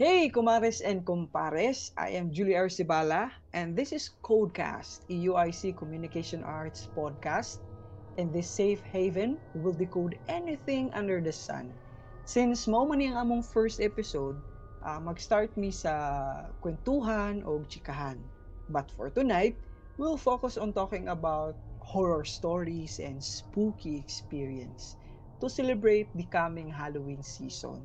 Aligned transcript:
Hey, 0.00 0.32
kumares 0.32 0.80
and 0.80 1.04
kumpares. 1.04 1.92
I 1.92 2.16
am 2.16 2.32
Julie 2.32 2.56
Arcibala, 2.56 3.28
and 3.52 3.76
this 3.76 3.92
is 3.92 4.08
Codecast, 4.24 5.04
a 5.12 5.28
UIC 5.28 5.76
Communication 5.76 6.40
Arts 6.40 6.88
podcast. 6.96 7.60
In 8.16 8.32
this 8.32 8.48
safe 8.48 8.80
haven, 8.80 9.36
we 9.52 9.60
will 9.60 9.76
decode 9.76 10.16
anything 10.24 10.88
under 10.96 11.20
the 11.20 11.36
sun. 11.36 11.76
Since 12.24 12.64
mao 12.64 12.88
man 12.88 13.12
ang 13.12 13.20
among 13.20 13.44
first 13.52 13.76
episode, 13.84 14.40
uh, 14.88 15.04
mag-start 15.04 15.52
mi 15.60 15.68
sa 15.68 15.92
kwentuhan 16.64 17.44
o 17.44 17.60
chikahan. 17.68 18.16
But 18.72 18.88
for 18.96 19.12
tonight, 19.12 19.60
we'll 20.00 20.16
focus 20.16 20.56
on 20.56 20.72
talking 20.72 21.12
about 21.12 21.60
horror 21.84 22.24
stories 22.24 23.04
and 23.04 23.20
spooky 23.20 24.00
experience 24.00 24.96
to 25.44 25.52
celebrate 25.52 26.08
the 26.16 26.24
coming 26.32 26.72
Halloween 26.72 27.20
season. 27.20 27.84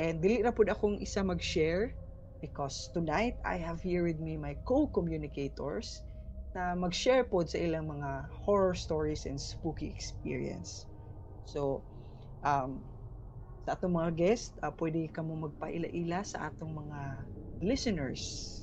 And 0.00 0.24
dili 0.24 0.40
na 0.40 0.48
pud 0.48 0.72
akong 0.72 0.96
isa 1.04 1.20
mag-share 1.20 1.92
because 2.40 2.88
tonight 2.96 3.36
I 3.44 3.60
have 3.60 3.84
here 3.84 4.00
with 4.00 4.16
me 4.16 4.40
my 4.40 4.56
co-communicators 4.64 6.00
na 6.56 6.72
mag-share 6.72 7.28
pod 7.28 7.52
sa 7.52 7.60
ilang 7.60 7.92
mga 7.92 8.32
horror 8.32 8.72
stories 8.72 9.28
and 9.28 9.36
spooky 9.36 9.92
experience. 9.92 10.88
So, 11.44 11.84
um, 12.40 12.80
sa 13.68 13.76
atong 13.76 13.92
mga 13.92 14.16
guest, 14.16 14.56
uh, 14.64 14.72
pwede 14.72 15.04
ka 15.12 15.20
mo 15.20 15.36
magpaila-ila 15.36 16.24
sa 16.24 16.48
atong 16.48 16.80
mga 16.80 17.00
listeners. 17.60 18.56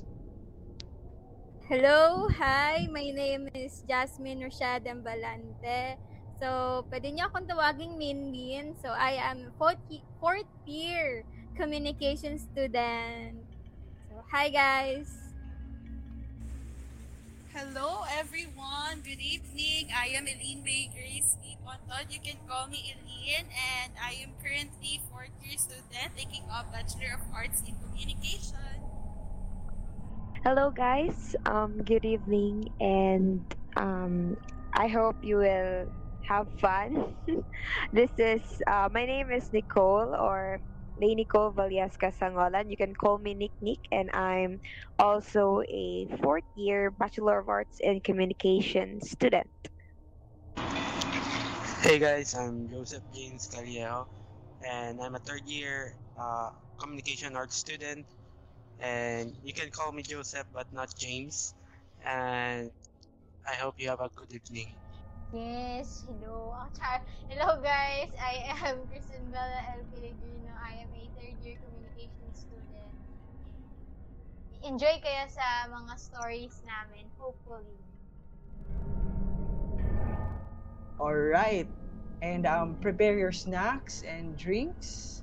Hello, 1.70 2.26
hi, 2.34 2.90
my 2.90 3.14
name 3.14 3.46
is 3.54 3.86
Jasmine 3.86 4.42
Rashad 4.42 4.90
Ambalante. 4.90 6.02
So, 6.38 6.86
pwede 6.86 7.10
niyo 7.10 7.26
akong 7.26 7.50
tawaging 7.50 7.98
Min 7.98 8.30
Min. 8.30 8.78
So, 8.78 8.94
I 8.94 9.18
am 9.18 9.50
fourth, 9.58 9.82
fourth 10.22 10.46
year 10.70 11.26
communication 11.58 12.38
student. 12.38 13.42
So, 14.06 14.22
hi 14.30 14.46
guys! 14.46 15.10
Hello 17.50 18.06
everyone! 18.14 19.02
Good 19.02 19.18
evening! 19.18 19.90
I 19.90 20.14
am 20.14 20.30
Eileen 20.30 20.62
Bay 20.62 20.86
Grace 20.94 21.34
Ponton. 21.68 22.06
You 22.06 22.22
can 22.22 22.38
call 22.46 22.70
me 22.70 22.94
Eileen 22.94 23.50
and 23.50 23.90
I 23.98 24.22
am 24.22 24.30
currently 24.38 25.02
fourth 25.10 25.34
year 25.42 25.58
student 25.58 26.14
taking 26.14 26.46
up 26.54 26.70
Bachelor 26.70 27.18
of 27.18 27.22
Arts 27.34 27.66
in 27.66 27.74
Communication. 27.82 28.78
Hello 30.46 30.70
guys, 30.70 31.36
um, 31.44 31.82
good 31.82 32.06
evening 32.06 32.70
and 32.80 33.42
um, 33.76 34.38
I 34.72 34.86
hope 34.86 35.18
you 35.20 35.42
will 35.42 35.90
have 36.28 36.48
fun. 36.60 37.16
this 37.92 38.12
is 38.18 38.42
uh, 38.68 38.88
my 38.92 39.06
name 39.06 39.32
is 39.32 39.48
Nicole 39.52 40.14
or 40.14 40.60
Lay 41.00 41.14
Nicole 41.14 41.52
Valiasca 41.52 42.12
Sangolan. 42.12 42.70
You 42.70 42.76
can 42.76 42.94
call 42.94 43.18
me 43.18 43.34
Nick 43.34 43.52
Nick, 43.60 43.80
and 43.90 44.10
I'm 44.12 44.60
also 44.98 45.62
a 45.68 46.06
fourth 46.22 46.44
year 46.54 46.90
Bachelor 46.90 47.40
of 47.40 47.48
Arts 47.48 47.80
in 47.80 48.00
Communication 48.00 49.00
student. 49.00 49.50
Hey 51.80 51.98
guys, 51.98 52.34
I'm 52.34 52.68
Joseph 52.68 53.04
James 53.14 53.48
Callejo, 53.48 54.06
and 54.60 55.00
I'm 55.00 55.14
a 55.14 55.20
third 55.20 55.46
year 55.46 55.94
uh, 56.18 56.50
communication 56.78 57.36
arts 57.36 57.56
student. 57.56 58.06
And 58.78 59.34
you 59.42 59.52
can 59.54 59.70
call 59.70 59.92
me 59.92 60.02
Joseph, 60.02 60.46
but 60.52 60.66
not 60.72 60.90
James. 60.98 61.54
And 62.04 62.70
I 63.48 63.54
hope 63.54 63.74
you 63.78 63.88
have 63.88 64.00
a 64.00 64.10
good 64.14 64.32
evening. 64.32 64.76
Yes, 65.28 66.08
hello. 66.08 66.56
Char. 66.72 67.04
Hello 67.28 67.60
guys, 67.60 68.08
I 68.16 68.48
am 68.48 68.80
Kristen 68.88 69.28
Bella 69.28 69.60
L. 69.76 69.84
Pellegrino. 69.92 70.56
I 70.56 70.80
am 70.80 70.88
a 70.96 71.04
third 71.20 71.36
year 71.44 71.60
communication 71.60 72.32
student. 72.32 72.92
Enjoy 74.64 74.96
kayo 75.04 75.28
sa 75.28 75.68
mga 75.68 76.00
stories 76.00 76.64
namin, 76.64 77.04
hopefully. 77.20 77.76
Alright. 80.96 81.68
And 82.24 82.48
um, 82.48 82.80
prepare 82.80 83.20
your 83.20 83.36
snacks 83.36 84.00
and 84.08 84.32
drinks. 84.32 85.20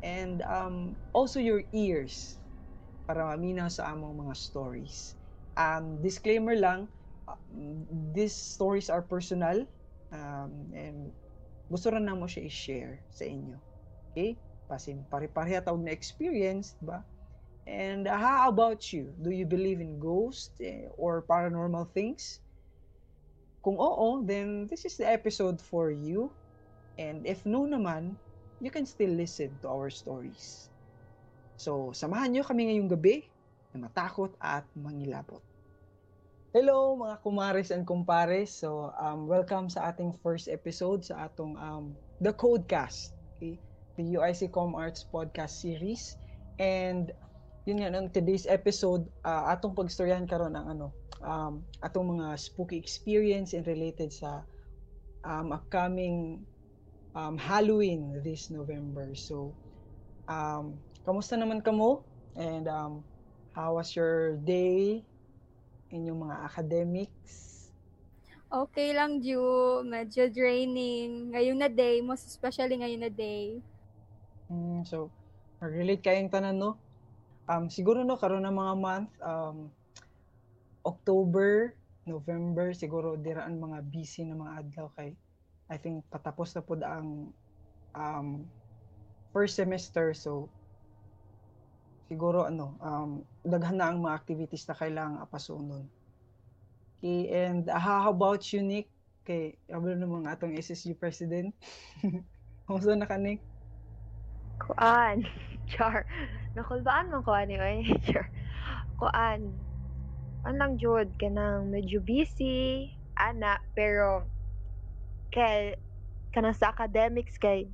And 0.00 0.40
um, 0.48 0.96
also 1.12 1.44
your 1.44 1.60
ears 1.76 2.40
para 3.04 3.20
maminaw 3.36 3.68
sa 3.68 3.92
among 3.92 4.16
mga 4.16 4.32
stories. 4.32 5.12
Um, 5.60 6.00
disclaimer 6.00 6.56
lang, 6.56 6.88
these 8.14 8.34
stories 8.34 8.90
are 8.90 9.02
personal 9.02 9.66
um, 10.12 10.52
and 10.76 11.12
gusto 11.72 11.88
rin 11.88 12.04
na 12.04 12.12
mo 12.12 12.28
siya 12.28 12.44
i-share 12.44 13.00
sa 13.08 13.24
inyo. 13.24 13.56
Okay? 14.12 14.36
Pasin 14.68 15.00
pare-pareha 15.08 15.64
tawag 15.64 15.84
na 15.84 15.92
experience, 15.92 16.76
ba? 16.84 17.00
And 17.64 18.10
uh, 18.10 18.18
how 18.18 18.50
about 18.50 18.92
you? 18.92 19.14
Do 19.22 19.30
you 19.30 19.46
believe 19.46 19.80
in 19.80 19.96
ghosts 20.02 20.52
eh, 20.60 20.90
or 20.98 21.22
paranormal 21.24 21.94
things? 21.94 22.42
Kung 23.62 23.78
oo, 23.78 24.26
then 24.26 24.66
this 24.66 24.82
is 24.84 24.98
the 24.98 25.06
episode 25.06 25.62
for 25.62 25.94
you. 25.94 26.34
And 26.98 27.22
if 27.24 27.46
no 27.46 27.64
naman, 27.64 28.18
you 28.58 28.74
can 28.74 28.84
still 28.84 29.14
listen 29.14 29.54
to 29.62 29.70
our 29.70 29.88
stories. 29.88 30.68
So, 31.56 31.94
samahan 31.94 32.34
nyo 32.34 32.42
kami 32.42 32.68
ngayong 32.68 32.90
gabi 32.90 33.30
na 33.70 33.86
matakot 33.86 34.34
at 34.42 34.66
mangilabot. 34.74 35.40
Hello 36.52 36.92
mga 37.00 37.24
kumares 37.24 37.72
and 37.72 37.88
kumpares. 37.88 38.52
So, 38.52 38.92
um, 39.00 39.24
welcome 39.24 39.72
sa 39.72 39.88
ating 39.88 40.12
first 40.20 40.52
episode 40.52 41.00
sa 41.00 41.24
atong 41.24 41.56
um, 41.56 41.96
The 42.20 42.36
Codecast. 42.36 43.16
Okay? 43.40 43.56
The 43.96 44.20
UIC 44.20 44.52
Com 44.52 44.76
Arts 44.76 45.00
podcast 45.00 45.64
series. 45.64 46.20
And 46.60 47.08
yun 47.64 47.80
nga, 47.80 47.88
ng 47.96 48.12
today's 48.12 48.44
episode, 48.44 49.08
uh, 49.24 49.48
atong 49.48 49.72
pagstoryahan 49.72 50.28
karon 50.28 50.52
ang 50.52 50.76
ano, 50.76 50.92
um, 51.24 51.64
atong 51.80 52.20
mga 52.20 52.36
spooky 52.36 52.76
experience 52.76 53.56
and 53.56 53.64
related 53.64 54.12
sa 54.12 54.44
um, 55.24 55.56
upcoming 55.56 56.44
um, 57.16 57.40
Halloween 57.40 58.20
this 58.20 58.52
November. 58.52 59.16
So, 59.16 59.56
um, 60.28 60.76
kamusta 61.08 61.32
naman 61.40 61.64
kamo? 61.64 62.04
And 62.36 62.68
um, 62.68 63.00
how 63.56 63.80
was 63.80 63.96
your 63.96 64.36
day? 64.44 65.00
Inyong 65.92 66.20
mga 66.28 66.36
academics? 66.48 67.68
Okay 68.52 68.92
lang, 68.92 69.20
Ju. 69.20 69.40
Medyo 69.84 70.28
draining. 70.28 71.32
Ngayon 71.32 71.56
na 71.56 71.68
day, 71.72 72.04
most 72.04 72.28
especially 72.28 72.76
ngayon 72.76 73.00
na 73.00 73.12
day. 73.12 73.60
Mm, 74.52 74.84
so, 74.84 75.08
relate 75.60 76.04
kayong 76.04 76.28
tanan, 76.28 76.60
no? 76.60 76.76
Um, 77.48 77.72
siguro, 77.72 78.04
no, 78.04 78.20
karon 78.20 78.44
ng 78.44 78.52
mga 78.52 78.74
month, 78.76 79.12
um, 79.24 79.72
October, 80.84 81.72
November, 82.04 82.74
siguro 82.74 83.14
diraan 83.14 83.56
mga 83.62 83.78
busy 83.88 84.26
na 84.26 84.34
mga 84.34 84.52
adlaw 84.66 84.88
kay 84.98 85.14
I 85.72 85.80
think 85.80 86.04
patapos 86.12 86.52
na 86.52 86.60
po 86.60 86.76
ang 86.84 87.32
um, 87.96 88.28
first 89.32 89.56
semester. 89.56 90.12
So, 90.12 90.52
siguro 92.12 92.44
ano, 92.44 92.76
um, 92.84 93.24
daghan 93.40 93.80
na 93.80 93.88
ang 93.88 94.04
mga 94.04 94.20
activities 94.20 94.68
na 94.68 94.76
kailangan 94.76 95.24
apasunon. 95.24 95.88
Okay, 97.00 97.32
and 97.32 97.72
uh, 97.72 97.80
how 97.80 98.12
about 98.12 98.44
you, 98.52 98.60
Nick? 98.60 98.92
Kay, 99.24 99.56
ablo 99.72 99.96
na 99.96 100.04
mga 100.04 100.36
atong 100.36 100.60
SSU 100.60 100.92
president. 100.92 101.56
Kumusta 102.68 102.92
na 102.92 103.08
ka, 103.08 103.16
Nick? 103.16 103.40
Kuan. 104.60 105.24
Char. 105.72 106.04
Nakulbaan 106.52 107.08
man 107.08 107.24
ko 107.24 107.32
ani 107.32 107.56
oy. 107.56 107.80
Char. 108.06 108.28
Kuan. 109.00 109.56
Anlang 110.44 110.76
jud 110.76 111.16
kanang 111.16 111.72
medyo 111.72 112.02
busy 112.04 112.92
ana 113.16 113.62
pero 113.78 114.26
kay 115.30 115.78
kanang 116.34 116.56
sa 116.56 116.74
academics 116.74 117.38
kay 117.38 117.70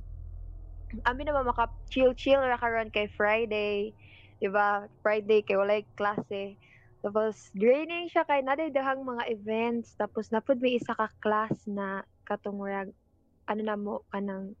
amin 1.09 1.25
naman 1.25 1.49
maka 1.49 1.65
chill 1.89 2.13
chill 2.13 2.37
ra 2.37 2.61
karon 2.61 2.93
kay 2.93 3.09
Friday 3.09 3.97
'di 4.39 4.47
ba? 4.49 4.87
Friday 5.03 5.43
kay 5.43 5.59
walay 5.59 5.83
klase. 5.99 6.55
Tapos 6.99 7.51
draining 7.55 8.11
siya 8.11 8.27
kay 8.27 8.43
nadaydaghang 8.43 9.03
mga 9.03 9.23
events 9.31 9.95
tapos 9.95 10.31
napud 10.31 10.59
may 10.59 10.79
isa 10.79 10.91
ka 10.95 11.07
class 11.23 11.55
na 11.67 12.03
katong 12.27 12.59
ano 13.47 13.61
na 13.63 13.75
mo 13.79 14.03
kanang 14.11 14.55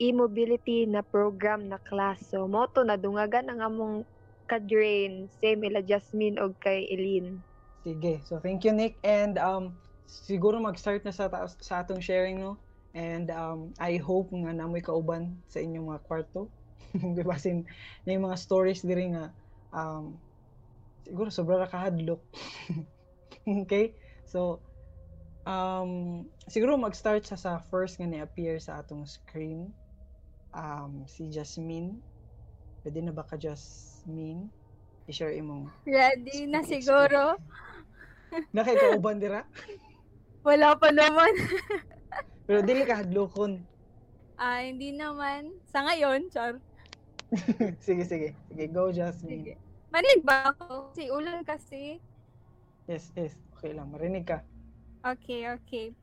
e-mobility 0.00 0.88
na 0.88 1.04
program 1.04 1.68
na 1.68 1.76
class. 1.84 2.32
So 2.32 2.48
mo 2.48 2.64
to 2.72 2.84
nadungagan 2.84 3.52
ang 3.52 3.60
among 3.60 3.94
ka-drain 4.48 5.28
same 5.40 5.68
ila 5.68 5.84
Jasmine 5.84 6.40
og 6.40 6.56
kay 6.60 6.88
Eileen. 6.88 7.44
Sige. 7.84 8.20
So 8.24 8.40
thank 8.40 8.64
you 8.64 8.72
Nick 8.72 8.96
and 9.04 9.36
um 9.36 9.76
siguro 10.08 10.56
mag-start 10.60 11.04
na 11.04 11.12
sa 11.12 11.28
sa 11.60 11.84
atong 11.84 12.00
sharing 12.00 12.40
no. 12.40 12.56
And 12.96 13.28
um 13.30 13.76
I 13.76 14.00
hope 14.00 14.32
nga 14.32 14.50
namoy 14.56 14.80
kauban 14.80 15.36
sa 15.46 15.60
inyong 15.60 15.92
mga 15.92 16.02
kwarto 16.08 16.48
di 17.16 17.22
ba 17.22 17.38
sin 17.38 17.66
na 18.04 18.14
yung 18.14 18.26
mga 18.30 18.40
stories 18.40 18.82
diri 18.82 19.14
nga 19.14 19.30
um 19.70 20.14
siguro 21.06 21.30
sobra 21.30 21.62
ra 21.62 21.68
kahadlok 21.70 22.22
okay 23.64 23.94
so 24.26 24.58
um 25.48 26.22
siguro 26.50 26.76
mag-start 26.76 27.24
sa 27.24 27.38
sa 27.38 27.62
first 27.72 27.96
nga 27.98 28.06
ni-appear 28.06 28.60
sa 28.60 28.82
atong 28.82 29.06
screen 29.06 29.70
um 30.54 31.06
si 31.06 31.30
Jasmine 31.30 32.10
Pwede 32.80 33.04
na 33.04 33.12
ba 33.12 33.24
ka 33.28 33.36
Jasmine? 33.36 34.48
I-share 35.04 35.36
imong 35.36 35.68
Ready 35.84 36.48
na 36.48 36.64
siguro? 36.64 37.36
nakikauban 38.56 39.20
dira. 39.20 39.44
Wala 40.46 40.78
pa 40.78 40.88
naman. 40.88 41.34
Pero 42.48 42.64
dili 42.64 42.86
ka 42.88 43.04
hadlokon. 43.04 43.60
Ah, 44.40 44.64
hindi 44.64 44.96
naman. 44.96 45.52
Sa 45.68 45.84
ngayon, 45.84 46.32
char. 46.32 46.56
sige, 47.86 48.02
sige. 48.04 48.28
Sige, 48.50 48.64
go 48.70 48.90
Jasmine. 48.90 49.42
Sige. 49.42 49.54
Marinig 49.90 50.22
ba 50.22 50.54
ako? 50.54 50.94
Si 50.94 51.10
ulan 51.10 51.42
kasi. 51.42 51.98
Yes, 52.86 53.10
yes. 53.14 53.34
Okay 53.58 53.74
lang. 53.74 53.90
Marinig 53.90 54.26
ka. 54.26 54.42
Okay, 55.02 55.46
okay. 55.50 55.94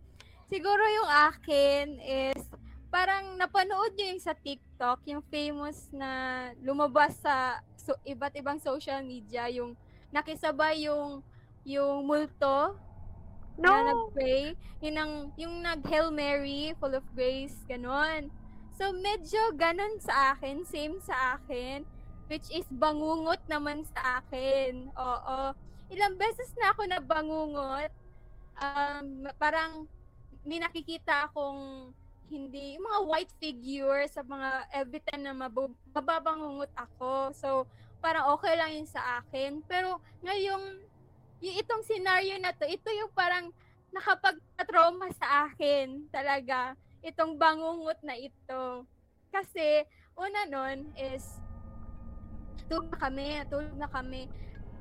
Siguro 0.48 0.80
yung 0.80 1.12
akin 1.12 1.86
is 2.00 2.42
parang 2.88 3.36
napanood 3.36 3.94
nyo 4.00 4.16
yung 4.16 4.24
sa 4.24 4.32
TikTok, 4.32 5.04
yung 5.12 5.24
famous 5.28 5.92
na 5.92 6.10
lumabas 6.64 7.20
sa 7.20 7.60
so, 7.76 7.94
iba't 8.08 8.34
ibang 8.40 8.58
social 8.64 9.04
media, 9.04 9.52
yung 9.52 9.76
nakisabay 10.16 10.88
yung 10.88 11.20
yung 11.68 12.08
multo 12.08 12.80
na 13.60 13.82
No! 13.82 13.86
nag-pray, 13.90 14.54
yung, 14.86 14.96
ang, 14.96 15.14
yung 15.36 15.56
nag-Hail 15.66 16.14
Mary, 16.14 16.78
full 16.78 16.94
of 16.94 17.04
grace, 17.18 17.58
ganon. 17.66 18.30
So, 18.78 18.94
medyo 18.94 19.58
ganon 19.58 19.98
sa 19.98 20.38
akin, 20.38 20.62
same 20.62 21.02
sa 21.02 21.42
akin, 21.42 21.82
which 22.30 22.46
is 22.54 22.70
bangungot 22.70 23.42
naman 23.50 23.82
sa 23.90 24.22
akin. 24.22 24.94
Oo. 24.94 25.58
Ilang 25.90 26.14
beses 26.22 26.54
na 26.62 26.78
ako 26.78 26.86
na 26.86 27.02
bangungot. 27.02 27.90
Um, 28.62 29.26
parang 29.42 29.90
may 30.46 30.62
nakikita 30.62 31.26
akong 31.26 31.90
hindi, 32.30 32.78
yung 32.78 32.86
mga 32.86 33.02
white 33.10 33.34
figure 33.42 34.06
sa 34.14 34.22
mga 34.22 34.70
every 34.70 35.02
time 35.10 35.26
na 35.26 35.34
mabu- 35.34 35.74
mababangungot 35.98 36.70
ako. 36.78 37.34
So, 37.34 37.50
parang 37.98 38.30
okay 38.38 38.54
lang 38.62 38.78
yun 38.78 38.86
sa 38.86 39.26
akin. 39.26 39.66
Pero, 39.66 39.98
ngayong, 40.22 40.86
yung 41.42 41.56
itong 41.66 41.82
scenario 41.82 42.38
na 42.38 42.54
to, 42.54 42.70
ito 42.70 42.94
yung 42.94 43.10
parang 43.16 43.50
nakapag-trauma 43.90 45.10
sa 45.18 45.50
akin 45.50 46.06
talaga. 46.14 46.78
Itong 47.06 47.38
bangungot 47.38 48.02
na 48.02 48.18
ito. 48.18 48.86
Kasi, 49.30 49.86
una 50.18 50.48
nun 50.50 50.92
is, 50.98 51.38
tulog 52.68 52.90
na 52.90 52.98
kami, 52.98 53.44
tulog 53.48 53.76
na 53.78 53.90
kami. 53.90 54.28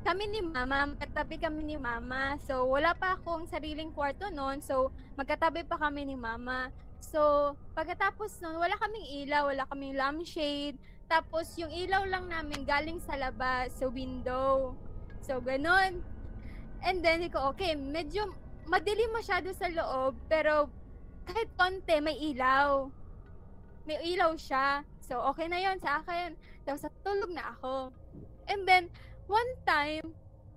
Kami 0.07 0.25
ni 0.31 0.41
mama, 0.41 0.95
magkatabi 0.95 1.43
kami 1.43 1.63
ni 1.67 1.77
mama. 1.77 2.39
So, 2.47 2.71
wala 2.71 2.95
pa 2.95 3.19
akong 3.19 3.51
sariling 3.51 3.91
kwarto 3.91 4.31
noon. 4.31 4.63
So, 4.63 4.95
magkatabi 5.19 5.67
pa 5.67 5.77
kami 5.77 6.07
ni 6.07 6.15
mama. 6.15 6.71
So, 7.03 7.53
pagkatapos 7.75 8.39
nun, 8.39 8.63
wala 8.63 8.79
kaming 8.79 9.27
ilaw, 9.27 9.51
wala 9.51 9.67
kaming 9.67 9.99
lampshade. 9.99 10.79
Tapos, 11.11 11.55
yung 11.59 11.71
ilaw 11.71 12.07
lang 12.07 12.31
namin 12.31 12.67
galing 12.67 13.03
sa 13.03 13.19
labas, 13.19 13.75
sa 13.75 13.91
window. 13.91 14.79
So, 15.23 15.43
ganun. 15.43 16.03
And 16.87 17.03
then, 17.03 17.27
ko, 17.31 17.51
okay, 17.55 17.75
medyo 17.75 18.31
madilim 18.67 19.11
masyado 19.15 19.51
sa 19.55 19.71
loob, 19.71 20.19
pero 20.31 20.71
kahit 21.27 21.49
konti, 21.59 21.99
may 22.01 22.17
ilaw. 22.33 22.89
May 23.85 23.99
ilaw 24.15 24.35
siya. 24.39 24.87
So, 25.03 25.23
okay 25.35 25.47
na 25.47 25.63
yon 25.63 25.79
sa 25.79 26.03
akin. 26.03 26.35
Tapos, 26.63 26.87
tulog 27.03 27.31
na 27.31 27.55
ako. 27.55 27.95
And 28.51 28.67
then, 28.67 28.91
one 29.27 29.53
time, 29.67 30.15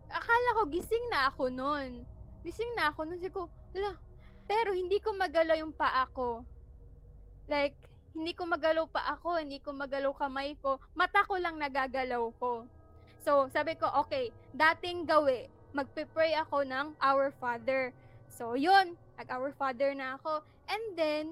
akala 0.10 0.50
ko 0.58 0.62
gising 0.70 1.06
na 1.10 1.30
ako 1.30 1.50
noon. 1.50 2.06
Gising 2.46 2.74
na 2.78 2.90
ako 2.90 3.10
noon. 3.10 3.22
Sabi 3.22 3.34
ko, 3.34 3.50
"Hala." 3.74 4.10
pero 4.50 4.74
hindi 4.74 4.98
ko 4.98 5.14
magalaw 5.14 5.62
yung 5.62 5.70
paa 5.70 6.10
ko. 6.10 6.42
Like, 7.46 7.78
hindi 8.18 8.34
ko 8.34 8.50
magalaw 8.50 8.90
pa 8.90 9.06
ako, 9.14 9.38
hindi 9.38 9.62
ko 9.62 9.78
magalaw 9.78 10.10
kamay 10.18 10.58
ko. 10.58 10.82
Mata 10.98 11.22
ko 11.30 11.38
lang 11.38 11.62
nagagalaw 11.62 12.34
ko. 12.42 12.66
So, 13.22 13.46
sabi 13.54 13.78
ko, 13.78 13.86
okay, 14.02 14.34
dating 14.58 15.06
gawi, 15.06 15.46
magpe-pray 15.78 16.34
ako 16.42 16.66
ng 16.66 16.98
Our 16.98 17.30
Father. 17.38 17.94
So, 18.26 18.58
yun, 18.58 18.98
nag-Our 19.22 19.54
Father 19.54 19.94
na 19.94 20.18
ako. 20.18 20.42
And 20.70 20.86
then, 20.94 21.26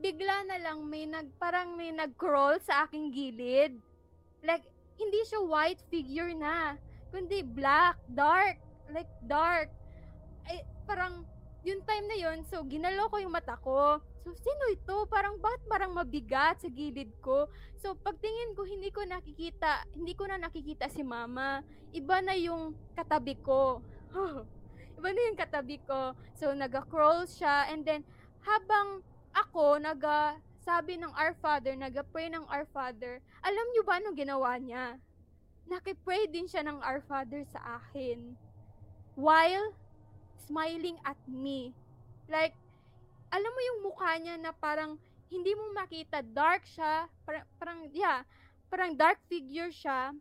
bigla 0.00 0.48
na 0.48 0.56
lang 0.60 0.88
may 0.88 1.04
nag, 1.04 1.28
parang 1.36 1.76
may 1.76 1.92
nag-crawl 1.92 2.56
sa 2.64 2.88
aking 2.88 3.12
gilid. 3.12 3.76
Like, 4.40 4.64
hindi 4.96 5.20
siya 5.28 5.44
white 5.44 5.80
figure 5.92 6.32
na, 6.32 6.80
kundi 7.12 7.44
black, 7.44 8.00
dark, 8.12 8.56
like 8.92 9.08
dark. 9.28 9.68
Ay, 10.48 10.64
parang, 10.88 11.24
yung 11.66 11.82
time 11.84 12.06
na 12.08 12.16
yun, 12.16 12.38
so, 12.48 12.64
ginalaw 12.64 13.10
ko 13.12 13.20
yung 13.20 13.34
mata 13.34 13.60
ko. 13.60 14.00
So, 14.24 14.32
sino 14.38 14.62
ito? 14.72 15.04
Parang, 15.10 15.36
bakit 15.36 15.62
parang 15.68 15.92
mabigat 15.92 16.62
sa 16.62 16.68
gilid 16.70 17.12
ko? 17.20 17.50
So, 17.78 17.92
pagtingin 17.92 18.56
ko, 18.56 18.64
hindi 18.64 18.88
ko 18.88 19.04
nakikita, 19.04 19.84
hindi 19.92 20.16
ko 20.16 20.26
na 20.26 20.40
nakikita 20.40 20.88
si 20.88 21.04
mama. 21.04 21.60
Iba 21.92 22.24
na 22.24 22.34
yung 22.38 22.72
katabi 22.96 23.36
ko. 23.42 23.84
Iba 24.96 25.08
na 25.12 25.20
yung 25.28 25.38
katabi 25.38 25.76
ko. 25.84 26.16
So, 26.38 26.56
naga-crawl 26.56 27.28
siya. 27.28 27.68
And 27.68 27.84
then, 27.84 28.06
habang 28.46 29.02
ako, 29.34 29.82
naga, 29.82 30.38
sabi 30.62 30.96
ng 30.96 31.10
Our 31.12 31.34
Father, 31.42 31.74
naga-pray 31.74 32.30
ng 32.30 32.46
Our 32.46 32.64
Father, 32.70 33.18
alam 33.42 33.66
nyo 33.74 33.82
ba 33.82 33.98
anong 33.98 34.16
ginawa 34.16 34.54
niya? 34.56 34.96
Nakipray 35.66 36.30
din 36.30 36.46
siya 36.46 36.62
ng 36.62 36.78
Our 36.78 37.02
Father 37.04 37.42
sa 37.50 37.82
akin. 37.82 38.38
While 39.18 39.74
smiling 40.46 40.96
at 41.02 41.18
me. 41.26 41.74
Like, 42.30 42.54
alam 43.34 43.50
mo 43.50 43.60
yung 43.60 43.80
mukha 43.90 44.14
niya 44.22 44.38
na 44.38 44.54
parang 44.54 44.94
hindi 45.26 45.52
mo 45.58 45.74
makita, 45.74 46.22
dark 46.22 46.62
siya, 46.70 47.10
parang, 47.26 47.46
parang 47.58 47.80
yeah, 47.90 48.22
parang 48.70 48.94
dark 48.94 49.18
figure 49.26 49.74
siya, 49.74 50.14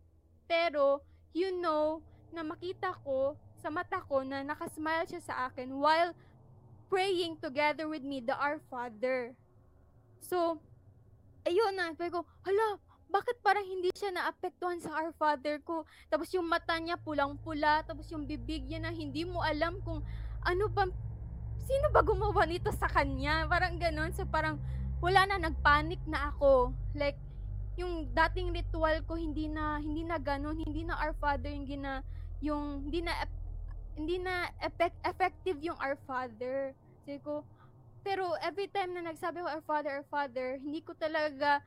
pero 0.49 1.05
you 1.37 1.53
know 1.61 2.01
na 2.33 2.41
makita 2.41 2.97
ko 3.05 3.37
sa 3.61 3.69
mata 3.69 4.01
ko 4.05 4.25
na 4.25 4.41
nakasmile 4.41 5.05
siya 5.07 5.21
sa 5.21 5.35
akin 5.49 5.71
while 5.77 6.11
praying 6.95 7.35
together 7.43 7.91
with 7.91 8.07
me, 8.07 8.23
the 8.23 8.31
Our 8.31 8.63
Father. 8.71 9.35
So, 10.23 10.63
ayun 11.43 11.75
na, 11.75 11.91
sabi 11.91 12.07
ko, 12.07 12.23
hala, 12.47 12.79
bakit 13.11 13.35
parang 13.43 13.67
hindi 13.67 13.91
siya 13.91 14.15
naapektuhan 14.15 14.79
sa 14.79 14.95
Our 15.03 15.11
Father 15.19 15.59
ko? 15.59 15.83
Tapos 16.07 16.31
yung 16.31 16.47
mata 16.47 16.79
niya 16.79 16.95
pulang-pula, 16.95 17.83
tapos 17.83 18.07
yung 18.15 18.23
bibig 18.23 18.63
niya 18.63 18.79
na 18.79 18.95
hindi 18.95 19.27
mo 19.27 19.43
alam 19.43 19.83
kung 19.83 19.99
ano 20.47 20.71
ba, 20.71 20.87
sino 21.67 21.91
ba 21.91 21.99
gumawa 21.99 22.47
nito 22.47 22.71
sa 22.71 22.87
kanya? 22.87 23.43
Parang 23.51 23.75
ganon. 23.75 24.15
So 24.15 24.23
parang 24.23 24.55
wala 25.03 25.27
na, 25.27 25.51
nagpanic 25.51 25.99
na 26.07 26.31
ako. 26.31 26.71
Like, 26.95 27.19
yung 27.75 28.07
dating 28.15 28.55
ritual 28.55 29.03
ko 29.03 29.19
hindi 29.19 29.51
na 29.51 29.83
hindi 29.83 30.07
na 30.07 30.15
ganun, 30.15 30.63
hindi 30.63 30.87
na 30.87 30.95
Our 30.95 31.11
Father 31.19 31.51
yung 31.51 31.67
gina 31.67 32.07
yung 32.39 32.87
hindi 32.87 33.03
na 33.03 33.11
hindi 33.99 34.15
na 34.15 34.47
effect, 34.63 34.95
effective 35.03 35.59
yung 35.59 35.75
Our 35.75 35.99
Father. 36.07 36.71
Sabi 37.05 37.21
ko, 37.21 37.45
pero 38.01 38.33
every 38.41 38.65
time 38.65 38.97
na 38.97 39.05
nagsabi 39.05 39.45
ko 39.45 39.45
Our 39.45 39.61
Father, 39.61 40.01
Our 40.01 40.07
Father, 40.09 40.57
hindi 40.57 40.81
ko 40.81 40.97
talaga 40.97 41.61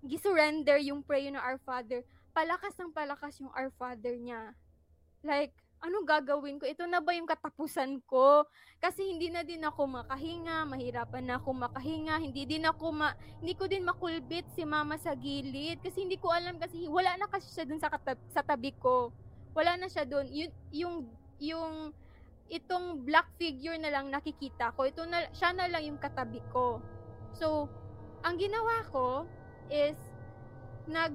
gisurrender 0.00 0.80
yung 0.80 1.04
prayer 1.04 1.28
ng 1.28 1.44
Our 1.44 1.60
Father. 1.60 2.00
Palakas 2.32 2.72
ng 2.80 2.96
palakas 2.96 3.36
yung 3.36 3.52
Our 3.52 3.68
Father 3.76 4.16
niya. 4.16 4.56
Like, 5.20 5.52
anong 5.84 6.08
gagawin 6.08 6.56
ko? 6.56 6.64
Ito 6.64 6.88
na 6.88 7.04
ba 7.04 7.12
yung 7.12 7.28
katapusan 7.28 8.00
ko? 8.08 8.48
Kasi 8.80 9.12
hindi 9.12 9.28
na 9.28 9.44
din 9.44 9.60
ako 9.60 9.92
makahinga, 9.92 10.64
mahirapan 10.64 11.24
na 11.28 11.36
ako 11.36 11.52
makahinga, 11.52 12.16
hindi 12.24 12.48
din 12.48 12.64
ako 12.64 12.88
ma, 12.88 13.12
hindi 13.44 13.52
ko 13.52 13.68
din 13.68 13.84
makulbit 13.84 14.48
si 14.56 14.64
mama 14.64 14.96
sa 14.96 15.12
gilid 15.12 15.84
kasi 15.84 16.00
hindi 16.00 16.16
ko 16.16 16.32
alam 16.32 16.56
kasi 16.56 16.88
wala 16.88 17.12
na 17.20 17.28
kasi 17.28 17.44
siya 17.52 17.68
dun 17.68 17.76
sa, 17.76 17.92
katab- 17.92 18.24
sa 18.32 18.40
tabi 18.40 18.72
ko. 18.72 19.12
Wala 19.52 19.76
na 19.76 19.92
siya 19.92 20.08
dun. 20.08 20.24
Yung, 20.32 20.52
yung, 20.72 20.94
yung, 21.44 21.92
itong 22.48 23.04
black 23.04 23.28
figure 23.36 23.76
na 23.76 23.92
lang 23.92 24.08
nakikita 24.08 24.72
ko. 24.76 24.88
Ito 24.88 25.04
na, 25.04 25.28
siya 25.36 25.52
na 25.52 25.68
lang 25.68 25.84
yung 25.84 26.00
katabi 26.00 26.40
ko. 26.52 26.80
So, 27.36 27.68
ang 28.24 28.40
ginawa 28.40 28.84
ko 28.88 29.28
is, 29.68 29.96
nag, 30.88 31.12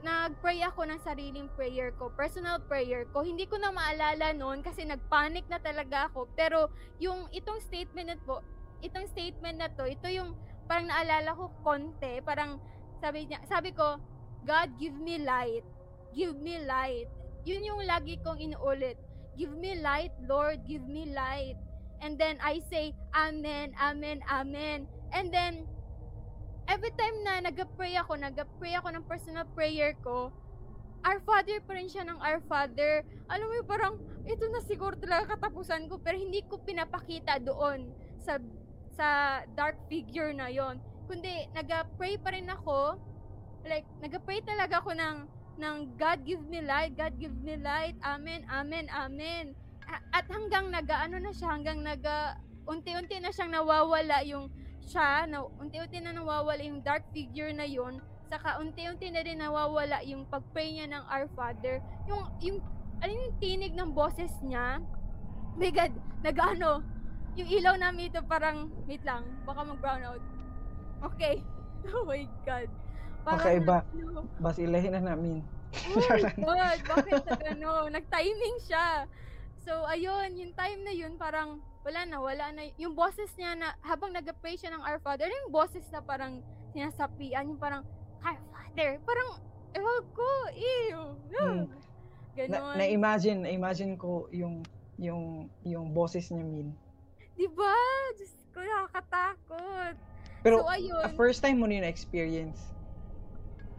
nag-pray 0.00 0.64
ako 0.64 0.88
ng 0.88 1.00
sariling 1.04 1.48
prayer 1.58 1.92
ko, 2.00 2.08
personal 2.16 2.62
prayer 2.64 3.04
ko. 3.12 3.20
Hindi 3.20 3.44
ko 3.44 3.60
na 3.60 3.74
maalala 3.74 4.32
noon 4.32 4.64
kasi 4.64 4.86
nagpanic 4.86 5.44
na 5.52 5.60
talaga 5.60 6.08
ako. 6.08 6.30
Pero 6.38 6.72
yung 7.02 7.28
itong 7.34 7.60
statement 7.60 8.08
na 8.14 8.16
po, 8.24 8.40
itong 8.80 9.04
statement 9.12 9.60
na 9.60 9.68
to, 9.76 9.84
ito 9.84 10.08
yung 10.08 10.32
parang 10.64 10.88
naalala 10.88 11.36
ko 11.36 11.52
konti, 11.60 12.22
parang 12.24 12.62
sabi 13.02 13.28
niya, 13.28 13.42
sabi 13.44 13.76
ko, 13.76 14.00
God 14.48 14.72
give 14.80 14.96
me 14.96 15.20
light. 15.20 15.66
Give 16.16 16.32
me 16.32 16.64
light. 16.64 17.10
Yun 17.44 17.64
yung 17.64 17.82
lagi 17.84 18.16
kong 18.24 18.40
inuulit. 18.40 18.96
Give 19.40 19.56
me 19.56 19.80
light, 19.80 20.12
Lord, 20.28 20.68
give 20.68 20.84
me 20.84 21.16
light. 21.16 21.56
And 22.04 22.20
then 22.20 22.36
I 22.44 22.60
say, 22.68 22.92
Amen, 23.16 23.72
Amen, 23.80 24.20
Amen. 24.28 24.84
And 25.16 25.32
then, 25.32 25.64
every 26.68 26.92
time 26.92 27.24
na 27.24 27.48
nag-pray 27.48 27.96
ako, 27.96 28.20
nag-pray 28.20 28.76
ako 28.76 28.92
ng 28.92 29.04
personal 29.08 29.48
prayer 29.56 29.96
ko, 30.04 30.28
Our 31.08 31.24
Father 31.24 31.64
pa 31.64 31.72
rin 31.72 31.88
siya 31.88 32.04
ng 32.04 32.20
Our 32.20 32.44
Father. 32.44 33.00
Alam 33.32 33.48
mo 33.48 33.64
parang, 33.64 33.96
ito 34.28 34.44
na 34.52 34.60
siguro 34.60 34.92
talaga 35.00 35.32
katapusan 35.32 35.88
ko, 35.88 35.96
pero 35.96 36.20
hindi 36.20 36.44
ko 36.44 36.60
pinapakita 36.60 37.40
doon 37.40 37.88
sa 38.20 38.36
sa 38.92 39.40
dark 39.56 39.80
figure 39.88 40.36
na 40.36 40.52
yon. 40.52 40.76
Kundi, 41.08 41.48
nag-pray 41.56 42.20
pa 42.20 42.36
rin 42.36 42.52
ako, 42.52 43.00
like 43.64 43.88
nagapray 44.00 44.40
talaga 44.44 44.80
ako 44.80 44.92
ng 44.96 45.16
ng 45.60 46.00
God 46.00 46.24
give 46.24 46.40
me 46.48 46.64
light, 46.64 46.96
God 46.96 47.14
give 47.20 47.36
me 47.44 47.60
light. 47.60 47.94
Amen, 48.00 48.48
amen, 48.48 48.88
amen. 48.88 49.52
At 50.10 50.24
hanggang 50.32 50.72
nagaano 50.72 51.20
na 51.20 51.30
siya, 51.36 51.52
hanggang 51.52 51.84
naga 51.84 52.40
unti-unti 52.64 53.20
na 53.20 53.34
siyang 53.34 53.52
nawawala 53.52 54.22
yung 54.24 54.48
siya, 54.80 55.28
na, 55.28 55.44
unti-unti 55.44 56.00
na 56.00 56.16
nawawala 56.16 56.62
yung 56.64 56.80
dark 56.80 57.04
figure 57.12 57.52
na 57.52 57.68
yun. 57.68 58.00
Saka 58.30 58.62
unti-unti 58.62 59.10
na 59.10 59.20
rin 59.26 59.42
nawawala 59.42 60.00
yung 60.06 60.24
pag-pray 60.30 60.72
niya 60.72 60.86
ng 60.88 61.04
Our 61.10 61.26
Father. 61.34 61.82
Yung 62.06 62.22
yung 62.38 62.58
alin 63.02 63.18
yung 63.18 63.36
tinig 63.42 63.74
ng 63.74 63.90
boses 63.90 64.30
niya. 64.46 64.78
My 65.58 65.70
God, 65.74 65.92
nag-ano, 66.22 66.80
yung 67.34 67.48
ilaw 67.50 67.74
namin 67.74 68.10
ito 68.10 68.22
parang, 68.24 68.70
wait 68.86 69.02
lang, 69.02 69.26
baka 69.42 69.66
mag-brown 69.66 70.02
out. 70.06 70.22
Okay. 71.14 71.42
Oh 71.96 72.04
my 72.04 72.28
God. 72.44 72.68
Kakaiba. 73.24 73.84
ano, 73.84 74.24
Bas 74.40 74.56
ilahin 74.56 74.92
na 74.96 75.02
namin. 75.14 75.44
Oh 75.94 76.02
my 76.02 76.20
God, 76.42 76.80
bakit 76.92 77.22
na 77.24 77.34
gano? 77.38 77.70
Nag-timing 77.92 78.56
siya. 78.66 79.06
So, 79.62 79.86
ayun, 79.86 80.34
yung 80.34 80.52
time 80.56 80.80
na 80.82 80.90
yun, 80.90 81.14
parang, 81.20 81.62
wala 81.86 82.00
na, 82.08 82.16
wala 82.18 82.46
na. 82.50 82.66
Yung 82.80 82.96
boses 82.96 83.30
niya 83.36 83.54
na, 83.54 83.76
habang 83.84 84.10
nag-pray 84.10 84.56
siya 84.56 84.74
ng 84.74 84.82
Our 84.82 84.98
Father, 85.04 85.28
yung 85.28 85.52
boses 85.52 85.84
na 85.92 86.00
parang 86.02 86.42
sinasapian, 86.72 87.54
yung 87.54 87.60
parang, 87.60 87.84
Our 88.24 88.40
Father, 88.50 88.98
parang, 89.04 89.38
ewan 89.76 90.02
ko, 90.16 90.28
ew. 90.56 91.00
Hmm. 91.30 91.64
Ganon. 92.34 92.74
Na, 92.74 92.78
na-imagine, 92.78 93.38
na-imagine 93.46 93.94
ko 93.98 94.30
yung 94.30 94.62
yung 95.00 95.48
yung 95.64 95.96
boses 95.96 96.28
niya 96.28 96.44
min. 96.44 96.76
diba? 97.34 97.74
Diyos 98.20 98.34
ko, 98.52 98.60
nakakatakot. 98.60 99.94
Pero 100.44 100.60
so, 100.60 100.68
ayun. 100.68 101.08
first 101.16 101.40
time 101.40 101.56
mo 101.60 101.66
na 101.68 101.88
experience. 101.88 102.60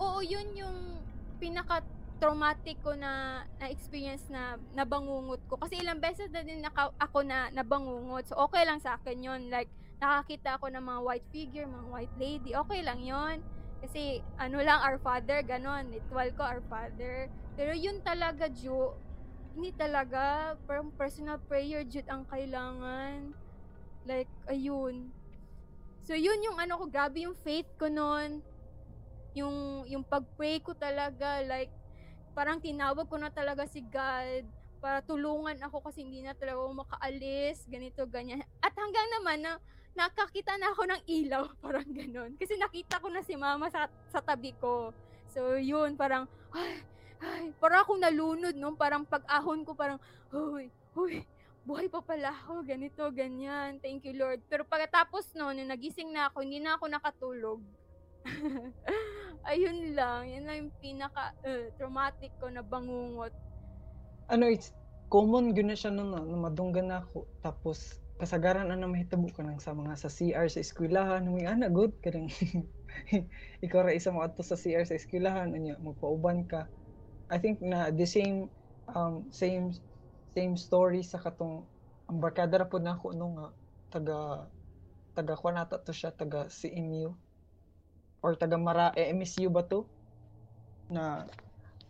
Oo, 0.01 0.25
yun 0.25 0.49
yung 0.57 0.97
pinaka 1.37 1.85
traumatic 2.17 2.77
ko 2.81 2.97
na 2.97 3.45
na 3.61 3.69
experience 3.69 4.25
na 4.33 4.57
nabangungot 4.73 5.41
ko. 5.45 5.61
Kasi 5.61 5.77
ilang 5.77 6.01
beses 6.01 6.29
na 6.33 6.41
din 6.41 6.61
naka, 6.61 6.89
ako 6.97 7.21
na 7.21 7.53
nabangungot. 7.53 8.25
So 8.25 8.37
okay 8.49 8.65
lang 8.65 8.81
sa 8.81 8.97
akin 8.97 9.21
yon 9.21 9.41
like 9.53 9.69
nakakita 10.01 10.57
ako 10.57 10.73
ng 10.73 10.81
mga 10.81 11.01
white 11.05 11.27
figure 11.29 11.65
mga 11.69 11.89
white 11.89 12.15
lady. 12.17 12.51
Okay 12.53 12.81
lang 12.81 13.01
yon 13.01 13.41
kasi 13.81 14.21
ano 14.37 14.61
lang 14.61 14.81
our 14.81 14.97
father 15.01 15.41
ganon. 15.45 15.89
Ritual 15.93 16.29
ko 16.33 16.41
our 16.45 16.61
father. 16.65 17.29
Pero 17.53 17.73
yun 17.73 18.01
talaga 18.01 18.49
Ju 18.49 18.93
hindi 19.57 19.73
talaga 19.73 20.55
parang 20.69 20.93
personal 20.93 21.41
prayer 21.45 21.85
Jud 21.85 22.05
ang 22.09 22.25
kailangan. 22.29 23.33
Like 24.05 24.29
ayun. 24.49 25.09
So 26.05 26.17
yun 26.17 26.41
yung 26.41 26.57
ano 26.57 26.81
ko 26.81 26.85
grabe 26.89 27.25
yung 27.25 27.37
faith 27.45 27.69
ko 27.77 27.85
noon 27.89 28.41
yung 29.31 29.87
yung 29.87 30.03
pag-pray 30.03 30.59
ko 30.59 30.75
talaga 30.75 31.39
like 31.47 31.71
parang 32.35 32.59
tinawag 32.59 33.07
ko 33.07 33.15
na 33.19 33.31
talaga 33.31 33.67
si 33.67 33.83
God 33.83 34.47
para 34.81 35.05
tulungan 35.05 35.61
ako 35.61 35.85
kasi 35.85 36.01
hindi 36.01 36.25
na 36.25 36.33
talaga 36.33 36.57
ako 36.57 36.73
makaalis, 36.73 37.69
ganito, 37.69 38.01
ganyan. 38.09 38.41
At 38.65 38.73
hanggang 38.73 39.07
naman 39.13 39.37
na 39.45 39.61
nakakita 39.93 40.57
na 40.57 40.73
ako 40.73 40.89
ng 40.89 41.01
ilaw, 41.05 41.43
parang 41.63 41.85
ganon. 41.93 42.33
Kasi 42.39 42.57
nakita 42.57 42.97
ko 42.97 43.13
na 43.13 43.21
si 43.21 43.37
mama 43.37 43.69
sa, 43.69 43.85
sa 44.09 44.25
tabi 44.25 44.57
ko. 44.57 44.89
So, 45.29 45.53
yun, 45.61 45.93
parang, 45.93 46.25
ay, 46.51 46.81
ay, 47.21 47.43
parang 47.61 47.85
akong 47.85 48.01
nalunod, 48.01 48.57
no? 48.57 48.73
Parang 48.73 49.05
pag-ahon 49.05 49.61
ko, 49.61 49.77
parang, 49.77 50.01
huy, 50.33 50.73
huy, 50.97 51.21
buhay 51.61 51.85
pa 51.85 52.01
pala 52.01 52.33
ako, 52.33 52.65
ganito, 52.65 53.05
ganyan. 53.13 53.77
Thank 53.79 54.09
you, 54.09 54.17
Lord. 54.17 54.41
Pero 54.49 54.65
pagkatapos 54.65 55.37
no, 55.37 55.53
nung 55.53 55.69
nagising 55.69 56.09
na 56.09 56.33
ako, 56.33 56.41
hindi 56.41 56.57
na 56.57 56.75
ako 56.75 56.89
nakatulog. 56.89 57.59
Ayun 59.51 59.97
lang, 59.97 60.29
yun 60.29 60.43
lang 60.45 60.57
yung 60.65 60.73
pinaka 60.77 61.33
uh, 61.43 61.65
traumatic 61.75 62.29
ko 62.37 62.47
na 62.53 62.61
bangungot. 62.61 63.33
Ano 64.29 64.47
it's 64.47 64.71
common 65.11 65.51
gyud 65.51 65.67
na 65.67 65.75
siya 65.75 65.91
no 65.91 66.07
na 66.07 66.23
madunggan 66.23 66.87
na 66.87 67.03
ako. 67.03 67.25
Tapos 67.41 67.99
kasagaran 68.21 68.69
ana 68.69 68.85
mahitabo 68.85 69.27
ka 69.33 69.41
nang 69.41 69.57
sa 69.57 69.73
mga 69.73 69.97
sa 69.97 70.07
CR 70.07 70.47
sa 70.47 70.61
eskwelahan. 70.61 71.25
Mo 71.25 71.41
ana 71.41 71.67
good 71.67 71.91
kanang 72.05 72.29
ikaw 73.65 73.81
ra 73.83 73.91
isa 73.91 74.13
mo 74.13 74.21
adto 74.21 74.45
sa 74.45 74.55
CR 74.55 74.85
sa 74.85 74.95
eskwelahan 74.95 75.51
unya 75.51 75.75
magpauban 75.81 76.45
ka. 76.45 76.69
I 77.33 77.41
think 77.41 77.59
na 77.59 77.89
the 77.89 78.05
same 78.05 78.47
um 78.93 79.27
same 79.33 79.73
same 80.31 80.55
story 80.55 81.01
sa 81.01 81.19
katong 81.19 81.65
ang 82.07 82.19
barkada 82.21 82.61
ra 82.61 82.67
pud 82.69 82.85
nako 82.85 83.11
no 83.17 83.57
taga 83.91 84.47
taga 85.11 85.33
kuha 85.35 85.51
nata 85.51 85.81
to 85.81 85.91
siya 85.91 86.15
taga 86.15 86.47
CMU 86.47 87.17
or 88.21 88.37
taga 88.37 88.57
Mara 88.57 88.93
eh, 88.93 89.09
MSU 89.13 89.49
ba 89.49 89.65
to 89.65 89.85
na 90.89 91.25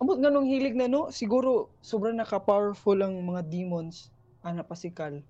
Amot 0.01 0.17
ganong 0.17 0.49
hilig 0.49 0.73
na 0.73 0.89
no, 0.89 1.13
siguro 1.13 1.69
sobrang 1.85 2.17
naka-powerful 2.17 2.97
ang 3.05 3.21
mga 3.21 3.45
demons 3.53 4.09
ana 4.41 4.65
pasikal. 4.65 5.21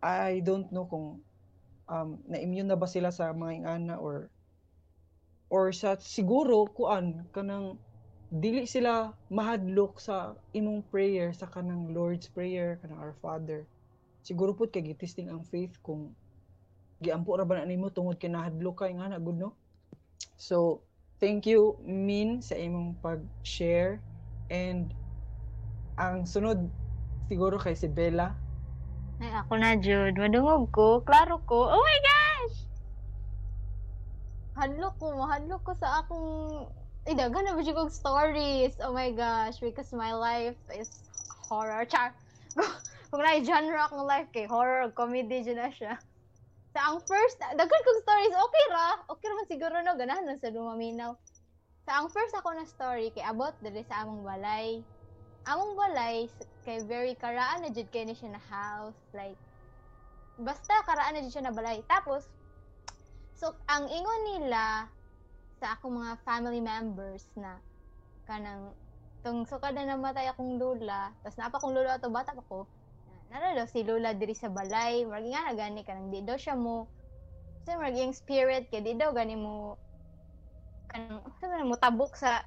I 0.00 0.40
don't 0.40 0.72
know 0.72 0.88
kung 0.88 1.20
um, 1.92 2.16
na-immune 2.24 2.72
na 2.72 2.80
ba 2.80 2.88
sila 2.88 3.12
sa 3.12 3.36
mga 3.36 3.52
ingana 3.52 4.00
or 4.00 4.32
or 5.52 5.76
sa 5.76 6.00
siguro 6.00 6.64
kuan 6.72 7.28
kanang 7.36 7.76
dili 8.32 8.64
sila 8.64 9.12
mahadlok 9.28 10.00
sa 10.00 10.40
imong 10.56 10.80
prayer 10.88 11.36
sa 11.36 11.44
kanang 11.44 11.92
Lord's 11.92 12.32
prayer 12.32 12.80
kanang 12.80 12.96
Our 12.96 13.12
Father. 13.20 13.68
Siguro 14.24 14.56
pud 14.56 14.72
kay 14.72 14.80
gitisting 14.80 15.28
ang 15.28 15.44
faith 15.44 15.76
kung 15.84 16.16
giampo 17.04 17.36
ra 17.36 17.44
ba 17.44 17.60
na 17.60 17.68
nimo 17.68 17.92
tungod 17.92 18.16
kay 18.16 18.32
nahadlok 18.32 18.80
ka 18.80 18.88
ingana 18.88 19.20
good 19.20 19.36
no. 19.36 19.52
So 20.36 20.82
thank 21.22 21.46
you 21.46 21.78
Min 21.86 22.42
sa 22.42 22.58
imong 22.58 22.98
pag-share 22.98 24.02
and 24.50 24.90
ang 25.96 26.26
sunod 26.26 26.66
siguro 27.30 27.56
kay 27.60 27.76
si 27.76 27.86
Bella. 27.86 28.34
Ay, 29.22 29.30
ako 29.38 29.52
na, 29.54 29.78
Jude. 29.78 30.18
Madungog 30.18 30.66
ko. 30.74 30.98
Klaro 31.06 31.38
ko. 31.46 31.70
Oh 31.70 31.78
my 31.78 31.98
gosh! 32.02 32.56
Hadlok 34.58 34.94
ko. 34.98 35.14
Mahadlok 35.14 35.62
ko 35.62 35.72
sa 35.78 36.02
akong... 36.02 36.66
Ay, 37.06 37.14
dagan 37.14 37.46
na 37.46 37.54
ba 37.54 37.62
siya 37.62 37.78
kong 37.78 37.94
stories? 37.94 38.74
Oh 38.82 38.90
my 38.90 39.14
gosh. 39.14 39.62
Because 39.62 39.94
my 39.94 40.10
life 40.10 40.58
is 40.74 41.06
horror. 41.46 41.86
Char! 41.86 42.10
Kung 43.14 43.22
na 43.22 43.38
genre 43.44 43.78
akong 43.86 44.08
life 44.10 44.26
kay 44.34 44.50
horror, 44.50 44.90
comedy 44.90 45.46
dyan 45.46 45.60
na 45.60 45.70
siya. 45.70 46.00
Sa 46.72 46.80
ang 46.88 47.04
first, 47.04 47.36
dagan 47.36 47.82
kong 47.84 48.00
stories, 48.00 48.32
okay 48.32 48.64
ra. 48.72 48.96
Okay 49.12 49.26
raman 49.28 49.48
siguro 49.48 49.74
no, 49.84 49.92
ganahan 49.92 50.24
lang 50.24 50.40
sa 50.40 50.48
lumaminaw. 50.48 51.12
Sa 51.84 52.00
ang 52.00 52.08
first 52.08 52.32
ako 52.32 52.56
na 52.56 52.64
story, 52.64 53.12
kay 53.12 53.20
abot 53.20 53.52
dali 53.60 53.84
sa 53.84 54.08
among 54.08 54.24
balay. 54.24 54.80
Among 55.44 55.76
balay, 55.76 56.32
kay 56.64 56.80
very 56.88 57.12
karaan 57.12 57.60
na 57.60 57.68
jud 57.68 57.92
kay 57.92 58.08
ni 58.08 58.16
siya 58.16 58.32
na 58.32 58.42
house. 58.48 58.96
Like, 59.12 59.36
basta 60.40 60.80
karaan 60.88 61.20
na 61.20 61.22
jud 61.28 61.34
siya 61.36 61.44
na 61.44 61.52
balay. 61.52 61.84
Tapos, 61.84 62.24
so, 63.36 63.52
ang 63.68 63.92
ingon 63.92 64.22
nila 64.32 64.88
sa 65.60 65.76
akong 65.76 65.92
mga 65.92 66.24
family 66.24 66.64
members 66.64 67.28
na 67.36 67.60
kanang 68.24 68.72
tung 69.22 69.46
so 69.46 69.62
kada 69.62 69.86
namatay 69.86 70.26
akong 70.26 70.58
lula, 70.58 71.14
tapos 71.22 71.38
napa 71.38 71.62
kong 71.62 71.74
lula 71.78 71.94
ato 71.94 72.10
bata 72.10 72.34
pa 72.34 72.42
ko, 72.50 72.66
nara 73.40 73.64
si 73.64 73.80
lula 73.80 74.12
diri 74.12 74.36
sa 74.36 74.52
balay, 74.52 75.08
margi 75.08 75.32
nga 75.32 75.48
na 75.48 75.54
gani 75.56 75.80
kanang 75.88 76.12
di 76.12 76.20
daw 76.20 76.36
siya 76.36 76.52
mo 76.52 76.92
kasi 77.62 77.78
margi 77.78 78.04
yung 78.04 78.16
spirit 78.16 78.68
kay 78.68 78.84
di 78.84 78.92
daw 78.98 79.14
gani 79.16 79.38
mo 79.38 79.80
kanang 80.90 81.24
ano 81.24 81.64
mo 81.64 81.76
tabok 81.80 82.12
sa 82.18 82.44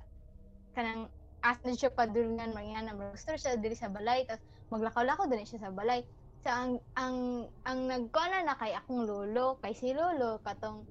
kanang 0.78 1.10
as 1.42 1.58
na 1.66 1.74
siya 1.74 1.90
padulungan 1.90 2.54
margi 2.54 2.72
nga 2.78 2.86
na 2.86 2.94
gusto 2.94 3.34
siya 3.34 3.58
diri 3.58 3.74
sa 3.74 3.90
balay 3.90 4.30
tapos 4.30 4.46
maglakaw-lakaw 4.70 5.26
din 5.30 5.46
siya 5.46 5.70
sa 5.70 5.74
balay. 5.74 6.02
Sa 6.46 6.50
ang 6.54 6.78
ang 6.94 7.18
ang 7.66 7.80
nagkuana 7.90 8.46
na 8.46 8.58
kay 8.58 8.74
akong 8.78 9.06
lolo 9.06 9.58
kay 9.62 9.74
si 9.74 9.94
lolo 9.94 10.38
katong 10.46 10.86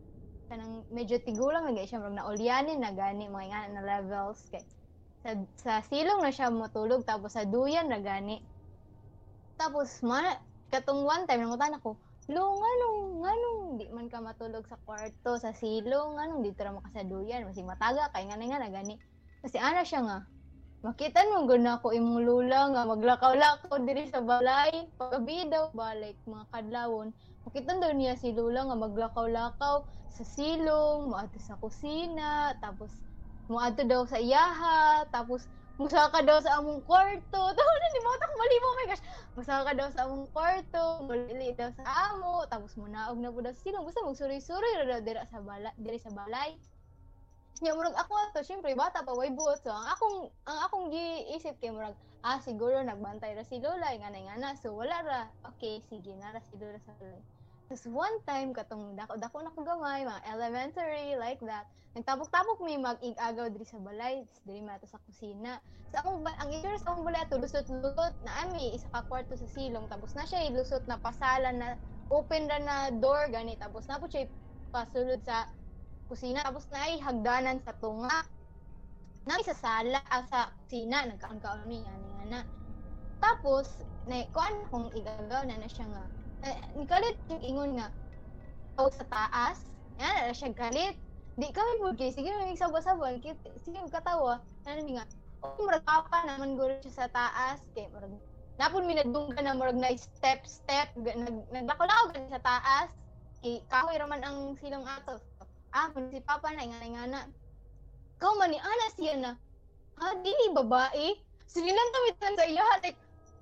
kanang 0.50 0.82
medyo 0.90 1.22
tigulang 1.22 1.70
na 1.70 1.86
siya 1.86 2.02
mag 2.02 2.18
naulyanin 2.18 2.82
na 2.82 2.90
gani 2.90 3.30
mga 3.30 3.46
nga 3.50 3.60
na 3.70 3.82
levels 3.82 4.42
kay 4.50 4.66
sa, 5.24 5.38
sa 5.56 5.72
silong 5.80 6.20
na 6.20 6.34
siya 6.34 6.50
matulog 6.52 7.06
tapos 7.06 7.32
sa 7.32 7.46
duyan 7.46 7.88
na 7.88 8.02
gani 8.02 8.42
tapos 9.54 10.02
man 10.02 10.24
katong 10.72 11.06
one 11.06 11.24
time 11.28 11.46
nangutan 11.46 11.76
ako 11.78 11.98
lo 12.32 12.42
nganong 12.56 13.00
nganong 13.20 13.60
di 13.76 13.84
man 13.92 14.08
ka 14.08 14.18
matulog 14.24 14.64
sa 14.64 14.80
kwarto 14.80 15.36
sa 15.36 15.52
silong 15.52 16.16
nganong 16.16 16.40
dito 16.40 16.64
ra 16.64 16.72
makasaduyan 16.72 17.44
masig 17.44 17.68
mataga 17.68 18.08
kay 18.16 18.24
nga 18.24 18.40
nga 18.40 18.64
na 18.64 18.72
gani. 18.72 18.96
Kasi 19.44 19.60
ana 19.60 19.84
siya 19.84 20.00
nga 20.00 20.18
makita 20.84 21.24
mo 21.32 21.48
gud 21.48 21.64
na 21.64 21.80
ako 21.80 21.96
imong 21.96 22.20
lula 22.28 22.68
nga 22.76 22.84
maglakaw-lakaw 22.84 23.80
diri 23.88 24.04
sa 24.04 24.20
balay 24.20 24.68
paggabi 25.00 25.48
daw 25.48 25.72
balik 25.72 26.20
mga 26.28 26.44
kadlawon 26.52 27.08
makita 27.48 27.80
daw 27.80 27.88
niya 27.96 28.20
si 28.20 28.36
lula 28.36 28.68
nga 28.68 28.76
maglakaw-lakaw 28.76 29.80
sa 30.12 30.24
silong 30.28 31.08
moadto 31.08 31.40
sa 31.40 31.56
kusina 31.56 32.52
tapos 32.60 32.92
moadto 33.48 33.80
daw 33.88 34.04
sa 34.04 34.20
iyaha 34.20 35.08
tapos 35.08 35.48
musaka 35.74 36.22
daw 36.22 36.38
sa 36.38 36.62
among 36.62 36.80
kwarto. 36.86 37.42
Tapos 37.56 37.76
ni 37.94 38.00
mo 38.02 38.10
tak 38.18 38.32
malimo 38.38 38.66
oh 38.66 38.76
my 38.78 38.86
gosh. 38.86 39.04
Musaka 39.34 39.70
daw 39.74 39.88
sa 39.90 40.06
among 40.06 40.26
kwarto 40.30 41.02
mulili 41.02 41.50
daw 41.58 41.70
sa 41.74 41.82
amo 42.14 42.46
tapos 42.46 42.78
munaog 42.78 43.18
na 43.18 43.34
sa 43.50 43.62
silong 43.66 43.82
basta 43.82 44.06
magsuri-suri 44.06 44.70
ra 44.78 44.84
daw 44.86 45.00
dira 45.02 45.26
sa 45.26 45.42
balay 45.42 45.74
diri 45.74 45.98
sa 45.98 46.14
balay. 46.14 46.54
Nya 47.62 47.74
murag 47.74 47.98
ako 47.98 48.12
ato 48.30 48.46
syempre 48.46 48.74
bata 48.78 49.02
pa 49.02 49.14
way 49.18 49.34
buot. 49.34 49.58
So 49.58 49.74
ang 49.74 49.90
akong 49.90 50.18
ang 50.46 50.58
akong 50.70 50.86
giisip 50.94 51.58
kay 51.58 51.74
murag 51.74 51.98
ah 52.22 52.38
siguro 52.38 52.78
nagbantay 52.80 53.34
ra 53.34 53.42
si 53.42 53.58
Lola 53.58 53.90
nga 53.98 54.14
nga 54.14 54.34
na 54.38 54.54
so 54.54 54.70
wala 54.70 55.02
ra. 55.02 55.20
Okay 55.54 55.82
sige 55.90 56.14
na 56.14 56.30
ra 56.30 56.38
si 56.38 56.54
Lola 56.54 56.78
sa 56.78 56.94
balay 57.02 57.33
Tapos 57.74 57.90
one 57.90 58.22
time 58.22 58.54
katong 58.54 58.94
dako 58.94 59.18
dako 59.18 59.42
na 59.42 59.50
ko 59.50 59.66
mga 59.66 60.30
elementary 60.30 61.18
like 61.18 61.42
that. 61.42 61.66
Nagtabok-tabok 61.98 62.62
mi 62.62 62.78
mag-ig-agaw 62.78 63.50
diri 63.50 63.66
sa 63.66 63.82
balay 63.82 64.22
diri 64.46 64.62
man 64.62 64.78
ato 64.78 64.86
sa 64.86 65.02
kusina. 65.02 65.58
Sa 65.90 65.98
akong 65.98 66.22
ba- 66.22 66.38
ang 66.38 66.54
sa 66.54 66.94
akong 66.94 67.02
balay 67.02 67.26
ato 67.26 67.34
lusot-lusot 67.34 68.14
na 68.22 68.46
ami 68.46 68.78
isa 68.78 68.86
ka 68.94 69.02
kwarto 69.10 69.34
sa 69.34 69.50
silong 69.50 69.90
tapos 69.90 70.14
na 70.14 70.22
siya 70.22 70.46
ilusot 70.54 70.86
na 70.86 71.02
pasalan 71.02 71.58
na 71.58 71.74
open 72.14 72.46
ra 72.46 72.62
na 72.62 72.76
door 72.94 73.26
gani. 73.34 73.58
Tapos 73.58 73.90
na 73.90 73.98
po 73.98 74.06
siya 74.06 74.30
pasulod 74.70 75.18
sa 75.26 75.42
kusina 76.06 76.46
tapos 76.46 76.70
na 76.70 76.78
ay 76.78 77.02
hagdanan 77.02 77.58
sa 77.58 77.74
tunga. 77.74 78.22
Na 79.26 79.34
sa 79.42 79.50
sala 79.58 79.98
ah, 80.14 80.22
sa 80.30 80.46
kusina 80.62 81.10
nagkaon-kaon 81.10 81.66
nga 81.66 82.24
na. 82.38 82.40
Tapos 83.18 83.82
na 84.06 84.22
kuan 84.30 84.62
kung 84.70 84.94
igagaw 84.94 85.42
na 85.42 85.58
na 85.58 85.66
siya 85.66 85.90
nga 85.90 86.06
eh, 86.44 86.56
nikalit 86.76 87.16
yung 87.32 87.42
ingon 87.42 87.70
nga 87.80 87.88
o 88.76 88.92
sa 88.92 89.04
taas. 89.08 89.64
Yan 89.96 90.28
na 90.28 90.34
siya 90.36 90.52
galit. 90.52 90.96
Di 91.34 91.50
kami 91.50 91.72
po 91.82 91.90
kay 91.98 92.14
sige 92.14 92.30
sabwa-sabwa 92.54 93.10
kit 93.18 93.34
sige 93.58 93.80
katawa 93.90 94.38
ano 94.68 94.80
nga 94.94 95.04
o 95.42 95.58
murag 95.58 95.82
naman 96.28 96.54
guro 96.54 96.76
siya 96.84 97.08
sa 97.08 97.10
taas. 97.10 97.58
Kay 97.72 97.88
murag 97.90 98.12
napon 98.60 98.86
mi 98.86 98.94
nadunggan 98.94 99.42
na 99.48 99.56
murag 99.56 99.78
na 99.78 99.90
step 99.96 100.46
step 100.46 100.94
nag 100.94 101.48
naglakaw 101.50 102.12
gani 102.12 102.28
sa 102.30 102.42
taas. 102.44 102.88
Kay 103.40 103.64
kahoy 103.72 103.96
raman 103.96 104.22
ang 104.22 104.54
silong 104.60 104.84
ato. 104.84 105.18
Ah 105.74 105.90
si 105.90 106.22
papa 106.22 106.54
na 106.54 106.62
ingana 106.62 106.86
ingana. 106.86 107.20
Kau 108.22 108.36
man 108.38 108.52
ni 108.52 108.60
ana 108.60 108.86
siya 108.94 109.14
na 109.18 109.32
ha 109.98 110.12
dili 110.20 110.54
babae. 110.54 111.18
Sinilang 111.44 111.90
kami 111.94 112.10
tan 112.18 112.34
sa 112.34 112.46
iya 112.46 112.66
like 112.82 112.98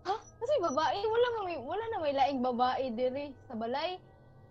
ha? 0.06 0.14
Kasi 0.18 0.54
babae 0.58 0.98
wala 1.06 1.26
na 1.34 1.40
may 1.46 1.58
wala 1.58 1.84
na 1.90 1.98
may 2.02 2.14
laing 2.14 2.40
babae 2.42 2.84
diri 2.94 3.26
sa 3.46 3.54
balay. 3.54 3.98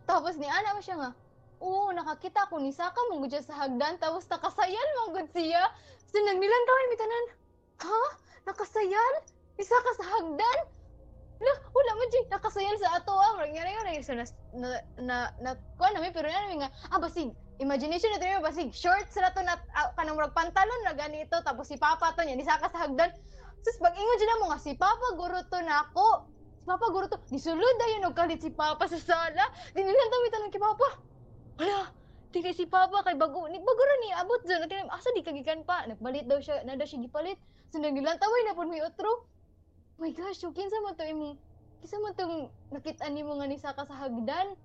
Tapos 0.08 0.36
ni 0.39 0.48
ana 0.48 0.75
mo 0.75 0.81
siya 0.84 0.98
nga 0.98 1.12
oo 1.62 1.93
nakakita 1.93 2.50
ko 2.50 2.58
ni 2.58 2.74
Saka 2.74 2.98
mong 3.08 3.22
gud 3.29 3.31
siya 3.31 3.46
sa 3.46 3.65
hagdan 3.65 4.01
tapos 4.01 4.25
nakasayal 4.25 4.88
mong 4.98 5.12
gud 5.13 5.29
siya. 5.38 5.63
So 6.10 6.17
nagnilang 6.20 6.65
kami 6.67 6.84
mi 6.89 6.98
tanan. 6.98 7.25
Ha? 7.86 8.01
Nakasayal 8.50 9.13
isa 9.62 9.77
ka 9.77 9.91
sa 10.01 10.05
hagdan? 10.17 10.60
Lah, 11.41 11.58
wala 11.74 11.91
man 11.98 12.10
jud 12.13 12.27
nakasayal 12.34 12.75
sa 12.81 12.98
ato 12.98 13.13
ah. 13.13 13.38
Murag 13.38 13.53
nga 13.53 13.65
nga 13.65 14.01
so 14.01 14.13
na 14.17 14.25
na 14.58 14.67
na, 14.98 15.15
na 15.41 15.50
kuha 15.77 15.93
namin 15.93 16.13
pero 16.13 16.27
na 16.29 16.65
nga 16.65 16.70
ah 16.89 16.98
basig. 16.98 17.29
Imagination 17.62 18.10
na 18.10 18.22
tayo 18.22 18.41
basig. 18.41 18.74
Shorts 18.74 19.13
ra 19.22 19.29
to 19.29 19.46
na 19.46 19.58
ah, 19.77 19.93
kanang 19.93 20.17
murag 20.17 20.34
pantalon 20.34 20.81
na 20.81 20.98
ganito 20.98 21.38
tapos 21.46 21.70
si 21.70 21.77
papa 21.77 22.13
to 22.17 22.25
niya 22.25 22.36
ni 22.38 22.46
saka 22.46 22.74
sa 22.74 22.89
hagdan. 22.89 23.13
Sus 23.61 23.77
pag 23.77 23.93
ingon 23.93 24.17
jud 24.17 24.31
mo 24.41 24.45
nga 24.49 24.59
si 24.61 24.73
papa 24.73 25.07
guro 25.13 25.39
to 25.45 25.59
na 25.61 25.85
ako. 25.85 26.25
Si 26.61 26.65
papa 26.65 26.85
guro 26.89 27.05
to 27.09 27.17
nisulod 27.29 27.75
dayon 27.77 28.09
og 28.09 28.17
kalit 28.17 28.41
si 28.41 28.49
papa 28.49 28.89
sa 28.89 28.97
sala. 28.97 29.45
Dinilan 29.73 30.09
tawi 30.09 30.27
tanan 30.33 30.53
kay 30.53 30.61
papa. 30.61 30.87
Wala, 31.61 31.93
di 32.31 32.39
si 32.55 32.65
Papa 32.65 33.03
kay 33.03 33.19
bago 33.19 33.43
ni 33.51 33.59
bago 33.59 33.81
ra 33.83 33.95
ni 33.99 34.09
abot 34.15 34.41
dyan. 34.47 34.63
Natin 34.63 34.87
asa 34.87 35.11
di 35.11 35.21
kagikan 35.21 35.61
pa. 35.67 35.83
Nagbalit 35.85 36.25
daw 36.25 36.39
siya, 36.39 36.63
na 36.63 36.79
daw 36.79 36.87
siya 36.87 37.03
gipalit. 37.03 37.37
So 37.69 37.77
nagilantaway 37.77 38.41
na 38.47 38.55
pud 38.55 38.71
may 38.71 38.79
otro. 38.79 39.27
Oh 39.99 39.99
my 39.99 40.09
gosh, 40.15 40.41
so 40.41 40.49
kinsa 40.49 40.79
man 40.81 40.97
to 40.97 41.05
imong 41.05 41.37
kinsa 41.83 42.01
man 42.01 42.17
tong 42.17 42.49
nakita 42.73 43.05
nimo 43.11 43.37
nga 43.37 43.45
ni 43.45 43.61
Saka 43.61 43.85
sa 43.85 43.93
hagdan? 43.93 44.57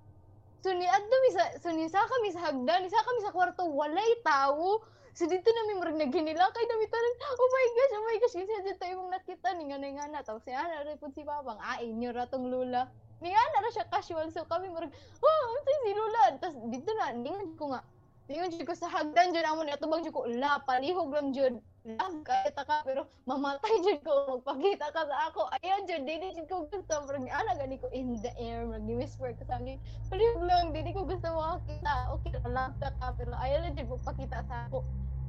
So 0.65 0.73
ni 0.73 0.89
adto 0.89 1.17
mi 1.21 1.31
sa 1.35 1.45
so 1.61 1.69
ni 1.75 1.91
Saka 1.91 2.15
mi 2.25 2.31
sa 2.33 2.49
hagdan, 2.49 2.87
ni 2.87 2.89
Saka 2.89 3.09
mi 3.13 3.21
sa 3.21 3.35
kwarto 3.35 3.69
walay 3.69 4.11
tawo. 4.25 4.81
So 5.17 5.25
dito 5.25 5.49
na 5.49 5.65
mi 5.65 5.81
murag 5.81 5.97
naginilakay 5.97 6.65
na 6.69 6.77
mi 6.77 6.87
tanan. 6.93 7.15
Oh 7.41 7.49
my 7.49 7.67
gosh, 7.73 7.93
oh 7.97 8.05
my 8.05 8.17
gosh, 8.21 8.37
kinsa 8.37 8.61
dito 8.61 8.85
imong 8.85 9.09
nakita 9.09 9.49
ni 9.57 9.65
nga 9.73 9.81
nga 9.81 10.13
na. 10.13 10.21
Tapos 10.21 10.45
si 10.45 10.53
ana 10.53 10.85
ra 10.85 10.93
si 10.93 11.25
Papa, 11.25 11.57
ah 11.57 11.81
inyo 11.81 12.13
ra 12.13 12.29
tong 12.29 12.53
lula. 12.53 12.85
Ni 13.25 13.33
ana 13.33 13.65
ra 13.65 13.73
siya 13.73 13.89
casual 13.89 14.29
so 14.29 14.45
kami 14.45 14.69
murag 14.69 14.93
oh, 15.25 15.41
ano 15.49 15.59
si 15.65 15.93
Lula? 15.97 16.37
Tapos 16.37 16.61
dito 16.69 16.93
na, 17.01 17.17
ningan 17.17 17.49
ko 17.57 17.73
nga. 17.73 17.81
Ningan 18.29 18.53
jud 18.53 18.69
ko 18.69 18.77
sa 18.77 18.93
hagdan 18.93 19.33
jud 19.33 19.41
amo 19.49 19.65
ni 19.65 19.73
atubang 19.73 20.05
jud 20.05 20.13
ko 20.13 20.29
la 20.29 20.61
palihog 20.61 21.09
lang 21.09 21.33
jud. 21.33 21.65
Lang 21.87 22.27
kahit 22.27 22.59
ka 22.59 22.83
pero 22.83 23.07
mamatay 23.31 23.79
jud 23.87 24.03
ko 24.03 24.43
magpakita 24.43 24.91
ka 24.91 25.07
sa 25.07 25.31
ako. 25.31 25.47
Ayan 25.63 25.87
jud 25.87 26.03
dili 26.03 26.35
jud 26.35 26.51
ko 26.51 26.67
gusto 26.67 26.95
pero 27.07 27.17
ni 27.23 27.31
ana 27.31 27.55
gani 27.55 27.79
ko 27.79 27.87
in 27.95 28.19
the 28.19 28.35
air 28.43 28.67
mag 28.67 28.83
whisper 28.83 29.31
ko 29.39 29.47
sa 29.47 29.63
akin. 29.63 29.79
Palihog 30.11 30.43
lang 30.43 30.75
dili 30.75 30.91
ko 30.91 31.07
gusto 31.07 31.31
makakita. 31.31 31.95
Okay 32.19 32.35
lang 32.51 32.75
ka 32.83 33.09
pero 33.15 33.31
lang 33.39 33.75
jud 33.79 33.87
magpakita 33.87 34.43
sa 34.51 34.67
ako. 34.67 34.83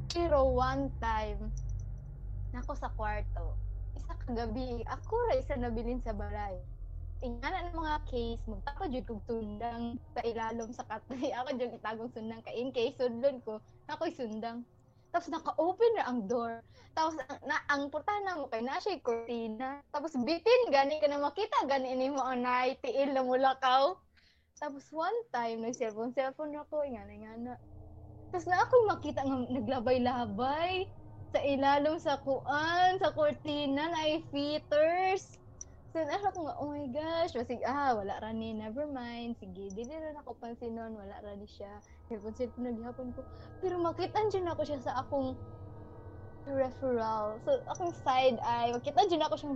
Pero 0.10 0.50
one 0.50 0.89
time 0.98 1.54
nako 2.58 2.74
sa 2.74 2.89
kwarto. 2.98 3.54
Isa 3.93 4.17
ka 4.17 4.34
gabi, 4.34 4.82
ako 4.89 5.13
ra 5.30 5.38
isa 5.38 5.54
nabilin 5.54 6.02
sa 6.02 6.17
balay 6.17 6.58
ingana 7.26 7.65
ng 7.65 7.82
mga 7.82 7.98
case 8.06 8.43
magtako 8.46 8.93
jud 8.93 9.06
kog 9.10 9.22
sundang 9.26 9.98
sa 10.13 10.22
ilalom 10.22 10.70
sa 10.70 10.86
katay 10.86 11.34
ako 11.41 11.50
jud 11.58 11.74
itagong 11.74 12.12
sundang 12.13 12.41
kay 12.46 12.62
in 12.62 12.70
case 12.70 12.93
sudlon 12.93 13.41
ko 13.41 13.58
ako'y 13.89 14.13
sundang 14.13 14.62
tapos 15.12 15.28
naka-open 15.32 15.91
ra 15.98 16.06
ang 16.12 16.28
door. 16.28 16.62
Tapos 16.98 17.13
na 17.46 17.62
ang 17.70 17.93
portana 17.93 18.41
mo 18.41 18.50
kay 18.50 18.65
na 18.65 18.82
siya 18.82 18.98
cortina 19.06 19.86
tapos 19.93 20.17
bitin 20.17 20.74
gani 20.74 20.98
ka 20.98 21.06
na 21.06 21.22
makita 21.22 21.70
gani 21.70 21.93
ni 21.93 22.10
mo 22.10 22.26
ang 22.26 22.41
naitiil 22.41 23.13
na 23.13 23.22
mulakaw 23.22 23.93
tapos 24.58 24.89
one 24.89 25.13
time 25.30 25.62
nag 25.62 25.78
cellphone 25.78 26.10
ra 26.17 26.65
ko 26.65 26.82
ingana 26.82 27.13
ingana 27.13 27.54
tapos 28.34 28.50
na 28.50 28.65
ako 28.65 28.89
makita 28.89 29.22
nga 29.22 29.38
naglabay-labay 29.46 30.89
sa 31.30 31.39
ilalom 31.46 32.02
sa 32.02 32.17
kuan 32.26 32.98
sa 32.98 33.13
cortina 33.13 33.93
na 33.93 34.00
ay 34.02 34.26
featers 36.28 36.38
So, 36.38 36.44
ano 36.44 36.44
ko 36.44 36.48
nga, 36.48 36.56
oh 36.60 36.70
my 36.72 36.88
gosh, 36.92 37.32
basig, 37.36 37.63
ah, 37.63 37.96
wala 37.96 38.20
ra 38.20 38.32
ni, 38.32 38.54
never 38.54 38.88
mind, 38.88 39.36
sige, 39.40 39.72
dili 39.72 39.94
ra 39.96 40.12
ako 40.20 40.36
pansinon, 40.40 40.96
wala 40.96 41.16
ra 41.24 41.36
ni 41.36 41.48
siya. 41.48 41.80
Cellphone, 42.08 42.36
cellphone, 42.36 42.66
naghihapon 42.68 43.16
ko. 43.16 43.24
Pero 43.63 43.80
makita 43.80 44.20
dyan 44.28 44.52
ako 44.52 44.62
siya 44.68 44.80
sa 44.84 45.00
akong 45.00 45.40
referral. 46.48 47.40
So, 47.44 47.60
akong 47.68 47.96
side 48.04 48.40
eye, 48.44 48.76
makita 48.76 49.08
dyan 49.08 49.24
ako 49.24 49.36
siya, 49.40 49.50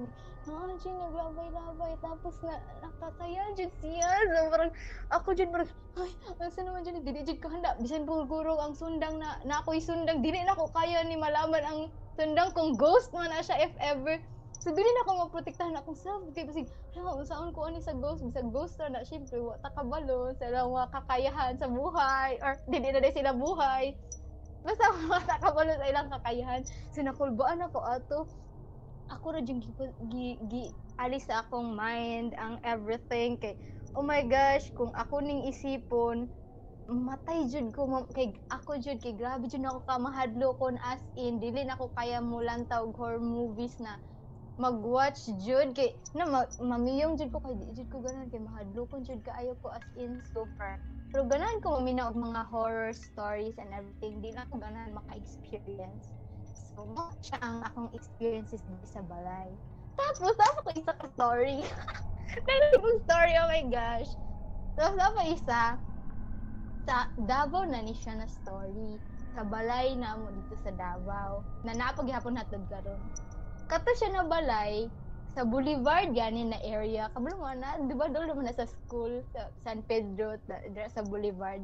ah, 0.47 0.71
dyan, 0.79 0.95
naglabay-labay, 0.95 1.93
tapos 1.99 2.35
na, 2.43 2.55
nakasaya 2.79 3.43
dyan 3.55 3.71
siya. 3.83 4.11
So, 4.31 4.47
parang, 4.47 4.71
ako 5.11 5.29
dyan, 5.35 5.49
parang, 5.51 5.69
ay, 5.99 6.11
asa 6.39 6.63
naman 6.63 6.87
dyan, 6.87 7.03
dili 7.03 7.19
dyan 7.27 7.39
kahanda. 7.39 7.75
Bisan 7.83 8.07
guro 8.07 8.55
ang 8.59 8.75
sundang 8.79 9.19
na, 9.19 9.39
na 9.43 9.59
ako'y 9.59 9.83
sundang, 9.83 10.23
dili 10.23 10.39
na 10.43 10.55
ako 10.55 10.71
kaya 10.71 11.03
ni 11.03 11.19
malaman 11.19 11.63
ang 11.67 11.79
sundang 12.15 12.55
kung 12.55 12.79
ghost 12.79 13.11
man 13.11 13.27
na 13.27 13.43
siya 13.43 13.59
if 13.59 13.75
ever. 13.79 14.19
So 14.59 14.75
dili 14.75 14.85
na 14.91 15.01
ako 15.07 15.11
maprotektahan 15.31 15.73
akong 15.79 15.95
self 15.97 16.21
kay 16.35 16.43
basig 16.45 16.67
hala 16.93 17.15
unsaon 17.17 17.55
ko 17.55 17.65
ani 17.65 17.79
sa 17.79 17.95
ghost 17.95 18.21
bisag 18.27 18.51
ghost 18.51 18.77
na 18.91 19.07
syempre 19.07 19.39
wa 19.39 19.55
ta 19.57 19.71
kabalo 19.71 20.35
sa 20.35 20.51
mga 20.51 20.91
kakayahan 20.91 21.53
sa 21.57 21.71
buhay 21.71 22.37
or 22.43 22.59
dili 22.67 22.91
na 22.91 22.99
dai 22.99 23.15
sila 23.15 23.33
buhay. 23.33 23.95
Basta 24.61 24.85
wa 25.09 25.21
ta 25.23 25.41
kabalo 25.41 25.73
sa 25.73 25.87
ilang 25.89 26.11
kakayahan. 26.13 26.61
So 26.93 27.01
nakulbaan 27.01 27.63
ako 27.65 27.79
ato. 27.81 28.19
Ako 29.11 29.27
ra 29.35 29.41
jud 29.43 29.59
gi, 29.59 29.73
gi, 30.07 30.27
gi 30.47 30.65
sa 31.19 31.41
akong 31.43 31.73
mind 31.73 32.37
ang 32.37 32.61
everything 32.63 33.35
kay 33.41 33.57
oh 33.97 34.05
my 34.05 34.21
gosh 34.23 34.69
kung 34.77 34.93
ako 34.93 35.19
ning 35.19 35.49
isipon 35.49 36.29
matay 36.87 37.47
jud 37.49 37.73
ko 37.73 37.87
ma- 37.89 38.07
kay 38.13 38.35
ako 38.51 38.77
jud 38.79 38.99
kay 39.01 39.15
grabe 39.17 39.49
jud 39.49 39.63
ako 39.65 39.81
ka 39.83 39.97
mahadlo 39.97 40.53
kon 40.59 40.77
as 40.79 41.01
in 41.17 41.41
dili 41.41 41.65
na 41.65 41.75
ko 41.79 41.89
kaya 41.91 42.21
mulantaw 42.21 42.85
horror 42.93 43.19
movies 43.19 43.75
na 43.81 43.97
mag-watch 44.61 45.25
jud 45.41 45.73
kay 45.73 45.97
na 46.13 46.29
ma, 46.29 46.45
mamiyong 46.61 47.17
jud 47.17 47.33
ko 47.33 47.41
kay 47.41 47.57
di 47.57 47.73
jud 47.73 47.89
ko 47.89 47.97
ganan 48.05 48.29
kay 48.29 48.37
mahadlo 48.37 48.85
ko 48.85 49.01
jud 49.01 49.17
kaayo 49.25 49.57
ko 49.65 49.73
as 49.73 49.81
in 49.97 50.21
super. 50.29 50.77
Pero 51.09 51.25
ganan 51.25 51.57
ko 51.65 51.81
maminaw 51.81 52.13
og 52.13 52.21
mga 52.21 52.45
horror 52.53 52.93
stories 52.93 53.57
and 53.57 53.73
everything 53.73 54.21
di 54.21 54.29
na 54.37 54.45
ko 54.53 54.61
ganan 54.61 54.93
maka-experience. 54.93 56.13
So 56.77 56.85
mo 56.85 57.09
siya 57.25 57.41
ang 57.41 57.65
akong 57.65 57.89
experiences 57.97 58.61
dito 58.69 58.85
sa 58.85 59.01
balay. 59.01 59.49
Tapos 59.97 60.29
tapos 60.37 60.61
ko 60.61 60.69
isa 60.77 60.93
ka 60.93 61.09
story. 61.17 61.65
Nalibong 62.45 63.01
story 63.09 63.33
oh 63.41 63.49
my 63.49 63.65
gosh. 63.65 64.13
Tapos 64.77 64.95
tapos 65.01 65.25
isa 65.25 65.61
sa 66.85 66.97
Davao 67.17 67.65
na 67.65 67.81
ni 67.81 67.97
siya 67.97 68.13
na 68.13 68.29
story. 68.29 69.01
Sa 69.33 69.41
balay 69.41 69.97
na 69.97 70.21
mo 70.21 70.29
dito 70.29 70.53
sa 70.61 70.69
Davao. 70.69 71.41
Na 71.65 71.73
napaghapon 71.73 72.37
hatod 72.37 72.61
karon 72.69 73.01
kato 73.71 73.87
siya 73.95 74.11
na 74.11 74.27
balay 74.27 74.91
sa 75.31 75.47
Boulevard 75.47 76.11
ganin 76.11 76.51
na 76.51 76.59
area 76.59 77.07
kabalo 77.15 77.39
mo 77.39 77.47
na 77.55 77.79
di 77.79 77.95
ba 77.95 78.11
dolo 78.11 78.35
man 78.35 78.51
na 78.51 78.51
sa 78.51 78.67
school 78.67 79.23
sa 79.31 79.47
San 79.63 79.79
Pedro 79.87 80.35
dira 80.43 80.91
sa 80.91 81.07
Boulevard. 81.07 81.63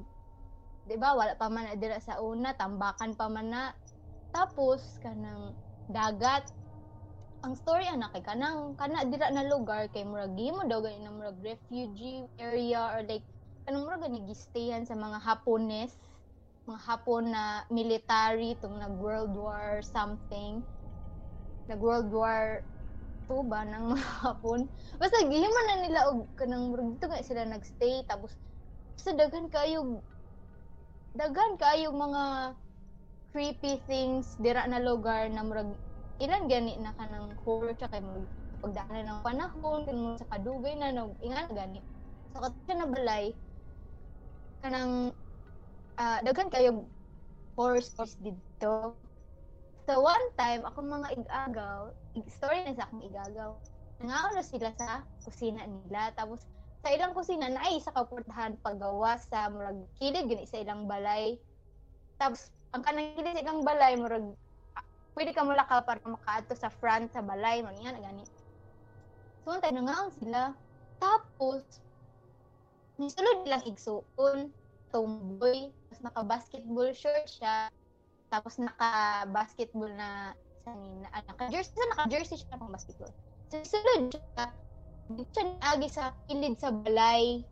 Di 0.87 0.95
ba 0.95 1.11
wala 1.11 1.35
pa 1.35 1.51
man 1.51 1.67
na 1.67 1.75
dira 1.75 1.99
sa 1.99 2.23
una 2.23 2.55
tambakan 2.55 3.11
pa 3.11 3.27
man 3.27 3.51
na. 3.51 3.63
Tapos 4.31 4.79
kanang 5.03 5.51
dagat. 5.91 6.47
Ang 7.43 7.59
story 7.59 7.91
anak 7.91 8.15
kay 8.15 8.23
kanang 8.23 8.79
kana 8.79 9.03
dira 9.03 9.27
na 9.27 9.43
lugar 9.43 9.91
kay 9.91 10.07
murag 10.07 10.31
mo 10.31 10.63
daw 10.63 10.79
gani 10.79 11.03
na 11.03 11.11
murag 11.11 11.43
refugee 11.43 12.23
area 12.39 12.87
or 12.95 13.03
like 13.03 13.27
kanang 13.67 13.83
murag 13.83 14.07
gani 14.07 14.23
gistayan 14.31 14.87
sa 14.87 14.95
mga 14.95 15.19
Hapones 15.19 15.91
mga 16.71 16.83
hapon 16.87 17.35
na 17.35 17.67
military 17.67 18.55
tong 18.59 18.79
nag 18.79 18.95
World 18.95 19.35
War 19.35 19.79
something 19.83 20.63
nag 21.67 21.79
World 21.83 22.11
War 22.15 22.63
2 23.27 23.43
ba 23.51 23.67
ng 23.67 23.91
hapon? 24.23 24.71
Basta 24.95 25.19
gihiman 25.27 25.65
na 25.67 25.75
nila 25.83 25.99
og 26.11 26.31
kanang 26.39 26.71
dito 26.73 27.11
nga 27.11 27.19
sila 27.23 27.43
nagstay 27.43 28.07
tapos 28.07 28.33
sa 28.97 29.11
daghan 29.13 29.51
kayo 29.51 30.01
daghan 31.13 31.59
kayo 31.59 31.91
mga 31.91 32.55
creepy 33.35 33.83
things 33.85 34.33
dira 34.39 34.63
na 34.65 34.79
lugar 34.79 35.27
na 35.29 35.43
murag 35.43 35.75
ilan 36.23 36.47
gani 36.49 36.79
na 36.79 36.95
kanang 36.97 37.35
horror 37.43 37.75
tsaka 37.75 37.99
murag 38.01 38.31
pagdaanan 38.63 39.05
ng 39.05 39.21
panahon 39.21 39.81
kan 39.85 39.97
mo 39.99 40.09
sa 40.17 40.25
kadugay 40.33 40.73
na 40.73 40.89
no 40.89 41.13
ingan 41.21 41.51
gani. 41.53 41.83
So 42.33 42.41
kato 42.41 42.57
na 42.73 42.89
balay 42.89 43.35
kanang 44.63 45.13
ah, 45.99 46.19
daghan 46.25 46.49
kayo 46.49 46.89
horror 47.57 47.81
stories 47.83 48.17
dito 48.17 48.97
so 49.87 50.03
one 50.03 50.27
time 50.35 50.67
ako 50.67 50.83
mga 50.83 51.15
igagaw 51.15 51.87
ig- 52.17 52.33
story 52.33 52.65
na 52.65 52.75
sa 52.75 52.83
akong 52.89 53.05
igagaw. 53.05 53.51
Nangaon 54.03 54.33
na 54.35 54.43
sila 54.43 54.69
sa 54.75 55.01
kusina 55.23 55.63
nila. 55.63 56.11
Tapos 56.17 56.43
sa 56.81 56.93
ilang 56.93 57.13
kusina 57.13 57.49
na 57.49 57.61
ay 57.65 57.81
sa 57.81 57.93
kaportahan 57.93 58.59
paggawa 58.61 59.17
sa 59.17 59.49
murag 59.49 59.79
kilid 59.97 60.25
gani 60.27 60.45
sa 60.45 60.61
ilang 60.61 60.85
balay. 60.85 61.37
Tapos 62.19 62.49
ang 62.75 62.83
kanang 62.83 63.15
kilid 63.15 63.37
sa 63.37 63.43
ilang 63.47 63.61
balay 63.63 63.95
murag 63.97 64.27
ah, 64.77 64.85
pwede 65.15 65.31
ka 65.33 65.47
mulaka 65.47 65.81
para 65.81 66.03
makaadto 66.03 66.53
sa 66.53 66.69
front 66.69 67.09
sa 67.13 67.23
balay 67.23 67.63
nga 67.63 67.95
na 67.95 68.01
gani. 68.01 68.25
So 69.47 69.55
one 69.55 69.63
time 69.63 69.79
sila. 70.19 70.53
Tapos 70.97 71.63
nisulod 72.99 73.45
nilang 73.45 73.65
igsuon 73.65 74.51
tomboy. 74.91 75.71
Tapos 75.89 76.01
naka 76.03 76.21
basketball 76.27 76.91
shirt 76.93 77.25
siya 77.29 77.71
tapos 78.27 78.59
naka 78.59 79.23
basketball 79.31 79.91
na 79.91 80.35
sa 80.67 80.75
nina 80.75 81.07
ah, 81.15 81.23
naka 81.23 81.47
jersey 81.47 81.79
naka 81.95 82.11
jersey 82.11 82.37
siya 82.39 82.59
pang 82.59 82.71
basketball. 82.71 83.13
So 83.47 83.63
sulod 83.63 84.11
siya 84.11 84.45
siya 85.31 85.43
agi 85.63 85.87
sa 85.87 86.11
kilid 86.27 86.59
sa 86.59 86.75
balay 86.75 87.43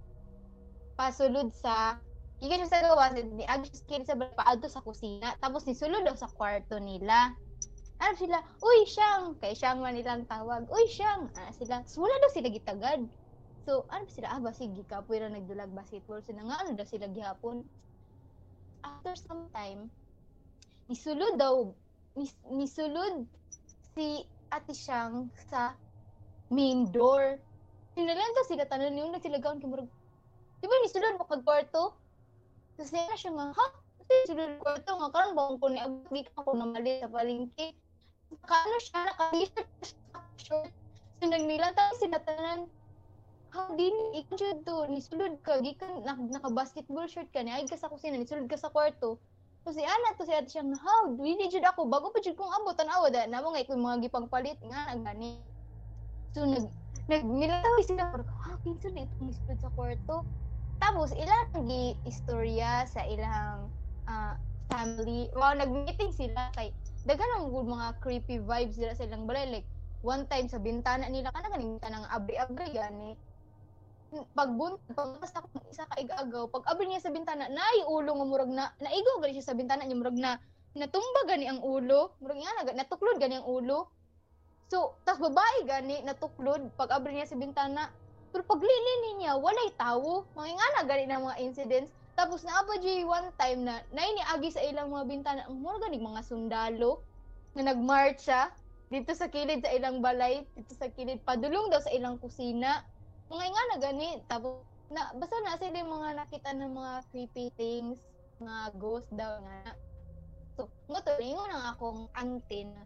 pasulod 0.99 1.51
sa 1.55 1.99
Gikan 2.35 2.67
siya 2.67 2.83
sa 2.83 2.83
gawa, 2.83 3.15
ni 3.15 3.47
agi 3.47 3.71
siya 3.71 3.79
sa 3.79 3.87
kilid 3.87 4.07
sa 4.11 4.19
balay 4.19 4.35
paadto 4.35 4.67
sa 4.67 4.83
kusina 4.83 5.39
tapos 5.39 5.63
nisulod 5.63 6.03
daw 6.03 6.19
sa 6.19 6.27
kwarto 6.27 6.75
nila. 6.83 7.31
Ano 7.95 8.11
sila, 8.19 8.43
uy, 8.59 8.83
siyang, 8.83 9.39
kay 9.39 9.55
siyang 9.55 9.79
man 9.79 9.95
nilang 9.95 10.27
tawag, 10.27 10.67
uy, 10.67 10.83
siyang, 10.91 11.31
ano 11.31 11.51
sila, 11.55 11.79
so 11.87 12.03
wala 12.03 12.11
daw 12.19 12.27
sila 12.27 12.51
gitagad. 12.51 13.07
So, 13.63 13.87
ano 13.87 14.03
sila, 14.11 14.35
ah, 14.35 14.43
basig, 14.43 14.75
gikapoy 14.75 15.23
na 15.23 15.31
nagdulag 15.31 15.71
basketball, 15.71 16.19
sila 16.19 16.43
nga, 16.43 16.59
ano 16.59 16.75
daw 16.75 16.83
sila 16.83 17.07
gihapon. 17.07 17.63
After 18.83 19.15
some 19.15 19.47
time, 19.55 19.87
nisulod 20.85 21.35
daw, 21.41 21.73
nis, 22.13 22.33
nisulod 22.47 23.25
si 23.95 24.25
ate 24.53 24.73
siyang 24.73 25.29
sa 25.49 25.73
main 26.53 26.85
door. 26.93 27.41
Sinalan 27.97 28.35
daw 28.35 28.45
sila 28.45 28.65
tanan 28.69 28.99
yung 28.99 29.15
nagsilagawan 29.15 29.57
kay 29.57 29.69
murag. 29.69 29.89
Di 30.61 30.65
ba 30.69 30.75
nisulod 30.83 31.17
mo 31.17 31.25
kag 31.25 31.41
kwarto? 31.41 31.95
Tapos 32.75 32.91
niya 32.91 33.15
siya 33.17 33.31
nga, 33.33 33.45
ha? 33.55 33.67
Kasi 34.05 34.13
sulod 34.29 34.61
kwarto 34.61 34.91
nga 34.99 35.09
karon 35.09 35.33
ba 35.33 35.55
ko 35.57 35.67
ni 35.71 35.79
abdi 35.81 36.21
ka 36.27 36.43
ko 36.43 36.51
na 36.53 36.67
mali 36.69 37.01
sa 37.01 37.09
palengke. 37.09 37.73
Naka-ano 38.29 38.77
siya, 38.83 38.99
naka-t-shirt, 39.09 39.69
short. 40.37 40.71
So 41.17 41.23
nagnilata 41.25 41.95
sila 41.97 42.19
tanan. 42.21 42.67
How 43.55 43.71
din 43.79 43.95
ikaw 44.11 44.35
jud 44.35 44.67
to 44.67 44.83
nisulod 44.91 45.39
ka 45.39 45.63
gikan 45.63 46.03
nak, 46.03 46.19
naka-basketball 46.19 47.07
shirt 47.07 47.31
ka 47.31 47.39
ni 47.39 47.55
ay 47.55 47.63
ka 47.63 47.79
sa 47.79 47.87
kusina 47.87 48.19
nisulod 48.19 48.51
ka 48.51 48.59
sa 48.59 48.67
kwarto. 48.67 49.15
So 49.65 49.73
si 49.73 49.81
Ana 49.81 50.13
to 50.13 50.29
si 50.29 50.33
ate 50.37 50.45
siyang 50.45 50.77
how 50.77 51.09
dili 51.17 51.49
jud 51.49 51.65
ako 51.65 51.89
bago 51.89 52.13
pa 52.13 52.21
jud 52.21 52.37
kong 52.37 52.53
abot 52.53 52.77
tanawa 52.77 53.09
da 53.09 53.25
namo 53.25 53.49
nga 53.49 53.65
ikoy 53.65 53.73
mga 53.73 54.05
gipangpalit 54.05 54.61
nga 54.61 54.93
na 54.93 55.01
gani. 55.01 55.41
So 56.37 56.45
nag 56.45 56.69
nagnilataw 57.09 57.81
sila 57.81 58.13
pero 58.13 58.29
ha 58.45 58.61
kinsa 58.61 58.93
na 58.93 59.09
itong 59.09 59.25
nisulod 59.25 59.57
sa 59.57 59.73
kwarto. 59.73 60.21
Tapos 60.77 61.17
ilang 61.17 61.65
gi 61.65 61.97
istorya 62.05 62.85
sa 62.85 63.09
ilang 63.09 63.73
ah, 64.05 64.37
family. 64.69 65.33
Wow, 65.33 65.57
nag-meeting 65.57 66.13
sila 66.13 66.53
kay 66.53 66.69
daghan 67.09 67.25
ang 67.41 67.49
mga 67.49 67.97
creepy 68.05 68.37
vibes 68.45 68.77
dira 68.77 68.93
sa 68.93 69.09
ilang 69.09 69.25
balay 69.25 69.49
like 69.49 69.67
one 70.05 70.29
time 70.29 70.45
sa 70.45 70.61
bintana 70.61 71.09
nila 71.09 71.33
kana 71.33 71.49
kaning 71.49 71.81
kanang 71.81 72.05
abri-abri 72.13 72.69
gani 72.69 73.17
pagbuntag 74.37 74.95
pagbuntag 74.95 75.33
ako 75.33 75.47
isa 75.71 75.89
ka 75.89 75.95
igagaw 75.99 76.47
pag 76.47 76.67
abri 76.71 76.87
niya 76.87 77.03
sa 77.03 77.11
bintana 77.11 77.49
naay 77.51 77.83
ulo 77.89 78.15
nga 78.15 78.25
murag 78.27 78.51
na 78.51 78.71
naigaw 78.79 79.19
gani 79.19 79.35
siya 79.35 79.51
sa 79.51 79.57
bintana 79.57 79.83
niya 79.83 79.97
murag 79.99 80.19
na 80.19 80.39
natumba 80.75 81.23
gani 81.23 81.47
ang 81.47 81.63
ulo. 81.63 82.13
Murag 82.19 82.39
nga 82.43 82.51
na 82.61 82.83
natuklod 82.83 83.17
gani 83.17 83.39
ang 83.39 83.47
ulo. 83.47 83.87
So 84.67 84.99
tas 85.07 85.17
babae 85.17 85.63
gani 85.63 86.03
natuklod 86.03 86.67
pag 86.75 86.91
abri 86.91 87.15
niya 87.15 87.31
sa 87.31 87.39
bintana. 87.39 87.89
Pero 88.35 88.43
pag 88.43 88.59
lilini 88.59 89.23
niya 89.23 89.39
walay 89.39 89.71
tawo. 89.79 90.27
Mga 90.35 90.51
nga 90.59 90.67
na 90.75 90.83
gani 90.83 91.03
na 91.07 91.23
mga 91.23 91.39
incidents. 91.41 91.91
Tapos 92.15 92.43
naapa 92.43 92.79
di 92.79 93.03
one 93.07 93.31
time 93.39 93.67
na 93.67 93.79
nainiagi 93.95 94.51
sa 94.51 94.63
ilang 94.63 94.91
mga 94.91 95.07
bintana 95.07 95.41
ang 95.47 95.63
murag 95.63 95.87
gani 95.87 95.99
mga 95.99 96.21
sundalo 96.27 96.99
na 97.55 97.71
nagmarcha 97.71 98.51
dito 98.91 99.15
sa 99.15 99.31
kilid 99.31 99.63
sa 99.63 99.71
ilang 99.71 100.03
balay 100.03 100.43
dito 100.53 100.75
sa 100.75 100.91
kilid 100.91 101.23
padulong 101.25 101.71
daw 101.71 101.81
sa 101.81 101.89
ilang 101.89 102.19
kusina 102.21 102.85
mga 103.31 103.45
nga 103.49 103.63
na 103.71 103.77
gani 103.81 104.09
tapos 104.29 104.61
na 104.93 105.01
basta 105.17 105.37
na 105.41 105.57
sila 105.57 105.81
mga 105.81 106.09
nakita 106.13 106.51
ng 106.53 106.73
mga 106.73 106.93
creepy 107.09 107.45
things 107.57 107.99
mga 108.37 108.75
ghost 108.77 109.09
daw 109.15 109.39
nga. 109.41 109.73
So 110.55 110.69
mo 110.91 110.99
to 111.01 111.15
ingon 111.19 111.51
ang 111.51 111.65
akong 111.75 112.01
auntie 112.15 112.67
na 112.67 112.83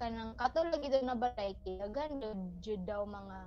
kanang 0.00 0.34
katulog 0.34 0.82
ito 0.82 0.98
na 1.04 1.14
balay 1.14 1.54
kaya 1.62 1.86
ganda 1.92 2.34
jud 2.58 2.82
daw 2.82 3.06
mga 3.06 3.38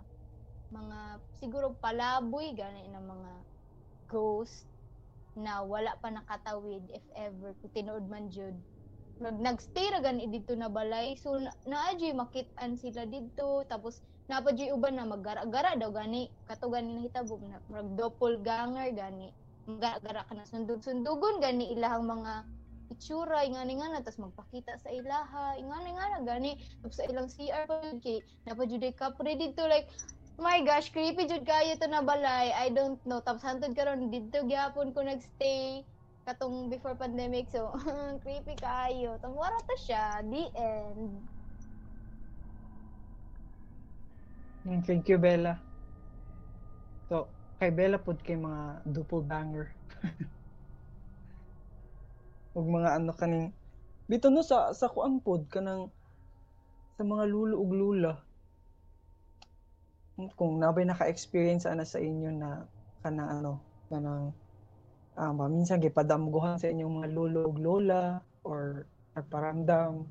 mga 0.72 1.00
siguro 1.36 1.76
palaboy 1.84 2.56
gani 2.56 2.88
na 2.88 3.04
mga 3.04 3.32
ghost 4.08 4.70
na 5.36 5.66
wala 5.68 6.00
pa 6.00 6.14
nakatawid 6.14 6.88
if 6.96 7.04
ever 7.12 7.52
kung 7.60 7.74
tinuod 7.76 8.08
man 8.08 8.32
jud 8.32 8.56
nag 9.20 9.36
nagstay 9.40 9.92
ra 9.92 10.00
gani 10.00 10.32
dito 10.32 10.56
na 10.56 10.72
balay 10.72 11.20
so 11.20 11.36
na, 11.36 11.52
naadyo 11.68 12.16
makit-an 12.16 12.80
sila 12.80 13.04
dito 13.04 13.64
tapos 13.68 14.00
napadyoy 14.30 14.74
uban 14.74 14.98
na 14.98 15.06
maggara-gara 15.06 15.78
daw 15.78 15.92
gani. 15.94 16.34
Kato 16.50 16.70
gani 16.74 16.90
nahitabo 16.98 17.38
na 17.46 17.62
mag 17.70 17.88
doppelganger 17.98 18.90
gani. 18.98 19.30
Maggara 19.70 20.26
ka 20.28 20.34
na 20.38 20.46
sundog-sundugon 20.46 21.42
gani 21.42 21.74
ilahang 21.74 22.06
mga 22.06 22.34
itsura 22.94 23.42
ingani 23.46 23.82
nga 23.82 23.88
na 23.90 24.06
tapos 24.06 24.22
magpakita 24.30 24.78
sa 24.78 24.90
ilaha 24.94 25.58
ingani 25.62 25.92
nga 25.98 26.06
na 26.14 26.20
gani. 26.26 26.52
Tapos 26.82 26.98
sa 26.98 27.06
ilang 27.10 27.30
CR 27.30 27.66
pa 27.70 27.76
jud 27.86 28.00
kay 28.02 28.18
napadyoy 28.46 28.94
kapre 28.94 29.34
dito 29.38 29.66
like 29.66 29.90
my 30.38 30.62
gosh 30.68 30.90
creepy 30.94 31.26
jud 31.30 31.46
kayo 31.46 31.74
to 31.78 31.88
na 31.90 32.02
balay. 32.06 32.54
I 32.54 32.70
don't 32.74 33.02
know. 33.06 33.22
Tapos 33.22 33.42
hantod 33.46 33.74
karon 33.78 34.10
dito 34.14 34.46
gyapon 34.46 34.94
ko 34.94 35.02
nagstay 35.06 35.86
katong 36.26 36.70
before 36.74 36.98
pandemic. 36.98 37.50
So 37.54 37.74
creepy 38.26 38.58
kayo. 38.58 39.18
Tamwara 39.22 39.58
to 39.66 39.76
siya 39.86 40.22
the 40.26 40.50
end 40.58 41.26
Mm, 44.46 44.55
Thank 44.66 45.14
you, 45.14 45.22
Bella. 45.22 45.62
So, 47.06 47.30
kay 47.62 47.70
Bella 47.70 48.02
pod 48.02 48.18
kay 48.26 48.34
mga 48.34 48.82
doppelganger. 48.90 49.70
ug 52.58 52.66
mga 52.66 52.98
ano 52.98 53.14
kaning 53.14 53.54
bito 54.10 54.32
no 54.32 54.40
sa 54.40 54.72
sa 54.72 54.88
kuan 54.88 55.20
pod 55.20 55.44
kanang 55.52 55.92
sa 56.98 57.04
mga 57.06 57.30
lulo 57.30 57.62
ug 57.62 57.72
lula. 57.78 58.14
Kung 60.34 60.58
nabay 60.58 60.88
naka-experience 60.88 61.70
ana 61.70 61.86
sa 61.86 62.02
inyo 62.02 62.34
na 62.34 62.66
kanang 63.06 63.30
ano, 63.38 63.62
kanang 63.94 64.34
ah 65.14 65.30
ba 65.30 65.46
minsan 65.46 65.78
gipadamguhan 65.78 66.58
sa 66.58 66.74
inyong 66.74 67.06
mga 67.06 67.10
lolo 67.14 67.54
ug 67.54 67.58
lola 67.62 68.18
or 68.42 68.90
nagparamdam 69.14 70.10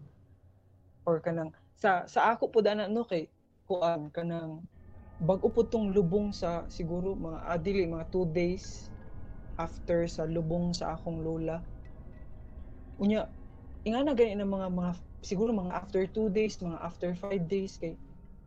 or 1.03 1.19
kanang 1.19 1.51
sa 1.75 2.07
sa 2.07 2.33
ako 2.33 2.55
pod 2.55 2.71
ana 2.71 2.87
no 2.87 3.03
kay 3.03 3.34
kuan 3.65 4.13
kanang 4.13 4.65
bag-o 5.21 5.49
po 5.49 5.65
tong 5.65 5.95
lubong 5.95 6.35
sa 6.35 6.69
siguro 6.69 7.17
mga 7.17 7.39
adili 7.49 7.87
mga 7.89 8.11
two 8.13 8.29
days 8.29 8.91
after 9.57 10.05
sa 10.11 10.27
lubong 10.27 10.75
sa 10.75 10.99
akong 10.99 11.23
lola. 11.23 11.63
Unya 12.99 13.31
ingana 13.87 14.13
gani 14.13 14.37
ng 14.37 14.51
mga 14.51 14.69
mga 14.75 14.93
siguro 15.25 15.51
mga 15.55 15.73
after 15.73 16.03
two 16.11 16.29
days 16.29 16.59
mga 16.61 16.79
after 16.83 17.11
five 17.17 17.45
days 17.47 17.79
kay 17.79 17.97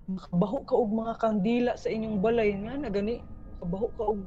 makabaho 0.07 0.63
ka 0.63 0.73
og 0.75 0.91
mga 0.93 1.13
kandila 1.19 1.73
sa 1.79 1.89
inyong 1.89 2.19
balay. 2.19 2.53
Nga 2.53 2.73
na 2.83 2.89
gani 2.91 3.23
kabaho 3.57 3.87
ka 3.95 4.03
og 4.05 4.21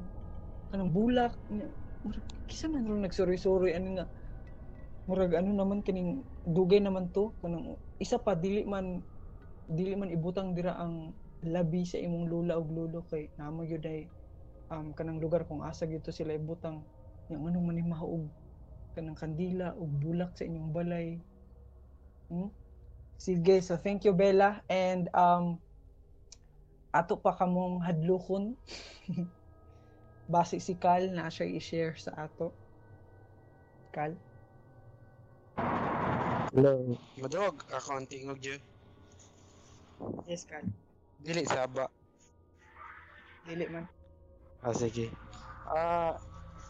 kanang 0.73 0.93
bulak. 0.93 1.35
Murag 2.01 2.25
kisa 2.49 2.67
man 2.73 2.89
ro 2.89 2.97
nagsuroy-suroy 2.97 3.77
ano 3.77 3.89
nga 4.01 4.07
murag 5.05 5.37
ano 5.37 5.53
naman 5.53 5.85
kining 5.85 6.25
dugay 6.47 6.81
naman 6.81 7.13
to? 7.13 7.37
Kanang 7.45 7.77
isa 8.01 8.17
pa 8.17 8.33
dili 8.33 8.65
man 8.65 9.05
dili 9.71 9.95
man 9.95 10.11
ibutang 10.11 10.53
dira 10.53 10.75
ang 10.75 11.15
labi 11.47 11.87
sa 11.87 11.97
imong 11.97 12.27
lula 12.27 12.59
ug 12.59 12.69
lolo 12.75 13.01
kay 13.07 13.31
namo 13.39 13.63
gyud 13.65 13.87
ay 13.87 14.11
um, 14.69 14.93
kanang 14.93 15.23
lugar 15.23 15.47
kung 15.47 15.63
asa 15.63 15.87
gyud 15.87 16.03
to 16.03 16.11
sila 16.11 16.35
ibutang 16.35 16.83
yang 17.31 17.47
anong 17.47 17.71
man 17.71 17.79
mahaog 17.87 18.27
kanang 18.99 19.15
kandila 19.15 19.71
ug 19.79 19.87
bulak 20.03 20.35
sa 20.35 20.43
inyong 20.43 20.75
balay. 20.75 21.09
Hmm? 22.27 22.51
Sige, 23.21 23.63
so 23.63 23.79
thank 23.79 24.03
you 24.03 24.11
Bella 24.17 24.65
and 24.67 25.07
um 25.15 25.63
ato 26.91 27.15
pa 27.15 27.39
kamong 27.39 27.79
hadlokon. 27.79 28.59
Base 30.31 30.63
si 30.63 30.79
Cal 30.79 31.11
na 31.11 31.27
siya 31.31 31.47
i-share 31.47 31.95
sa 31.99 32.15
ato. 32.27 32.55
Cal? 33.91 34.15
Hello. 36.55 36.95
Madog, 37.19 37.63
ako 37.71 37.99
ang 37.99 38.07
tingog 38.07 38.39
dyan. 38.39 38.63
Yes, 40.25 40.49
Cal. 40.49 40.65
Dili 41.21 41.45
saba. 41.45 41.85
Dili 43.45 43.67
man. 43.69 43.85
Ah, 44.65 44.73
sige. 44.73 45.13
Ah, 45.69 46.17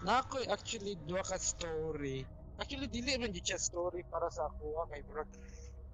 na 0.03 0.23
ako 0.23 0.43
actually 0.51 0.99
duha 1.07 1.23
ka 1.23 1.39
story. 1.39 2.27
Actually 2.59 2.91
dili 2.91 3.15
man 3.21 3.31
jud 3.31 3.47
siya 3.47 3.61
story 3.63 4.03
para 4.11 4.27
sa 4.35 4.51
ako 4.51 4.83
ah, 4.83 4.87
kay 4.91 5.07
bro. 5.07 5.23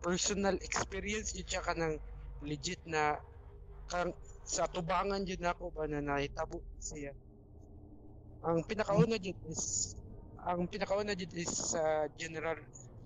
Personal 0.00 0.56
experience 0.64 1.36
jud 1.36 1.44
siya 1.44 1.60
kanang 1.60 2.00
legit 2.40 2.80
na 2.88 3.20
kang 3.92 4.16
sa 4.46 4.64
tubangan 4.70 5.26
jud 5.28 5.42
nako 5.44 5.68
ba 5.74 5.84
na 5.84 6.00
nahitabo 6.00 6.64
siya. 6.80 7.12
Ang 8.48 8.64
pinakauna 8.64 9.20
jud 9.20 9.36
is 9.52 9.92
ang 10.40 10.64
pinakauna 10.70 11.12
jud 11.12 11.32
is 11.36 11.52
sa 11.52 12.08
General 12.16 12.56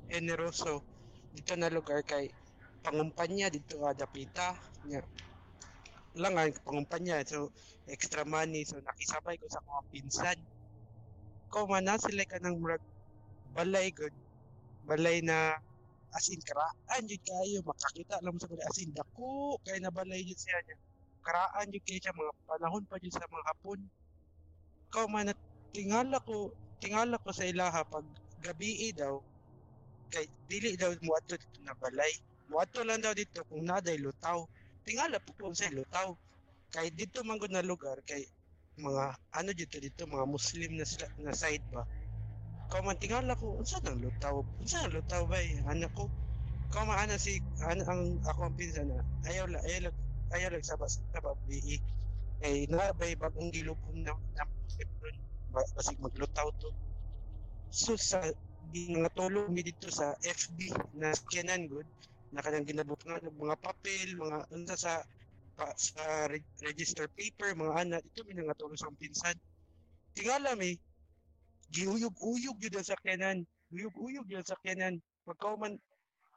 Generoso 0.07 0.87
dito 1.31 1.55
na 1.55 1.71
lugar 1.71 2.03
kay 2.03 2.31
pangumpanya 2.81 3.53
dito 3.53 3.81
ah, 3.85 3.95
dapita 3.95 4.57
nya 4.89 5.01
lang 6.19 6.35
ang 6.35 6.51
pangumpanya. 6.67 7.23
So 7.23 7.55
extra 7.87 8.27
money. 8.27 8.67
So 8.67 8.83
nakisabay 8.83 9.39
ko 9.39 9.47
sa 9.47 9.63
mga 9.63 9.83
pinsan. 9.95 10.39
Ko 11.51 11.67
man 11.67 11.87
na 11.87 11.99
sila 11.99 12.27
ka 12.27 12.43
ng 12.43 12.59
murag 12.59 12.83
balay 13.55 13.95
good. 13.95 14.15
Balay 14.87 15.23
na 15.23 15.55
as 16.11 16.27
in 16.35 16.43
karaan 16.43 17.03
jud 17.07 17.23
kayo. 17.23 17.63
Makakita 17.63 18.19
lang 18.23 18.39
sa 18.43 18.51
balay. 18.51 18.67
As 18.67 18.79
in 18.83 18.91
dako 18.95 19.59
kay 19.63 19.79
na 19.79 19.95
balay 19.95 20.27
jud 20.27 20.39
siya 20.39 20.59
niya. 20.67 20.77
Karaan 21.23 21.71
jud 21.71 21.85
kayo 21.87 22.01
siya. 22.03 22.15
Mga 22.17 22.33
panahon 22.47 22.85
pa 22.91 22.99
jud 22.99 23.15
sa 23.15 23.31
mga 23.31 23.47
hapon. 23.55 23.81
Ko 24.91 25.07
man 25.07 25.31
na 25.31 25.35
tingala 25.71 26.19
ko 26.27 26.51
tingala 26.83 27.23
ko 27.23 27.31
sa 27.31 27.47
ilaha 27.47 27.87
pag 27.87 28.07
gabi 28.43 28.91
daw. 28.91 29.23
Kay 30.11 30.27
dili 30.51 30.75
daw 30.75 30.91
mo 31.07 31.15
dito 31.23 31.47
na 31.63 31.71
balay 31.79 32.11
mo 32.51 32.59
adto 32.59 32.83
lang 32.83 32.99
daw 32.99 33.15
dito 33.15 33.47
kung 33.47 33.63
naday 33.63 33.95
lutaw. 34.03 34.43
Tingala 34.83 35.23
po 35.23 35.31
kung 35.39 35.55
sa 35.55 35.71
lutaw. 35.71 36.19
Kay 36.75 36.91
dito 36.91 37.23
man 37.23 37.39
na 37.47 37.63
lugar 37.63 38.03
kay 38.03 38.27
mga 38.79 39.15
ano 39.39 39.51
dito 39.55 39.79
dito 39.79 40.03
mga 40.07 40.27
muslim 40.27 40.75
na 40.75 40.85
na 41.23 41.31
side 41.31 41.63
ba? 41.71 41.87
Kau 42.71 42.83
man 42.83 42.99
tingala 42.99 43.39
ko 43.39 43.55
unsa 43.59 43.79
nang 43.83 44.03
lutaw? 44.03 44.43
Unsa 44.59 44.83
nang 44.83 44.99
lutaw 44.99 45.27
ba 45.31 45.39
eh? 45.39 45.63
anak 45.71 45.95
ko? 45.95 46.11
Kau 46.75 46.83
man 46.87 46.99
ana 46.99 47.19
si 47.19 47.39
an, 47.67 47.83
ang 47.87 48.19
ako 48.27 48.51
ang 48.51 48.55
pinsan 48.59 48.91
na 48.91 49.03
ayaw 49.31 49.47
la 49.51 49.59
ayaw 49.67 49.91
lang 49.91 49.97
ayaw 50.35 50.49
lang 50.55 50.63
sa 50.67 50.79
bas 50.79 50.99
sa 50.99 51.19
babi 51.23 51.83
kay 52.43 52.67
na 52.71 52.95
bay 52.95 53.15
bagong 53.19 53.51
gilubong 53.51 54.07
na 54.07 54.15
na 54.35 54.43
ba- 55.51 55.71
basig 55.75 55.99
maglutaw 55.99 56.51
to. 56.63 56.71
So 57.71 57.99
sa 57.99 58.23
tulong 59.19 59.51
mi 59.51 59.67
dito 59.67 59.91
sa 59.91 60.15
FB 60.23 60.71
na 60.95 61.11
scanan 61.11 61.67
good 61.67 61.87
na 62.31 62.43
kanang 62.43 62.67
ginabot 62.67 62.99
nga 63.03 63.19
ng 63.23 63.37
mga 63.37 63.57
papel 63.59 64.09
mga 64.17 64.39
unsa 64.55 64.77
sa 64.79 64.95
pa, 65.59 65.71
sa 65.75 66.31
re- 66.31 66.47
register 66.63 67.11
paper 67.13 67.55
mga 67.59 67.75
anak 67.77 68.01
ito 68.07 68.23
mi 68.27 68.39
nga 68.39 68.59
tulong 68.59 68.79
sa 68.79 68.91
pinsan 68.95 69.37
tingala 70.15 70.55
mi 70.55 70.79
giuyog-uyog 71.71 72.59
yun 72.59 72.79
ang 72.79 72.87
sakyanan 72.87 73.39
uyog-uyog 73.75 74.27
yun 74.31 74.43
ang 74.43 74.51
sakyanan 74.51 74.95
pagka 75.27 75.55
man 75.59 75.75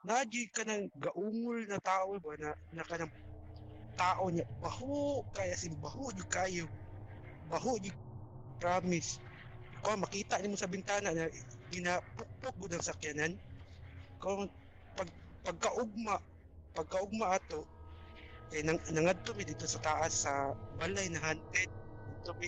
nadyo 0.03 0.43
ka 0.51 0.67
ng 0.67 0.91
gaungol 0.99 1.63
na 1.65 1.79
tao 1.79 2.19
ba 2.19 2.36
na, 2.36 2.51
na 2.75 2.84
ka 2.84 2.99
ng 2.99 3.12
tao 3.95 4.27
niya 4.27 4.45
baho 4.60 5.23
kaya 5.32 5.56
sin 5.56 5.77
baho 5.79 6.12
yun 6.12 6.27
kayo. 6.27 6.65
Baho 7.47 7.77
yun 7.79 7.95
promise. 8.60 9.19
Kung 9.84 9.99
makita 9.99 10.39
niyo 10.39 10.56
sa 10.56 10.71
bintana 10.71 11.12
na 11.12 11.27
ginapukpok 11.71 12.56
gud 12.60 12.73
ang 12.75 12.86
sakyanan 12.86 13.34
kung 14.19 14.47
pagkaugma 15.45 16.15
pagkaugma 16.75 17.25
ato 17.38 17.62
eh 18.56 18.63
nang 18.65 18.79
nangadto 18.95 19.32
mi 19.38 19.43
dito 19.47 19.65
sa 19.69 19.79
taas 19.84 20.13
sa 20.25 20.34
balay 20.79 21.08
na 21.12 21.19
haunted 21.25 21.69
dito 22.08 22.32
mi 22.39 22.47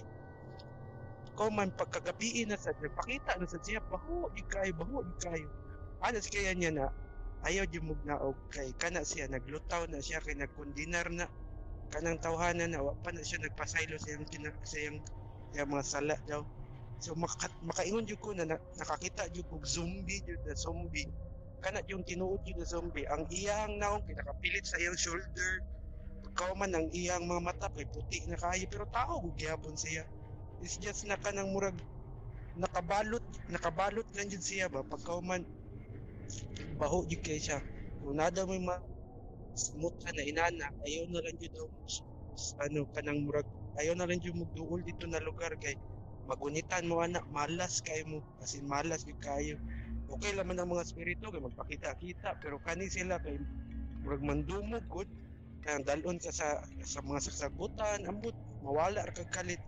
ko 1.37 1.49
man 1.51 1.71
pagkagabi 1.75 2.45
na 2.47 2.57
sa 2.59 2.71
nagpakita 2.79 3.37
na 3.39 3.47
sa 3.49 3.59
siya 3.63 3.81
baho 3.91 4.29
di 4.35 4.43
kayo 4.47 4.71
baho 4.75 5.03
di 5.07 5.15
kayo 5.19 5.49
ano 6.05 6.17
si 6.23 6.29
kaya 6.35 6.53
niya 6.55 6.71
na 6.75 6.85
ayaw 7.47 7.65
di 7.69 7.79
mug 7.83 8.01
naog 8.05 8.37
kay 8.53 8.73
kana 8.81 9.01
siya 9.05 9.27
naglutaw 9.31 9.85
na 9.91 9.99
siya 10.03 10.19
kay 10.25 10.35
nagkundinar 10.37 11.07
na. 11.13 11.25
Kanang 11.89 12.19
tawhanan 12.19 12.69
na 12.71 12.83
wa 12.83 12.93
pa 12.99 13.11
na 13.15 13.23
siya 13.23 13.39
nagpasaylo 13.41 13.95
sa 13.97 14.11
iyang 14.13 14.27
kina- 14.27 14.59
sa 14.65 14.77
iyang 14.83 14.99
mga 15.71 15.85
sala 15.87 16.15
daw. 16.27 16.43
So 16.99 17.15
maka, 17.15 17.47
makaingon 17.63 18.07
jud 18.09 18.19
ko 18.21 18.31
na, 18.35 18.45
na 18.49 18.57
nakakita 18.79 19.29
jud 19.33 19.47
og 19.53 19.63
zombie 19.67 20.21
jud 20.27 20.41
na 20.45 20.55
zombie 20.57 21.07
kana 21.65 21.81
yung 21.89 22.05
tinuod 22.05 22.45
na 22.45 22.65
zombie 22.69 23.09
ang 23.09 23.25
iyang 23.33 23.81
naong 23.81 24.05
pinakapilit 24.05 24.61
sa 24.69 24.77
iyang 24.77 24.93
shoulder 24.93 25.53
pagkaw 26.21 26.53
man 26.53 26.69
ang 26.77 26.87
iyang 26.93 27.25
mga 27.25 27.41
mata 27.41 27.67
kay 27.73 27.89
puti 27.89 28.21
na 28.29 28.37
kayo 28.37 28.65
pero 28.69 28.85
tao 28.93 29.17
gud 29.23 29.33
gyapon 29.39 29.73
siya. 29.73 30.05
It's 30.61 30.77
just 30.77 31.07
na 31.09 31.17
kanang 31.17 31.49
murag 31.55 31.79
nakabalot 32.53 33.23
nakabalot 33.49 34.05
lang 34.13 34.27
jud 34.29 34.43
siya 34.43 34.67
ba? 34.69 34.85
Pagkaw 34.85 35.23
man 35.25 35.41
baho 36.77 37.07
jud 37.09 37.23
kay 37.25 37.39
siya. 37.41 37.63
Kung 38.03 38.19
nada 38.19 38.45
may 38.45 38.61
ma 38.61 38.75
smooth 39.55 39.95
na 40.11 40.23
inana 40.27 40.67
ayaw 40.85 41.07
na 41.09 41.23
lang 41.23 41.35
jud 41.39 41.55
ano 42.61 42.83
kanang 42.93 43.23
murag 43.25 43.47
ayaw 43.79 43.95
na 43.95 44.05
lang 44.05 44.19
jud 44.19 44.35
magduol 44.35 44.83
dito 44.83 45.07
na 45.07 45.23
lugar 45.23 45.55
kay 45.57 45.73
magunitan 46.27 46.83
mo 46.85 46.99
anak 46.99 47.23
malas 47.31 47.79
kay 47.79 48.03
mo 48.03 48.19
kasi 48.43 48.59
malas 48.67 49.07
jud 49.07 49.17
kayo 49.23 49.55
okay 50.15 50.31
laman 50.35 50.59
ang 50.63 50.71
mga 50.71 50.87
spirito 50.87 51.27
kay 51.31 51.43
magpakita-kita 51.43 52.39
pero 52.39 52.57
kani 52.63 52.87
sila 52.87 53.19
kay 53.19 53.35
murag 54.03 54.23
mandumog 54.23 54.85
kaya 55.65 55.81
dalon 55.81 56.21
ka 56.21 56.29
sa 56.29 56.61
sa 56.85 57.01
mga 57.01 57.25
saksagutan 57.25 58.05
ambot 58.05 58.33
mawala 58.61 59.01
ra 59.01 59.13
kag 59.17 59.29
kalit. 59.33 59.61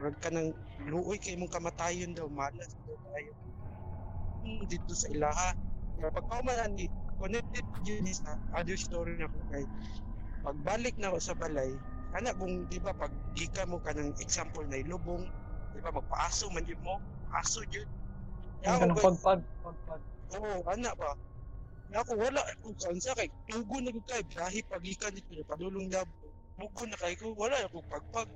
Murag 0.00 0.16
ka 0.24 0.32
nang 0.32 0.48
luoy 0.88 1.20
kay 1.20 1.36
mong 1.36 1.52
kamatayon 1.52 2.16
daw 2.16 2.26
malas 2.32 2.72
daw 2.88 2.96
kayo 3.14 3.32
Hmm, 4.40 4.64
dito 4.64 4.96
sa 4.96 5.08
ilaha. 5.12 5.52
Kaya 5.96 6.08
pag 6.16 6.26
paumanan 6.32 6.72
ni 6.72 6.88
connected 7.20 7.66
yun 7.84 8.08
sa 8.16 8.32
other 8.56 8.76
story 8.80 9.20
na 9.20 9.28
ko 9.28 9.44
kay 9.52 9.64
pagbalik 10.40 10.96
na 10.96 11.12
sa 11.20 11.36
balay 11.36 11.68
kana 12.12 12.32
kung 12.40 12.64
di 12.72 12.80
ba 12.80 12.96
pag 12.96 13.12
gika 13.36 13.68
mo 13.68 13.76
kanang 13.84 14.16
example 14.24 14.64
na 14.64 14.80
ilubong 14.80 15.22
di 15.76 15.78
ba 15.84 15.92
magpaaso 15.92 16.48
man 16.56 16.64
yun 16.64 16.80
mo 16.80 16.96
aso 17.36 17.60
yun 17.68 17.84
Ang 18.66 18.92
kay- 18.92 19.02
pagpag. 19.04 19.40
Oo, 20.36 20.60
anak 20.68 20.94
ba? 21.00 21.12
Na 21.90 22.04
ako 22.04 22.12
wala. 22.20 22.40
Ako 22.60 22.76
kansa 22.76 23.12
kay 23.18 23.28
tugo 23.48 23.80
na 23.80 23.90
kay 24.06 24.22
biyahe 24.26 24.60
pagikan 24.68 25.12
dito 25.14 25.32
na 25.34 25.44
padulong 25.48 25.88
lab. 25.90 26.08
Muko 26.60 26.84
na 26.86 26.96
kay 27.00 27.16
ko 27.16 27.32
wala. 27.36 27.56
Ako 27.66 27.80
pagpag. 27.88 28.28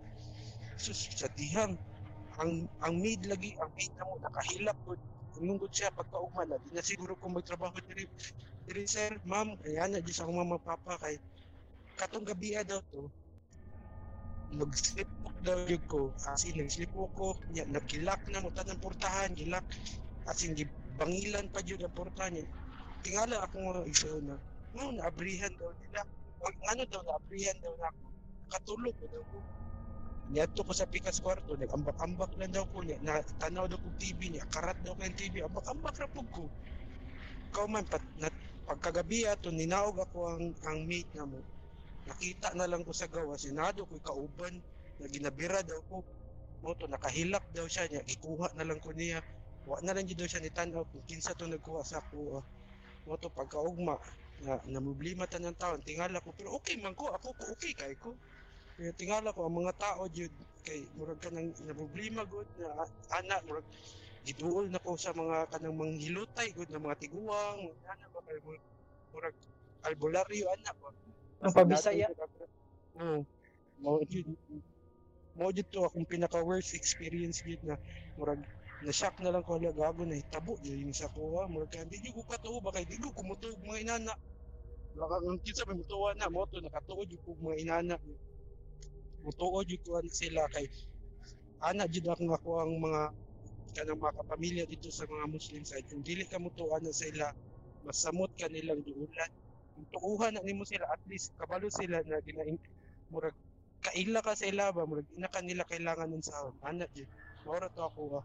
Sus 0.77 0.99
sa 1.17 1.29
dihang. 1.37 1.77
Ang 2.41 2.67
ang 2.83 2.95
maid 2.99 3.25
lagi 3.29 3.55
ang 3.63 3.71
maid 3.77 3.93
na 3.97 4.05
mo 4.09 4.15
nakahilap 4.23 4.79
gud. 4.87 5.01
Nungod 5.41 5.71
siya 5.73 5.93
pagkaugma 5.95 6.45
na. 6.49 6.59
Di 6.63 6.71
na 6.75 6.83
siguro 6.85 7.15
kung 7.21 7.37
magtrabaho 7.37 7.77
diri 7.85 8.05
diri 8.67 8.85
sir. 8.89 9.15
Ma'am 9.29 9.55
kaya 9.61 9.87
na 9.91 10.01
di 10.05 10.13
sa 10.15 10.25
akong 10.27 10.41
mama 10.41 10.59
papa 10.63 10.99
kay 11.01 11.17
katong 11.99 12.27
gabi 12.27 12.57
daw 12.67 12.81
to 12.91 13.11
nag-sleepwalk 14.55 15.37
daw 15.43 15.59
yun 15.67 15.83
ko. 15.91 16.15
As 16.31 16.45
in 16.47 16.61
nag-sleepwalk 16.63 17.13
ko. 17.17 17.35
Nya 17.51 17.67
nagkilak 17.69 18.23
na 18.31 18.41
mo 18.45 18.51
tanang 18.55 18.79
portahan 18.83 19.33
gilak 19.35 19.65
as 20.31 20.41
in 20.45 20.55
gi- 20.59 20.73
bangilan 20.99 21.47
pa 21.53 21.61
ang 21.65 21.95
portahan 21.97 22.33
niya. 22.35 22.47
Tingala 23.05 23.37
ako 23.47 23.57
nga 23.65 23.75
isa 23.89 24.09
na. 24.23 24.37
No 24.77 24.93
naabrihan 24.93 25.53
daw 25.61 25.71
nila. 25.81 26.01
Wag- 26.43 26.65
ano 26.73 26.83
daw 26.89 27.03
naabrihan 27.05 27.59
daw 27.63 27.75
na 27.81 27.89
ako. 27.93 28.07
Katulog 28.53 28.95
ko 29.01 29.07
daw 29.13 29.23
ko 29.31 29.39
Niyato 30.33 30.65
ko 30.65 30.73
sa 30.73 30.89
pikas 30.89 31.21
kwarto, 31.21 31.53
nag-ambak-ambak 31.61 32.33
lang 32.41 32.49
daw 32.57 32.65
ko 32.73 32.81
niya, 32.81 32.97
na 33.05 33.21
tanaw 33.37 33.69
daw 33.69 33.77
ko 33.77 33.93
TV 34.01 34.33
niya, 34.33 34.45
karat 34.49 34.79
daw 34.81 34.97
ko 34.97 35.05
yung 35.05 35.19
TV, 35.21 35.35
ambak-ambak 35.45 35.95
ra 36.01 36.09
pug 36.09 36.29
ko. 36.33 36.45
Ikaw 37.53 37.67
man, 37.71 37.85
pat, 37.89 38.05
na, 38.19 38.29
pagkagabi 38.67 39.29
ato, 39.29 39.51
ninaog 39.53 40.01
ako 40.01 40.19
ang, 40.37 40.47
ang 40.69 40.81
mate 40.89 41.13
na 41.17 41.25
mo. 41.29 41.41
Nakita 42.09 42.53
na 42.57 42.69
lang 42.69 42.85
ko 42.85 42.93
sa 42.97 43.09
gawa, 43.11 43.37
sinado 43.39 43.85
ko 43.89 43.97
kauban, 44.01 44.59
na 45.01 45.07
ginabira 45.13 45.61
daw 45.65 45.81
ko. 45.89 46.05
Mo 46.65 46.73
to, 46.79 46.87
nakahilak 46.89 47.45
daw 47.53 47.67
siya 47.69 47.89
niya, 47.91 48.03
ikuha 48.07 48.53
na 48.57 48.65
lang 48.69 48.81
ko 48.81 48.93
niya. 48.95 49.21
Wa 49.65 49.81
na 49.81 49.97
lang 49.97 50.05
daw 50.05 50.29
siya 50.29 50.45
nitanaw 50.45 50.85
kung 50.89 51.05
kinsa 51.09 51.33
to 51.37 51.49
nagkuha 51.49 51.83
sa 51.85 52.01
ako. 52.01 52.41
ah. 52.41 52.45
Mo 53.05 53.17
to, 53.21 53.29
pagkaugma, 53.29 53.97
na 54.45 54.57
namublima 54.65 55.29
ta 55.29 55.37
ng 55.37 55.57
taon, 55.61 55.81
tingala 55.85 56.25
ko, 56.25 56.33
pero 56.33 56.57
okay 56.57 56.81
man 56.81 56.97
ko, 56.97 57.13
ako 57.13 57.37
ko 57.37 57.43
okay 57.53 57.73
kay 57.77 57.93
ko. 58.01 58.17
Kaya 58.75 58.91
tingala 58.99 59.31
ko 59.31 59.47
ang 59.47 59.55
mga 59.55 59.73
tao 59.79 60.03
jud 60.11 60.35
kay 60.67 60.83
murag 60.99 61.23
ka 61.23 61.31
nang 61.31 61.55
naproblema 61.63 62.27
gud 62.27 62.49
na 62.59 62.83
ana 63.15 63.39
murag 63.47 63.63
giduol 64.27 64.67
na 64.67 64.83
ko 64.83 64.99
sa 64.99 65.15
mga 65.15 65.47
kanang 65.47 65.79
manghilutay 65.79 66.51
gud 66.51 66.67
na 66.75 66.83
mga 66.83 66.99
tiguang 67.07 67.71
ana 67.87 68.07
ba 68.11 68.21
kay 68.27 68.39
murag 69.15 69.37
albularyo 69.87 70.51
ana 70.59 70.73
ba 70.75 70.91
Ang 71.45 71.55
pabisaya. 71.55 72.11
Mm. 72.99 73.23
Mo 73.79 74.03
jud 74.11 74.27
mo 75.39 75.55
jud 75.55 75.69
to 75.71 75.87
akong 75.87 76.09
pinaka 76.11 76.43
worst 76.43 76.75
experience 76.75 77.47
gid 77.47 77.63
na 77.63 77.79
murag 78.19 78.43
na 78.85 78.93
shock 78.93 79.17
na 79.21 79.33
lang 79.33 79.45
ko 79.45 79.57
ala 79.57 79.73
gago 79.73 80.05
na 80.05 80.21
hitabo 80.21 80.61
yun 80.61 80.93
sa 80.93 81.09
ko 81.09 81.41
ha 81.41 81.49
murag 81.49 81.73
ka 81.73 81.85
di 81.89 82.13
ko 82.13 82.21
katuo 82.29 82.61
ba 82.61 82.71
kay 82.77 82.85
di 82.85 83.01
ko 83.01 83.11
kumutog 83.17 83.57
mga 83.65 83.81
inana. 83.81 84.13
Baka 84.95 85.15
ang 85.27 85.41
kinsa 85.43 85.67
may 85.67 85.81
mutuwa 85.81 86.15
na 86.15 86.31
mo 86.31 86.47
to 86.47 86.61
nakatuod 86.61 87.09
jud 87.09 87.23
ko 87.25 87.33
mga 87.41 87.59
inana. 87.65 87.97
Mutuod 89.25 89.69
ko 89.83 89.89
ana 89.99 90.11
sila 90.13 90.45
kay 90.53 90.69
ana 91.65 91.89
jud 91.89 92.05
ako 92.07 92.23
nga 92.29 92.39
ang 92.45 92.75
mga 92.77 93.03
kanang 93.75 93.99
mga 93.99 94.17
kapamilya 94.23 94.65
dito 94.69 94.93
sa 94.93 95.09
mga 95.09 95.27
Muslim 95.33 95.63
side. 95.65 95.89
Kung 95.91 96.05
dili 96.05 96.29
ka 96.29 96.37
mutuwa 96.39 96.79
na 96.79 96.93
sila 96.93 97.33
masamot 97.89 98.31
ka 98.37 98.49
nilang 98.53 98.81
duulan 98.85 99.33
kung 99.75 99.89
tuuhan 99.93 100.33
na 100.37 100.41
nimo 100.47 100.65
sila 100.65 100.87
at 100.89 101.03
least 101.11 101.35
kabalo 101.37 101.69
sila 101.69 102.01
na 102.07 102.23
ginain 102.25 102.57
murag 103.13 103.35
kaila 103.85 104.25
ka 104.25 104.33
sila 104.39 104.73
ba 104.73 104.89
murag 104.89 105.05
ina 105.13 105.29
ka 105.29 105.45
nila 105.45 105.69
kailangan 105.69 106.09
nun 106.09 106.25
sa 106.25 106.49
ana 106.65 106.89
jud 106.95 107.09
Mora 107.45 107.69
to 107.69 107.85
ako 107.85 108.25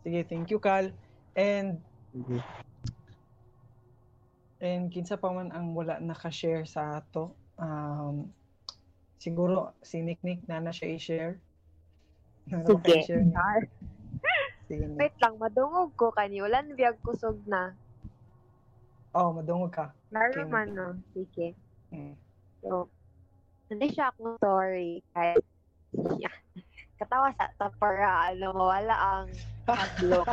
Sige, 0.00 0.24
thank 0.24 0.48
you, 0.48 0.60
Cal. 0.60 0.88
And 1.36 1.80
and 4.60 4.92
kinsa 4.92 5.20
pa 5.20 5.32
man 5.32 5.52
ang 5.52 5.76
wala 5.76 6.00
naka-share 6.00 6.64
sa 6.64 7.00
ato. 7.00 7.36
Um, 7.60 8.32
siguro 9.20 9.76
si 9.84 10.00
Nick 10.00 10.24
Nick 10.24 10.40
na 10.48 10.60
na 10.60 10.72
siya 10.72 10.96
i-share. 10.96 11.34
Sige. 12.48 12.96
Char. 13.06 13.60
Sige. 14.66 14.84
Wait 14.96 15.16
lang, 15.20 15.36
madungog 15.36 15.92
ko 15.94 16.08
kani. 16.10 16.40
Wala 16.40 16.64
na 16.64 16.72
biyag 16.72 16.96
kusog 17.04 17.36
na. 17.44 17.76
Oh, 19.12 19.34
madungog 19.36 19.74
ka. 19.74 19.92
Laro 20.08 20.32
Okay, 20.32 20.46
man 20.48 20.68
no. 20.72 20.96
Sige. 21.12 21.52
Mm. 21.92 22.14
So, 22.64 22.88
hindi 23.68 23.92
siya 23.92 24.10
akong 24.10 24.40
story. 24.40 25.04
Kaya, 25.12 25.36
yeah. 26.22 26.36
Katawa 27.00 27.32
sa 27.32 27.48
ta 27.56 27.72
para 27.80 28.28
ano, 28.28 28.52
mawala 28.52 28.92
ang 28.92 29.28
hadlok. 29.64 30.28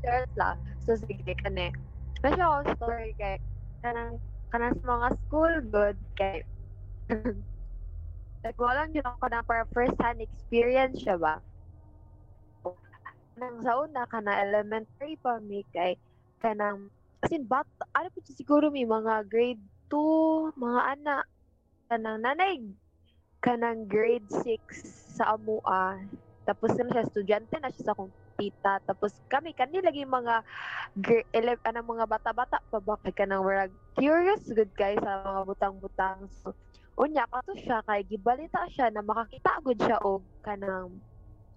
Cheers 0.00 0.32
lang. 0.40 0.56
So, 0.88 0.96
sige, 0.96 1.36
kane. 1.44 1.76
Kasi 2.24 2.40
ako 2.40 2.72
story 2.80 3.12
kay, 3.20 3.36
kanang, 3.84 4.16
kanang 4.48 4.72
sa 4.80 4.84
mga 4.96 5.08
school 5.28 5.54
good, 5.68 5.98
kay, 6.16 6.40
nagwalan 8.46 8.96
yun 8.96 9.04
ako 9.04 9.28
na 9.28 9.44
para 9.44 9.68
first 9.76 9.98
hand 10.00 10.24
experience 10.24 10.96
siya 11.04 11.20
ba? 11.20 11.44
Nang 13.36 13.60
sa 13.60 13.76
una, 13.84 14.08
kana 14.08 14.40
elementary 14.40 15.20
pa 15.20 15.36
mi 15.44 15.60
kay, 15.68 16.00
kanang, 16.40 16.88
as 17.20 17.28
in, 17.36 17.44
bat, 17.44 17.68
ano 17.92 18.08
po 18.08 18.24
siguro 18.24 18.72
may 18.72 18.88
mga 18.88 19.28
grade 19.28 19.60
2, 19.92 20.56
mga 20.56 20.80
anak, 20.96 21.24
kanang 21.92 22.24
nanay, 22.24 22.64
kanang 23.46 23.86
grade 23.86 24.26
6 24.42 24.58
sa 25.14 25.38
Amua. 25.38 26.02
Tapos 26.42 26.74
na 26.74 26.90
siya, 26.90 27.06
estudyante 27.06 27.54
na 27.62 27.70
siya 27.70 27.90
sa 27.90 27.94
akong 27.94 28.10
tita. 28.34 28.82
Tapos 28.82 29.14
kami, 29.30 29.54
kani 29.54 29.78
lagi 29.86 30.02
mga 30.02 30.42
ele- 31.30 31.62
anong 31.62 31.94
mga 31.94 32.06
bata-bata 32.10 32.58
pa 32.58 32.78
ba 32.82 32.98
kay 33.06 33.14
kanang 33.14 33.46
warag 33.46 33.70
curious 33.94 34.42
good 34.50 34.70
guys 34.74 34.98
sa 34.98 35.22
mga 35.22 35.42
butang-butang. 35.46 36.26
So, 36.42 36.58
unya 36.98 37.22
kato 37.30 37.54
siya 37.54 37.86
kay 37.86 38.02
gibalita 38.02 38.66
siya 38.72 38.90
na 38.90 39.06
makakita 39.06 39.62
gud 39.62 39.78
siya 39.78 40.02
og 40.02 40.26
kanang 40.42 40.98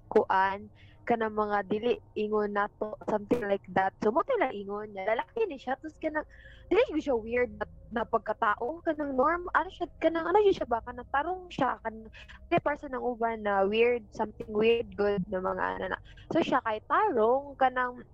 kuan 0.09 0.69
kanang 1.09 1.33
mga 1.33 1.65
dili 1.65 1.97
ingon 2.13 2.53
nato 2.53 2.93
something 3.09 3.41
like 3.41 3.65
that. 3.73 3.97
So 4.05 4.13
mo 4.13 4.21
lang 4.37 4.53
ingon 4.53 4.93
niya. 4.93 5.09
Lalaki 5.09 5.49
ni 5.49 5.57
siya 5.57 5.73
tapos 5.73 5.97
kanang 5.97 6.29
dili 6.69 6.85
gyud 6.93 7.01
siya 7.01 7.17
weird 7.17 7.51
na, 7.57 7.65
na 7.89 8.03
pagkatao 8.05 8.85
kanang 8.85 9.17
norm 9.17 9.49
ano 9.57 9.69
siya 9.73 9.89
kanang 9.97 10.29
ano 10.29 10.37
siya 10.45 10.69
ba 10.69 10.85
kanang 10.85 11.09
tarong 11.09 11.49
siya 11.49 11.81
kanang 11.81 12.13
may 12.53 12.61
person 12.61 12.93
ng 12.93 13.01
uban 13.01 13.41
na 13.41 13.65
weird 13.65 14.05
something 14.13 14.53
weird 14.53 14.85
good 14.93 15.25
na 15.33 15.41
mga 15.41 15.81
ano 15.81 15.85
na. 15.97 15.99
So 16.29 16.45
siya 16.45 16.61
kay 16.61 16.77
tarong 16.85 17.57
kanang 17.57 18.05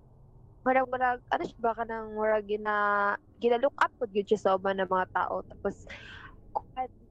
marag 0.64 0.88
marag 0.88 1.20
ano 1.28 1.44
siya 1.44 1.60
ba 1.60 1.76
kanang 1.76 2.16
marag 2.16 2.48
gina 2.48 2.74
gina 3.36 3.60
look 3.60 3.76
up 3.76 3.92
pud 4.00 4.08
gyud 4.08 4.24
siya 4.24 4.40
sa 4.40 4.56
uban 4.56 4.80
ng 4.80 4.88
mga 4.88 5.12
tao 5.12 5.44
tapos 5.44 5.84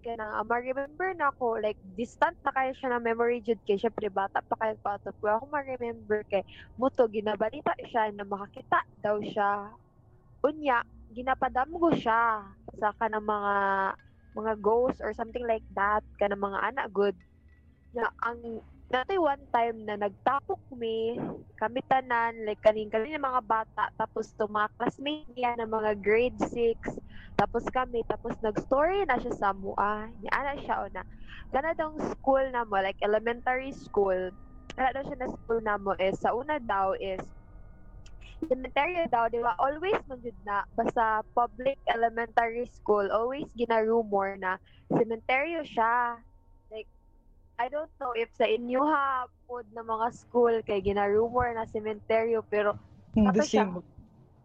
kuan 0.05 0.21
kanang 0.21 0.37
uh, 0.37 0.45
ma-remember 0.45 1.09
na 1.17 1.33
ako 1.33 1.57
like 1.57 1.81
distant 1.97 2.37
na 2.45 2.53
kayo 2.53 2.71
siya 2.77 2.93
na 2.93 3.01
memory 3.01 3.41
jud 3.41 3.57
kay 3.65 3.81
syempre 3.81 4.05
bata 4.13 4.37
pa 4.45 4.53
kayo 4.61 4.77
pa 4.85 5.01
to 5.01 5.09
pero 5.17 5.41
ako 5.41 5.49
ma-remember 5.49 6.21
kay 6.29 6.45
muto 6.77 7.09
ginabalita 7.09 7.73
siya 7.89 8.13
na 8.13 8.21
makakita 8.21 8.85
daw 9.01 9.17
siya. 9.17 9.73
Unya 10.45 10.85
ginapadamgo 11.09 11.89
siya 11.97 12.45
sa 12.77 12.93
kanang 13.01 13.25
mga 13.25 13.55
mga 14.37 14.53
ghosts 14.61 15.01
or 15.01 15.09
something 15.17 15.47
like 15.49 15.65
that 15.73 16.05
kanang 16.21 16.45
mga 16.45 16.59
anak 16.69 16.87
good. 16.93 17.17
Na 17.97 18.05
ang 18.21 18.61
Dati 18.85 19.17
one 19.17 19.49
time 19.49 19.81
na 19.81 19.97
nagtapok 19.97 20.61
mi, 20.77 21.17
kami 21.57 21.81
tanan, 21.89 22.45
like 22.45 22.61
kaning 22.61 22.93
mga 22.93 23.41
bata, 23.41 23.89
tapos 23.97 24.29
to 24.37 24.45
mga 24.45 24.69
classmate 24.77 25.25
niya 25.33 25.57
na 25.57 25.65
mga 25.65 25.97
grade 26.05 26.37
6, 26.37 26.93
tapos 27.33 27.65
kami, 27.73 28.05
tapos 28.05 28.37
nag-story 28.45 29.01
na 29.09 29.17
siya 29.17 29.33
sa 29.33 29.49
mua, 29.57 30.05
niya 30.21 30.31
ana 30.37 30.53
siya 30.61 30.85
o 30.85 30.89
na, 30.93 31.01
gana 31.49 31.73
daw 31.73 31.97
school 32.13 32.45
na 32.53 32.61
mo, 32.61 32.77
like 32.77 33.01
elementary 33.01 33.73
school, 33.73 34.29
gana 34.77 34.93
daw 34.93 35.01
siya 35.01 35.17
na 35.17 35.29
school 35.33 35.59
na 35.65 35.81
mo 35.81 35.97
is, 35.97 36.21
sa 36.21 36.37
una 36.37 36.61
daw 36.61 36.93
is, 36.93 37.25
elementary 38.45 39.01
daw, 39.09 39.25
di 39.33 39.41
ba, 39.41 39.57
always 39.57 39.97
man 40.05 40.21
jud 40.21 40.37
na, 40.45 40.61
basta 40.77 41.25
public 41.33 41.81
elementary 41.89 42.69
school, 42.69 43.09
always 43.09 43.49
gina-rumor 43.57 44.37
na, 44.37 44.61
cementerio 44.93 45.65
siya, 45.65 46.21
I 47.55 47.71
don't 47.71 47.91
know 48.03 48.11
if 48.11 48.27
sa 48.35 48.43
inyo 48.43 48.83
ha, 48.83 49.31
pod 49.47 49.63
na 49.71 49.79
mga 49.79 50.11
school, 50.11 50.59
kay 50.67 50.83
gina-rumor 50.83 51.55
na 51.55 51.63
cementerio, 51.63 52.43
pero 52.51 52.75
Hmm, 53.15 53.31
the 53.31 53.39
siya. 53.39 53.63
same. 53.63 53.79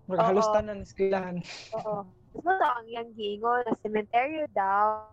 Maghalos 0.06 0.46
Oo. 0.46 0.54
tanan 0.54 0.86
eskwelahan. 0.86 1.42
Oo. 1.74 2.06
So, 2.38 2.50
ang 2.54 2.86
yang 2.86 3.10
giingon 3.18 3.66
na 3.66 3.74
cementerio 3.82 4.46
daw. 4.54 5.10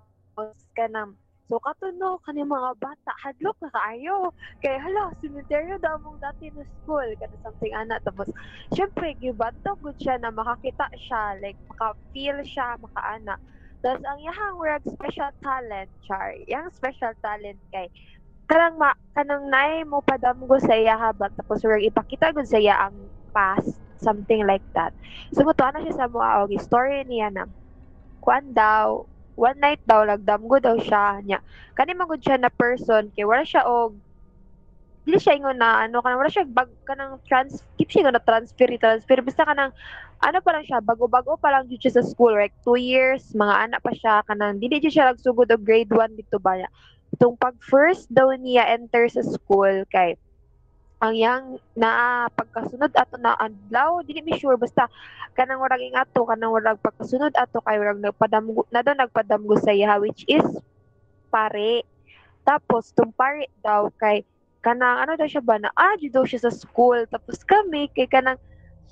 Ka 0.78 0.86
nang, 0.86 1.18
so 1.50 1.58
katuno, 1.58 2.22
kani 2.22 2.46
mga 2.46 2.78
bata, 2.78 3.12
hadlok 3.26 3.58
na 3.66 3.74
kaayo. 3.74 4.30
Kaya 4.62 4.78
hala, 4.78 5.10
cementerio 5.18 5.82
daw 5.82 5.98
mong 5.98 6.22
dati 6.22 6.54
na 6.54 6.62
school. 6.78 7.10
Kana 7.18 7.34
something 7.42 7.74
ana. 7.74 7.98
Tapos, 8.06 8.30
syempre, 8.78 9.18
gibanto 9.18 9.74
good 9.82 9.98
siya 9.98 10.22
na 10.22 10.30
makakita 10.30 10.86
siya. 10.94 11.42
Like, 11.42 11.58
maka-feel 11.66 12.46
siya, 12.46 12.78
makaana. 12.78 13.42
Tapos, 13.84 14.02
ang 14.04 14.20
yahang 14.22 14.56
word 14.58 14.84
special 14.90 15.32
talent, 15.44 15.90
char. 16.06 16.34
Yang 16.50 16.74
special 16.78 17.14
talent 17.22 17.60
kay, 17.70 17.88
kanang 18.50 18.78
ma, 18.82 18.94
kanang 19.16 19.50
naay 19.52 19.84
mo 19.88 20.02
padamgo 20.04 20.58
sa 20.62 20.76
iya 20.78 20.96
habang 20.98 21.32
tapos 21.36 21.62
word 21.68 21.84
ipakita 21.84 22.32
gud 22.32 22.48
sa 22.48 22.60
iya 22.62 22.80
ang 22.80 23.12
past 23.36 23.76
something 24.00 24.46
like 24.48 24.64
that 24.78 24.94
So, 25.36 25.44
mutuan 25.44 25.76
na 25.76 25.84
siya 25.84 25.96
sa 26.06 26.08
mga 26.10 26.48
og 26.48 26.52
story 26.62 27.04
niya 27.08 27.30
na 27.34 27.44
kuan 28.24 28.52
daw, 28.56 29.06
one 29.38 29.58
night 29.62 29.82
daw, 29.88 30.04
nagdamgo 30.06 30.58
daw 30.62 30.76
siya 30.82 31.22
niya. 31.24 31.40
Kani 31.78 31.94
magud 31.96 32.20
siya 32.24 32.38
na 32.42 32.52
person, 32.52 33.10
kay 33.16 33.24
wala 33.28 33.44
siya 33.46 33.66
og 33.68 34.00
dili 35.08 35.24
siya 35.24 35.40
ingon 35.40 35.56
na 35.56 35.88
ano 35.88 36.04
kanang 36.04 36.20
wala 36.20 36.28
siya 36.28 36.44
bag 36.44 36.68
kanang 36.84 37.16
trans 37.24 37.64
keep 37.80 37.88
siya 37.88 38.12
na 38.12 38.20
transfer 38.20 38.68
transfer 38.76 39.24
basta 39.24 39.48
kanang 39.48 39.72
ano 40.18 40.42
pa 40.42 40.50
lang 40.50 40.66
siya 40.66 40.82
bago-bago 40.82 41.38
pa 41.38 41.54
lang 41.54 41.70
siya 41.70 42.02
sa 42.02 42.04
school 42.06 42.34
like 42.34 42.54
two 42.66 42.78
years 42.78 43.22
mga 43.38 43.70
anak 43.70 43.80
pa 43.86 43.94
siya 43.94 44.26
kanang 44.26 44.58
dili 44.58 44.82
jud 44.82 44.94
siya 44.94 45.14
nagsugod 45.14 45.54
og 45.54 45.62
grade 45.62 45.94
1 45.94 46.18
dito 46.18 46.42
ba 46.42 46.58
niya. 46.58 46.70
Itong 47.14 47.38
pag 47.38 47.56
first 47.62 48.10
daw 48.10 48.34
niya 48.34 48.66
enter 48.74 49.06
sa 49.08 49.22
school 49.22 49.86
kay 49.94 50.18
ang 50.98 51.14
yang 51.14 51.62
na 51.78 52.26
pagkasunod 52.34 52.90
ato 52.98 53.22
na 53.22 53.38
adlaw 53.38 54.02
dili 54.02 54.26
mi 54.26 54.34
sure 54.34 54.58
basta 54.58 54.90
kanang 55.38 55.62
warag 55.62 55.86
ingato 55.86 56.26
kanang 56.26 56.50
warag 56.50 56.82
pagkasunod 56.82 57.30
ato 57.38 57.62
kay 57.62 57.78
warag 57.78 58.02
nagpadamgo 58.02 58.66
na 58.74 58.82
daw 58.82 58.98
nagpadamgo 58.98 59.54
sa 59.62 59.70
iya 59.70 60.02
which 60.02 60.26
is 60.26 60.46
pare. 61.30 61.86
Tapos 62.42 62.90
tung 62.98 63.14
pare 63.14 63.46
daw 63.62 63.94
kay 64.02 64.26
kanang 64.66 65.06
ano 65.06 65.14
daw 65.14 65.30
siya 65.30 65.46
ba 65.46 65.62
na 65.62 65.70
ah 65.78 65.94
di 66.02 66.10
daw 66.10 66.26
siya 66.26 66.50
sa 66.50 66.52
school 66.52 67.06
tapos 67.06 67.46
kami 67.46 67.94
kay 67.94 68.10
kanang 68.10 68.42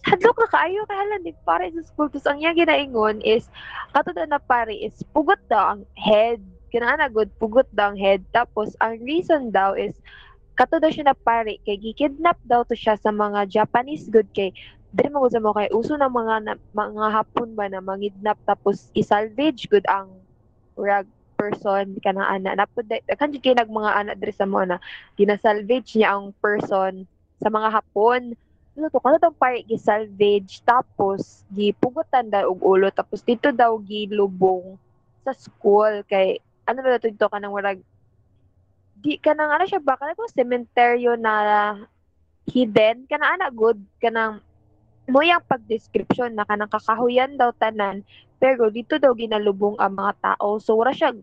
hadlok 0.06 0.38
na 0.38 0.50
kaayo 0.54 0.82
kay 0.86 0.98
halan 0.98 1.26
di 1.26 1.34
pare 1.44 1.68
sa 1.74 1.82
school. 1.82 2.08
Tapos 2.14 2.30
ang 2.30 2.40
iya 2.40 2.54
ginaingon 2.54 3.26
is 3.26 3.50
kato 3.92 4.14
daw 4.14 4.30
na 4.30 4.38
pare 4.38 4.72
is 4.72 5.02
pugot 5.12 5.42
daw 5.50 5.76
ang 5.76 5.82
head. 5.98 6.40
Kanang 6.70 7.02
ana 7.02 7.10
good 7.10 7.34
pugot 7.42 7.66
daw 7.74 7.92
ang 7.92 8.00
head. 8.00 8.22
Tapos 8.30 8.78
ang 8.86 9.02
reason 9.02 9.50
daw 9.50 9.74
is 9.74 9.98
kato 10.56 10.78
daw 10.78 10.94
siya 10.94 11.12
na 11.12 11.18
pare 11.18 11.58
kay 11.66 11.76
gikidnap 11.82 12.38
daw 12.46 12.64
to 12.64 12.78
siya 12.78 12.96
sa 12.96 13.10
mga 13.12 13.50
Japanese 13.50 14.08
good 14.08 14.30
kay 14.32 14.56
dili 14.96 15.12
mo 15.12 15.28
sa 15.28 15.44
mo 15.44 15.52
kay 15.52 15.68
uso 15.76 16.00
ng 16.00 16.08
mga 16.08 16.36
na, 16.48 16.54
mga 16.72 17.08
hapon 17.12 17.52
ba 17.52 17.68
na 17.68 17.84
mangidnap 17.84 18.40
tapos 18.48 18.88
isalvage 18.96 19.68
good 19.68 19.84
ang 19.92 20.08
rag 20.80 21.04
person 21.36 22.00
kanang 22.00 22.24
ana 22.24 22.56
napud 22.56 22.88
kan 23.20 23.36
kay 23.36 23.52
nag 23.52 23.68
mga 23.68 23.92
ana 23.92 24.14
diri 24.16 24.32
sa 24.32 24.48
mo 24.48 24.64
na 24.64 24.80
ginasalvage 25.20 26.00
niya 26.00 26.16
ang 26.16 26.32
person 26.40 27.04
sa 27.44 27.52
mga 27.52 27.76
hapon 27.76 28.40
ano 28.76 28.92
to? 28.92 29.00
Kana 29.00 29.18
tong 29.18 29.40
pare 29.40 29.64
gisalvage 29.64 30.60
tapos 30.68 31.48
gipugutan 31.48 32.28
daw 32.28 32.52
og 32.52 32.60
ulo. 32.60 32.92
Tapos 32.92 33.24
dito 33.24 33.50
daw 33.56 33.80
gilubong 33.80 34.76
sa 35.24 35.32
school. 35.32 36.04
Kay 36.12 36.44
ano 36.68 36.84
ba 36.84 37.00
to? 37.00 37.08
Dito 37.08 37.32
kanang 37.32 37.56
warag 37.56 37.80
di 39.00 39.16
kanang 39.20 39.52
ano 39.56 39.64
siya 39.64 39.80
ba? 39.80 39.96
Kanang 39.96 40.20
cementerio 40.36 41.16
na 41.16 41.34
hidden? 42.52 43.08
Kanang 43.08 43.40
ana 43.40 43.48
good. 43.48 43.80
Kanang 44.04 44.44
mo 45.08 45.22
yung 45.22 45.44
pag-description 45.46 46.36
na 46.36 46.44
kanang 46.44 46.72
kakahuyan 46.72 47.40
daw 47.40 47.56
tanan. 47.56 48.04
Pero 48.42 48.68
dito 48.68 49.00
daw 49.00 49.16
ginalubong 49.16 49.80
ang 49.80 49.96
mga 49.96 50.14
tao. 50.20 50.60
So 50.60 50.76
wala 50.76 50.92
siya 50.92 51.16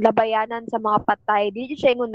labayanan 0.00 0.64
sa 0.72 0.80
mga 0.80 1.04
patay. 1.04 1.52
Dito 1.52 1.76
siya 1.76 1.92
ingon 1.92 2.12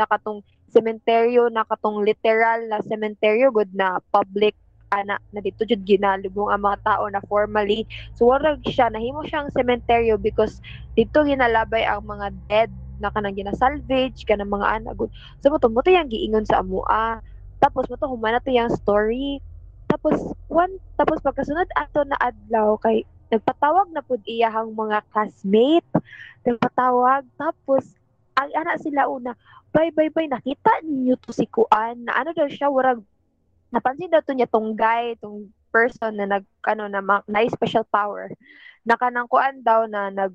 nakatong 0.71 1.03
cementerio 1.03 1.51
nakatong 1.51 2.07
literal 2.07 2.59
na 2.71 2.79
cementerio 2.87 3.51
good 3.51 3.71
na 3.75 3.99
public 4.11 4.55
ana 4.91 5.19
na 5.31 5.39
dito 5.39 5.63
jud 5.63 5.83
ginalubong 5.87 6.51
ang 6.51 6.67
mga 6.67 6.83
tao 6.83 7.07
na 7.07 7.23
formally. 7.27 7.87
So 8.15 8.27
wala 8.27 8.59
siya 8.63 8.91
nahimo 8.91 9.23
siyang 9.23 9.51
cementerio 9.51 10.19
because 10.19 10.59
dito 10.95 11.23
ginalabay 11.23 11.87
ang 11.87 12.03
mga 12.03 12.27
dead 12.51 12.71
na 12.99 13.07
kanang 13.07 13.39
ginasalvage 13.39 14.27
kanang 14.27 14.51
mga 14.51 14.83
anak 14.83 14.99
good. 14.99 15.11
So 15.39 15.51
mo 15.51 15.59
mo 15.59 15.79
to 15.79 15.95
yung 15.95 16.11
giingon 16.11 16.43
sa 16.43 16.59
amua 16.59 17.23
tapos 17.63 17.87
mo 17.87 17.95
to 17.95 18.07
humana 18.11 18.43
to 18.43 18.51
yung 18.51 18.71
story. 18.71 19.39
Tapos 19.87 20.35
one 20.51 20.75
tapos 20.99 21.23
pagkasunod 21.23 21.67
ato 21.79 22.03
na 22.03 22.19
adlaw 22.19 22.75
kay 22.83 23.07
nagpatawag 23.31 23.95
na 23.95 24.03
pud 24.03 24.19
iyahang 24.27 24.75
mga 24.75 25.07
classmate. 25.15 25.87
Nagpatawag 26.43 27.23
tapos 27.39 28.00
ang 28.41 28.51
anak 28.57 28.81
sila 28.81 29.05
una. 29.05 29.37
Bye 29.69 29.93
bye 29.93 30.09
bye 30.09 30.27
nakita 30.27 30.81
ninyo 30.83 31.15
to 31.21 31.31
si 31.31 31.45
Kuan? 31.45 32.09
Na 32.09 32.17
ano 32.17 32.33
daw 32.33 32.49
siya 32.49 32.73
warag 32.73 32.99
napansin 33.71 34.11
daw 34.11 34.19
to 34.25 34.33
niya 34.33 34.49
tong 34.49 34.73
guy 34.75 35.15
tong 35.21 35.53
person 35.71 36.19
na 36.19 36.27
nag 36.27 36.45
ano 36.67 36.89
na, 36.91 36.99
na 37.01 37.39
special 37.47 37.85
power. 37.87 38.33
Na 38.83 38.97
kanang 38.99 39.29
kuan 39.29 39.63
daw 39.63 39.85
na 39.87 40.11
nag 40.11 40.33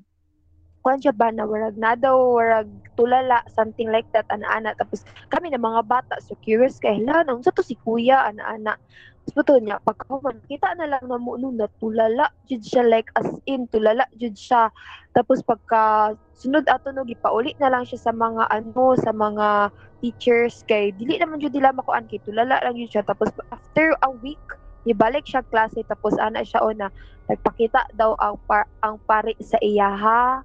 kuan 0.81 1.03
siya 1.03 1.11
ba 1.11 1.29
na 1.35 1.43
warag 1.43 1.75
na 1.75 1.99
daw 1.99 2.15
warag 2.39 2.71
tulala 2.95 3.43
something 3.51 3.91
like 3.91 4.07
that 4.15 4.25
ana-ana. 4.31 4.71
Tapos 4.79 5.03
kami 5.27 5.51
na 5.51 5.59
mga 5.59 5.83
bata 5.85 6.15
so 6.23 6.33
curious 6.39 6.79
kay 6.79 6.97
hala 7.03 7.27
nung 7.27 7.43
sa 7.43 7.51
to 7.51 7.61
si 7.61 7.75
kuya 7.75 8.23
ana-ana. 8.23 8.73
Puto 8.73 9.16
niya, 9.35 9.77
pagkaman, 9.83 10.39
kita 10.47 10.75
na 10.79 10.87
lang 10.87 11.03
na 11.07 11.19
mo 11.19 11.35
nung 11.35 11.59
natulala, 11.59 12.31
jud 12.47 12.63
siya 12.63 12.83
like 12.87 13.11
as 13.19 13.27
in, 13.43 13.67
tulala 13.67 14.07
jud 14.15 14.33
siya. 14.33 14.71
Tapos 15.11 15.43
pagka 15.43 16.15
sunod 16.37 16.63
ato 16.69 16.93
no, 16.95 17.03
gipauli 17.03 17.57
na 17.59 17.67
lang 17.73 17.83
siya 17.83 17.99
sa 17.99 18.13
mga 18.15 18.47
ano, 18.47 18.95
sa 18.95 19.11
mga 19.11 19.73
teachers 19.99 20.61
kay 20.69 20.93
dili 20.93 21.17
naman 21.17 21.41
jud 21.41 21.51
nila 21.51 21.73
makuan 21.73 22.05
kay 22.05 22.21
tulala 22.23 22.61
lang 22.61 22.75
yun 22.77 22.87
siya. 22.87 23.03
Tapos 23.03 23.33
after 23.51 23.97
a 24.05 24.09
week, 24.23 24.41
ibalik 24.87 25.27
siya 25.27 25.43
klase 25.51 25.83
tapos 25.83 26.15
ana 26.15 26.41
siya 26.41 26.63
ona 26.63 26.87
nagpakita 27.27 27.91
daw 27.99 28.15
ang 28.23 28.39
par, 28.47 28.63
ang 28.79 28.95
pari 29.03 29.35
sa 29.43 29.59
iyaha 29.59 30.41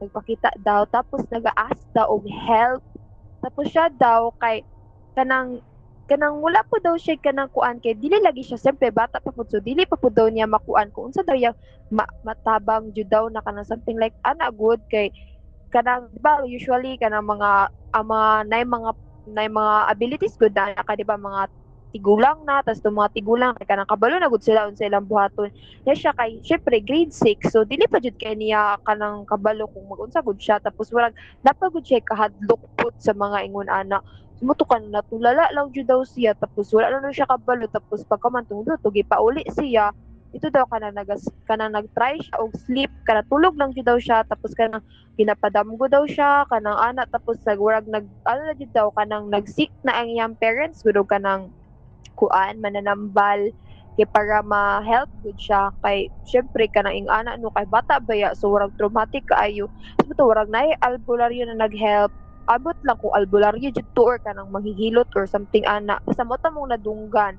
nagpakita 0.00 0.48
daw 0.64 0.88
tapos 0.88 1.22
nag-ask 1.28 1.84
daw 1.92 2.08
og 2.08 2.24
help 2.24 2.80
tapos 3.44 3.68
siya 3.68 3.92
daw 4.00 4.32
kay 4.40 4.64
kanang 5.12 5.60
kanang 6.10 6.42
wala 6.42 6.60
po 6.66 6.76
daw 6.82 6.94
siya 6.98 7.16
kanang 7.22 7.48
kuan 7.54 7.78
kay 7.78 7.94
dili 7.94 8.18
lagi 8.18 8.42
siya 8.42 8.58
sempre 8.58 8.90
bata 8.90 9.22
pa 9.22 9.30
pud 9.30 9.48
so 9.48 9.62
dili 9.62 9.86
pa 9.86 9.94
pud 9.96 10.12
daw 10.12 10.26
niya 10.28 10.50
makuan 10.50 10.90
kung 10.90 11.10
unsa 11.10 11.22
daw 11.22 11.36
ya 11.38 11.54
ma, 11.94 12.04
matabang 12.26 12.90
jud 12.90 13.06
daw 13.06 13.30
na 13.30 13.40
kanang 13.44 13.66
something 13.66 13.96
like 13.96 14.14
ana 14.26 14.50
good 14.50 14.82
kay 14.90 15.14
kanang 15.72 16.10
di 16.12 16.20
ba 16.20 16.42
usually 16.44 16.98
kanang 16.98 17.24
mga 17.24 17.70
ang 17.94 18.06
mga 18.08 18.64
mga 18.66 18.90
nay 19.32 19.48
mga 19.48 19.76
abilities 19.88 20.34
good 20.36 20.52
na 20.52 20.74
ka 20.74 20.98
di 20.98 21.06
ba 21.06 21.14
mga 21.16 21.46
tigulang 21.92 22.40
na 22.48 22.64
tas 22.64 22.80
mga 22.80 23.12
tigulang 23.12 23.52
kay 23.60 23.68
kanang 23.68 23.86
kabalo 23.86 24.16
na 24.16 24.32
gud 24.32 24.40
sila 24.42 24.64
unsa 24.66 24.88
ilang 24.88 25.04
buhaton 25.04 25.52
ya 25.84 25.92
siya 25.92 26.16
kay 26.16 26.40
syempre 26.40 26.80
grade 26.80 27.12
6 27.12 27.52
so 27.52 27.62
dili 27.68 27.84
pa 27.86 28.00
jud 28.00 28.16
kay 28.16 28.32
niya 28.34 28.80
kanang 28.82 29.28
kabalo 29.28 29.68
kung 29.70 29.86
magunsa 29.86 30.24
gud 30.24 30.40
siya 30.40 30.58
tapos 30.58 30.88
wala 30.90 31.12
napagud 31.44 31.84
siya 31.84 32.00
kahadlok 32.02 32.64
pud 32.74 32.96
sa 32.96 33.12
mga 33.12 33.44
ingon 33.46 33.68
ana 33.68 34.00
mutukan 34.42 34.82
na 34.90 35.00
tulala 35.06 35.48
lang 35.54 35.70
jud 35.70 35.86
daw 35.86 36.02
siya. 36.02 36.34
Tapos 36.34 36.68
wala 36.74 36.98
na 36.98 37.14
siya 37.14 37.30
kabalo. 37.30 37.70
Tapos 37.70 38.02
pagkamantong 38.04 38.66
do 38.66 38.74
tugi 38.82 39.06
pauli 39.06 39.46
siya. 39.54 39.94
Ito 40.34 40.50
daw 40.50 40.66
kana 40.66 40.90
nagas 40.90 41.22
kana 41.46 41.70
nagtry 41.70 42.18
siya 42.18 42.36
og 42.42 42.50
sleep 42.66 42.90
kana 43.06 43.22
tulog 43.30 43.54
lang 43.54 43.70
jud 43.72 43.86
daw 43.86 43.96
siya. 43.96 44.26
Tapos 44.26 44.52
kana 44.58 44.82
ginapadamgo 45.14 45.86
daw 45.86 46.02
siya 46.04 46.44
kanang 46.50 46.76
anak. 46.76 47.06
Tapos 47.14 47.38
nagwarag 47.46 47.86
nag 47.86 48.04
ano 48.26 48.40
na 48.50 48.54
jud 48.58 48.72
daw 48.74 48.90
kanang 48.92 49.30
nagsick 49.30 49.70
na 49.86 50.02
ang 50.02 50.10
iyang 50.10 50.34
parents. 50.36 50.82
Gud 50.82 50.98
kanang 51.06 51.54
kuan 52.18 52.58
mananambal 52.60 53.54
kay 53.92 54.08
para 54.08 54.42
ma-help 54.42 55.08
gud 55.22 55.38
siya. 55.38 55.70
Kay 55.86 56.10
syempre 56.26 56.66
kanang 56.66 57.06
ing 57.06 57.08
anak 57.12 57.38
no 57.38 57.54
kay 57.54 57.68
bata 57.70 58.02
baya 58.02 58.34
so 58.34 58.50
warag 58.50 58.74
traumatic 58.74 59.22
kaayo 59.30 59.70
so 60.12 60.26
warag 60.26 60.50
nay 60.50 60.74
albularyo 60.82 61.46
na 61.46 61.56
nag-help 61.68 62.10
abot 62.46 62.74
lang 62.82 62.98
kung 62.98 63.14
albularyo 63.14 63.70
jud 63.70 63.86
to 63.94 64.02
or 64.02 64.18
kanang 64.18 64.50
manghihilot 64.50 65.06
or 65.14 65.24
something 65.30 65.62
ana 65.66 65.98
basta 66.02 66.26
mo 66.26 66.36
mong 66.38 66.70
nadunggan. 66.74 67.38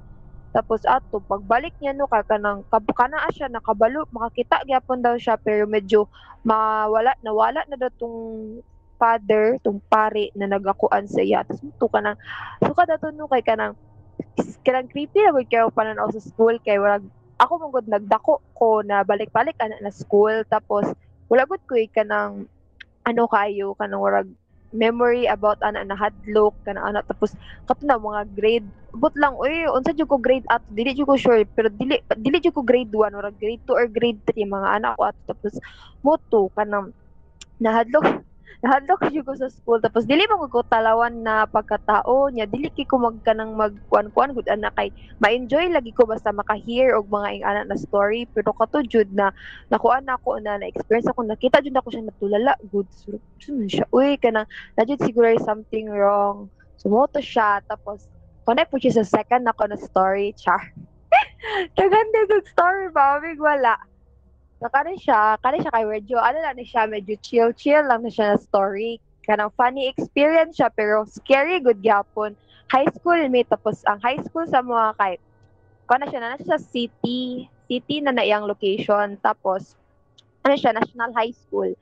Tapos 0.54 0.86
ato 0.86 1.18
pagbalik 1.26 1.74
niya 1.82 1.98
no 1.98 2.06
kay 2.06 2.22
kanang 2.30 2.62
kabukana 2.70 3.26
siya 3.34 3.50
nakabalo 3.50 4.06
makakita 4.14 4.62
gyapon 4.70 5.02
daw 5.02 5.18
siya 5.18 5.36
pero 5.42 5.66
medyo 5.66 6.08
mawala 6.46 7.18
nawala 7.26 7.66
na 7.68 7.76
daw 7.76 7.90
tong 7.98 8.18
father 9.02 9.58
tong 9.66 9.82
pare 9.90 10.30
na 10.38 10.46
nagakuan 10.48 11.10
sa 11.10 11.26
iya. 11.26 11.42
Tapos 11.44 11.66
muto 11.66 11.90
kanang 11.90 12.18
so 12.62 12.72
kada 12.78 13.02
to 13.02 13.10
no 13.12 13.26
kay 13.28 13.42
kanang 13.42 13.74
kanang 14.62 14.88
creepy 14.88 15.20
na 15.26 15.34
gud 15.34 15.50
kayo 15.50 15.74
pananaw 15.74 16.08
sa 16.14 16.22
school 16.22 16.56
kay 16.62 16.78
wala 16.78 17.02
ako 17.42 17.52
mong 17.60 17.74
gud 17.74 17.88
nagdako 17.90 18.40
ko 18.54 18.86
na 18.86 19.02
balik-balik 19.04 19.58
ana 19.58 19.82
na 19.82 19.92
school. 19.92 20.46
Tapos 20.48 20.86
wala 21.28 21.50
gud 21.50 21.60
ko 21.66 21.76
kanang 21.92 22.46
ano 23.04 23.24
kayo 23.28 23.74
kanang 23.76 24.00
warag 24.00 24.30
memory 24.74 25.30
about 25.30 25.62
ana 25.62 25.86
na 25.86 25.96
hadlok 25.96 26.58
kana 26.66 26.82
ana 26.82 27.06
tapos 27.06 27.38
katuna 27.70 28.02
mga 28.02 28.22
grade 28.34 28.68
but 28.98 29.14
lang 29.18 29.38
oy 29.38 29.70
unsa 29.70 29.94
jud 29.94 30.10
ko 30.10 30.18
grade 30.18 30.46
at 30.50 30.66
dili 30.70 30.98
jud 30.98 31.08
ko 31.10 31.16
sure 31.18 31.46
pero 31.54 31.70
dili 31.70 32.02
dili 32.18 32.38
jud 32.42 32.58
ko 32.58 32.66
grade 32.66 32.90
1 32.90 33.14
or 33.14 33.30
grade 33.38 33.62
2 33.70 33.78
or 33.78 33.88
grade 33.88 34.20
3 34.26 34.50
mga 34.50 34.70
anak 34.82 34.94
ko 34.98 35.04
at 35.10 35.18
tapos 35.30 35.54
moto 36.02 36.50
kanang 36.58 36.92
nahadlok 37.62 38.23
nahadlok 38.62 39.10
jud 39.10 39.26
ko 39.26 39.34
sa 39.34 39.50
school. 39.50 39.80
Tapos 39.82 40.06
dili 40.06 40.28
mo 40.30 40.46
ko 40.52 40.62
talawan 40.68 41.26
na 41.26 41.50
pagkatao 41.50 42.30
nya 42.30 42.46
dili 42.46 42.70
kay 42.70 42.86
ko 42.86 43.02
magkanang 43.02 43.58
magkuan-kuan. 43.58 44.38
Gud 44.38 44.46
ana 44.52 44.70
kay 44.76 44.94
ma-enjoy 45.18 45.72
lagi 45.74 45.96
ko 45.96 46.06
basta 46.06 46.30
maka-hear 46.30 46.94
og 46.94 47.10
mga 47.10 47.30
ing 47.40 47.44
anak 47.48 47.66
na 47.72 47.78
story. 47.80 48.30
Pero 48.30 48.54
kato 48.54 48.86
jud 48.86 49.10
na 49.16 49.34
nakuan 49.74 50.06
ako 50.06 50.38
na 50.44 50.62
na 50.62 50.70
experience 50.70 51.10
ako. 51.10 51.26
Nakita 51.26 51.64
jud 51.64 51.74
ako 51.74 51.88
siya 51.90 52.04
natulala 52.06 52.54
good 52.70 52.90
so, 52.94 53.18
siya? 53.42 53.88
Uy 53.90 54.20
kanang 54.22 54.46
na 54.78 54.84
jud 54.86 55.02
siguro 55.02 55.32
something 55.42 55.90
wrong. 55.90 56.52
Sumoto 56.78 57.24
siya. 57.24 57.64
Tapos 57.66 58.06
connect 58.44 58.70
po 58.70 58.78
siya 58.78 59.02
sa 59.02 59.24
second 59.24 59.48
ako 59.50 59.72
na 59.72 59.80
story. 59.80 60.36
Char 60.38 60.62
kaganda 61.78 62.26
good 62.30 62.46
story 62.50 62.90
ba 62.90 63.22
wala 63.22 63.78
So, 64.64 64.72
kanin 64.72 64.96
siya, 64.96 65.36
kanin 65.44 65.60
siya 65.60 65.76
kay 65.76 65.84
medyo, 65.84 66.16
ano 66.24 66.40
na 66.40 66.56
siya, 66.56 66.88
medyo 66.88 67.20
chill-chill 67.20 67.84
lang 67.84 68.00
na 68.00 68.08
siya 68.08 68.32
na 68.32 68.40
story. 68.40 68.96
Kanang 69.28 69.52
funny 69.60 69.92
experience 69.92 70.56
siya, 70.56 70.72
pero 70.72 71.04
scary 71.04 71.60
good 71.60 71.84
gyapon. 71.84 72.32
High 72.72 72.88
school 72.96 73.20
may 73.28 73.44
tapos 73.44 73.84
ang 73.84 74.00
high 74.00 74.24
school 74.24 74.48
sa 74.48 74.64
mga 74.64 74.96
kay, 74.96 75.14
kana 75.84 76.08
siya 76.08 76.20
na 76.24 76.40
siya 76.40 76.56
sa 76.56 76.64
city, 76.64 77.52
city 77.68 78.00
na 78.00 78.16
na 78.16 78.24
iyang 78.24 78.48
location. 78.48 79.20
Tapos, 79.20 79.76
ano 80.48 80.56
siya, 80.56 80.72
national 80.72 81.12
high 81.12 81.36
school. 81.36 81.76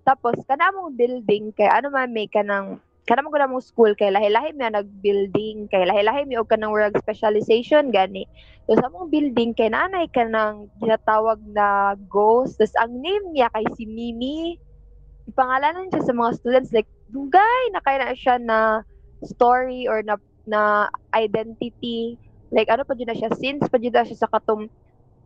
Tapos, 0.00 0.40
kana 0.48 0.72
mong 0.72 0.96
building, 0.96 1.52
kay 1.52 1.68
ano 1.68 1.92
man 1.92 2.16
may 2.16 2.32
kanang 2.32 2.80
kanang 3.02 3.26
mo 3.26 3.34
mong 3.34 3.66
school 3.66 3.92
kay 3.98 4.14
lahi-lahi 4.14 4.54
mi 4.54 4.62
nag-building 4.62 5.66
kay 5.66 5.82
lahi-lahi 5.82 6.22
mi 6.22 6.38
og 6.38 6.46
kanang 6.46 6.70
work 6.70 6.94
specialization 7.02 7.90
gani. 7.90 8.30
So 8.70 8.78
sa 8.78 8.86
mong 8.94 9.10
building 9.10 9.58
kay 9.58 9.74
nanay 9.74 10.06
kanang 10.14 10.70
ginatawag 10.78 11.42
na 11.50 11.98
ghost. 12.06 12.62
Tas 12.62 12.70
ang 12.78 13.02
name 13.02 13.34
niya 13.34 13.50
kay 13.50 13.66
si 13.74 13.90
Mimi. 13.90 14.54
Ipangalanan 15.26 15.90
siya 15.90 16.06
sa 16.06 16.14
mga 16.14 16.30
students 16.38 16.70
like 16.70 16.86
dugay 17.10 17.62
na 17.74 17.82
kay 17.82 17.98
na 17.98 18.14
siya 18.14 18.38
na 18.38 18.58
story 19.26 19.90
or 19.90 20.06
na 20.06 20.14
na 20.46 20.86
identity. 21.10 22.14
Like 22.54 22.70
ano 22.70 22.86
pa 22.86 22.94
na 22.94 23.18
siya? 23.18 23.34
Since 23.34 23.66
pa 23.66 23.82
na 23.82 24.06
siya 24.06 24.18
sa 24.18 24.30
katong 24.30 24.70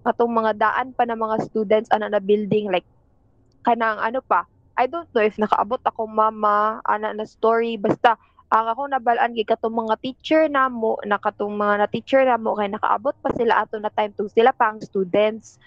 katong 0.07 0.33
mga 0.33 0.53
daan 0.57 0.89
pa 0.97 1.05
ng 1.05 1.19
mga 1.19 1.37
students 1.51 1.93
ana 1.93 2.09
na 2.09 2.23
building 2.23 2.71
like 2.73 2.87
kanang 3.67 3.99
ano 3.99 4.23
pa 4.23 4.47
I 4.77 4.85
don't 4.87 5.09
know 5.17 5.25
if 5.25 5.41
nakaabot 5.41 5.81
ako 5.85 6.05
mama 6.05 6.85
ana 6.85 7.17
na 7.17 7.25
story 7.25 7.81
basta 7.81 8.21
ang 8.53 8.71
ako 8.71 8.87
nabalaan 8.87 9.35
kay 9.35 9.49
katong 9.49 9.75
mga 9.75 9.97
teacher 10.05 10.43
namo 10.47 11.01
nakatong 11.03 11.57
mga 11.57 11.75
na 11.83 11.89
teacher 11.89 12.23
namo 12.23 12.55
kay 12.55 12.69
nakaabot 12.71 13.17
pa 13.19 13.33
sila 13.35 13.65
ato 13.65 13.81
na 13.81 13.91
time 13.91 14.13
to 14.15 14.29
sila 14.31 14.53
pang 14.55 14.79
students 14.79 15.59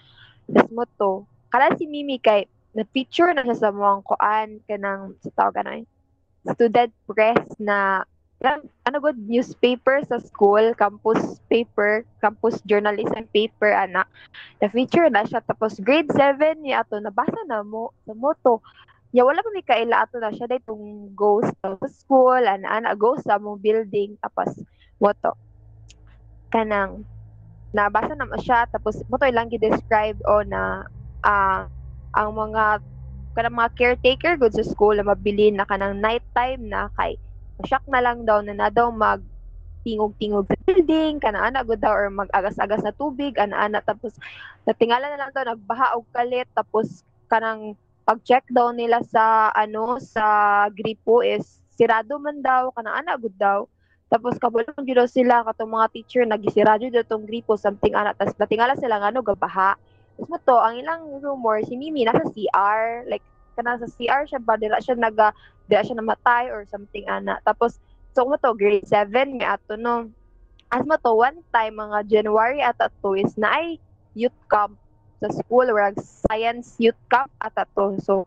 das 0.45 0.69
mo 0.71 0.85
to 1.01 1.25
kala 1.49 1.73
si 1.75 1.89
Mimi 1.89 2.21
kay 2.21 2.45
na 2.77 2.85
picture 2.85 3.33
na 3.33 3.43
sa 3.57 3.73
mga 3.73 4.05
kuan 4.05 4.61
kanang 4.69 5.17
sa 5.25 5.29
tawag 5.33 5.65
ano 5.65 5.83
student 6.53 6.93
press 7.09 7.43
na 7.57 8.05
ano 8.39 8.97
good 9.03 9.19
newspaper 9.19 9.99
sa 10.07 10.15
school, 10.23 10.71
campus 10.79 11.43
paper, 11.51 12.07
campus 12.23 12.63
journalism 12.63 13.27
paper 13.35 13.75
anak. 13.75 14.07
Na 14.63 14.71
feature 14.71 15.11
na 15.11 15.27
siya 15.27 15.43
tapos 15.43 15.75
grade 15.83 16.07
7 16.15 16.63
niya 16.63 16.87
ato 16.87 16.95
nabasa 17.03 17.43
na 17.43 17.67
mo 17.67 17.91
sa 18.07 18.15
moto. 18.15 18.63
Ya 19.09 19.25
wala 19.25 19.41
pa 19.41 19.49
mi 19.49 19.65
kaila 19.65 20.05
ato 20.05 20.21
na 20.21 20.29
siya 20.29 20.45
dai 20.45 20.61
tong 20.61 21.09
ghost 21.17 21.49
sa 21.65 21.73
school 21.89 22.45
ana 22.45 22.69
ana 22.69 22.93
ghost 22.93 23.25
sa 23.25 23.41
mong 23.41 23.57
building 23.57 24.13
tapos 24.21 24.53
moto. 25.01 25.33
Kanang 26.53 27.09
nabasa 27.73 28.13
na 28.13 28.29
siya 28.37 28.69
tapos 28.69 29.01
moto 29.09 29.25
ilang 29.25 29.49
gi-describe 29.49 30.21
o 30.29 30.45
na 30.45 30.85
ah 31.25 31.65
ang 32.13 32.29
mga 32.37 32.85
kanang 33.33 33.57
mga 33.57 33.73
caretaker 33.73 34.37
good 34.37 34.53
sa 34.53 34.61
school 34.61 34.93
na 34.93 35.05
mabili 35.05 35.49
na 35.49 35.65
kanang 35.65 35.97
nighttime 35.97 36.69
na 36.69 36.93
kay 36.93 37.17
shock 37.65 37.81
na 37.89 38.05
lang 38.05 38.29
daw 38.29 38.45
na 38.45 38.53
na 38.53 38.69
daw 38.69 38.93
mag 38.93 39.25
tingog-tingog 39.79 40.45
sa 40.45 40.59
building, 40.67 41.23
kana-ana 41.23 41.63
gud 41.63 41.79
daw 41.79 41.95
or 41.95 42.11
mag-agas-agas 42.11 42.83
na 42.83 42.91
tubig, 42.91 43.39
ana-ana 43.39 43.79
tapos 43.79 44.11
natingala 44.67 45.07
na 45.07 45.17
lang 45.17 45.31
daw 45.31 45.43
nagbaha 45.47 45.95
og 45.95 46.05
kalit 46.11 46.45
tapos 46.51 47.01
kanang 47.31 47.79
pag-check 48.09 48.41
daw 48.49 48.73
nila 48.73 49.05
sa 49.05 49.53
ano 49.53 50.01
sa 50.01 50.65
gripo 50.73 51.21
is 51.21 51.61
sirado 51.77 52.17
man 52.17 52.41
daw 52.41 52.73
kana-ana 52.73 53.13
gud 53.21 53.37
daw. 53.37 53.69
Tapos 54.09 54.41
kabulong 54.41 54.81
gyud 54.81 55.05
sila 55.05 55.45
katong 55.45 55.69
mga 55.69 55.87
teacher 55.93 56.25
nagisirado 56.25 56.89
daw 56.89 57.05
tong 57.05 57.29
gripo 57.29 57.53
something 57.53 57.93
ana 57.93 58.17
tapos 58.17 58.33
natingala 58.41 58.73
sila 58.81 58.97
nga 58.97 59.13
ano 59.13 59.21
gabaha. 59.21 59.77
Tapos 60.17 60.25
mo 60.25 60.41
to 60.41 60.57
ang 60.57 60.81
ilang 60.81 61.21
rumor 61.21 61.61
si 61.61 61.77
Mimi 61.77 62.01
nasa 62.01 62.25
CR 62.33 63.05
like 63.05 63.21
kana 63.53 63.77
sa 63.77 63.85
CR 63.85 64.25
siya 64.25 64.41
ba 64.41 64.57
dira 64.57 64.81
siya 64.81 64.97
naga 64.97 65.29
di 65.69 65.77
siya 65.77 66.01
namatay 66.01 66.49
or 66.49 66.65
something 66.65 67.05
ana. 67.05 67.37
Tapos, 67.45 67.77
so 68.17 68.25
mo 68.25 68.41
to, 68.41 68.57
grade 68.57 68.89
7 68.89 69.37
may 69.37 69.45
ato 69.45 69.77
no. 69.77 70.09
As 70.73 70.81
mo 70.81 70.97
to, 70.97 71.13
one 71.13 71.45
time, 71.53 71.77
mga 71.77 72.09
January 72.09 72.57
at 72.65 72.81
to 72.81 73.13
is 73.13 73.37
na 73.37 73.53
ay 73.53 73.77
youth 74.17 74.35
camp 74.49 74.73
sa 75.19 75.29
school, 75.35 75.67
wag 75.75 75.99
science 75.99 76.75
youth 76.79 76.99
camp 77.11 77.31
at 77.43 77.55
to. 77.75 77.99
So, 78.01 78.25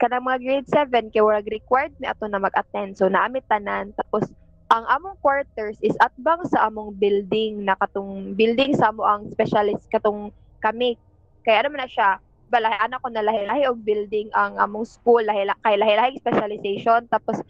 kanang 0.00 0.26
mga 0.26 0.40
grade 0.42 0.68
7, 0.68 1.12
kay 1.12 1.22
wag 1.22 1.46
required 1.46 1.94
mi 2.00 2.08
ato 2.08 2.26
na 2.26 2.42
mag-attend. 2.42 2.98
So, 2.98 3.06
naamit 3.06 3.46
tanan. 3.46 3.94
Tapos, 3.94 4.26
ang 4.72 4.88
among 4.88 5.20
quarters 5.20 5.76
is 5.84 5.92
atbang 6.00 6.40
sa 6.48 6.72
among 6.72 6.96
building 6.96 7.68
na 7.68 7.76
katong 7.76 8.32
building 8.32 8.72
sa 8.72 8.88
amo 8.88 9.04
ang 9.04 9.28
specialist 9.28 9.84
katong 9.92 10.32
kami. 10.64 10.96
Kaya 11.44 11.60
ano 11.60 11.76
man 11.76 11.84
na 11.84 11.92
siya, 11.92 12.16
ba 12.52 12.60
lahi 12.60 12.76
anak 12.84 13.00
ko 13.00 13.08
na 13.08 13.24
lahi-lahi 13.24 13.64
og 13.64 13.80
building 13.80 14.28
ang 14.36 14.60
among 14.60 14.84
school 14.84 15.24
lahi 15.24 15.48
lahi-lahi 15.48 16.20
specialization 16.20 17.08
tapos 17.08 17.40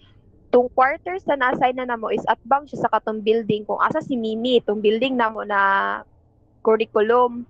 tung 0.54 0.70
quarters 0.78 1.26
na 1.26 1.34
na-assign 1.34 1.74
na 1.74 1.90
namo 1.90 2.06
is 2.14 2.22
atbang 2.30 2.70
siya 2.70 2.86
sa 2.86 2.92
katong 2.94 3.18
building 3.18 3.66
kung 3.66 3.82
asa 3.82 3.98
si 3.98 4.14
Mimi 4.14 4.62
itong 4.62 4.78
building 4.78 5.18
namo 5.18 5.42
na 5.42 5.60
curriculum 6.62 7.42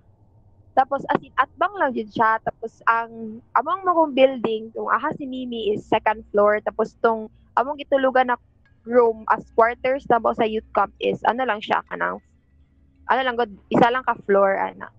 tapos 0.72 1.04
as 1.12 1.20
in 1.20 1.32
atbang 1.36 1.74
lang 1.76 1.92
jud 1.92 2.08
siya. 2.08 2.40
Tapos 2.40 2.80
ang 2.88 3.40
among 3.56 3.84
mga 3.84 4.02
building 4.16 4.62
kung 4.72 4.88
aha 4.88 5.12
si 5.20 5.28
Mimi 5.28 5.72
is 5.76 5.84
second 5.84 6.24
floor. 6.32 6.64
Tapos 6.64 6.96
tong 7.04 7.28
among 7.60 7.76
gitulugan 7.76 8.32
na 8.32 8.40
room 8.88 9.28
as 9.28 9.44
quarters 9.52 10.08
namo 10.08 10.32
sa 10.34 10.48
youth 10.48 10.66
camp 10.74 10.90
is 10.98 11.22
ano 11.28 11.46
lang 11.46 11.62
siya 11.62 11.86
kanang 11.86 12.18
ano 13.06 13.20
lang 13.22 13.38
god 13.38 13.52
isa 13.70 13.86
lang 13.94 14.02
ka 14.02 14.18
floor 14.26 14.58
ana 14.58 14.90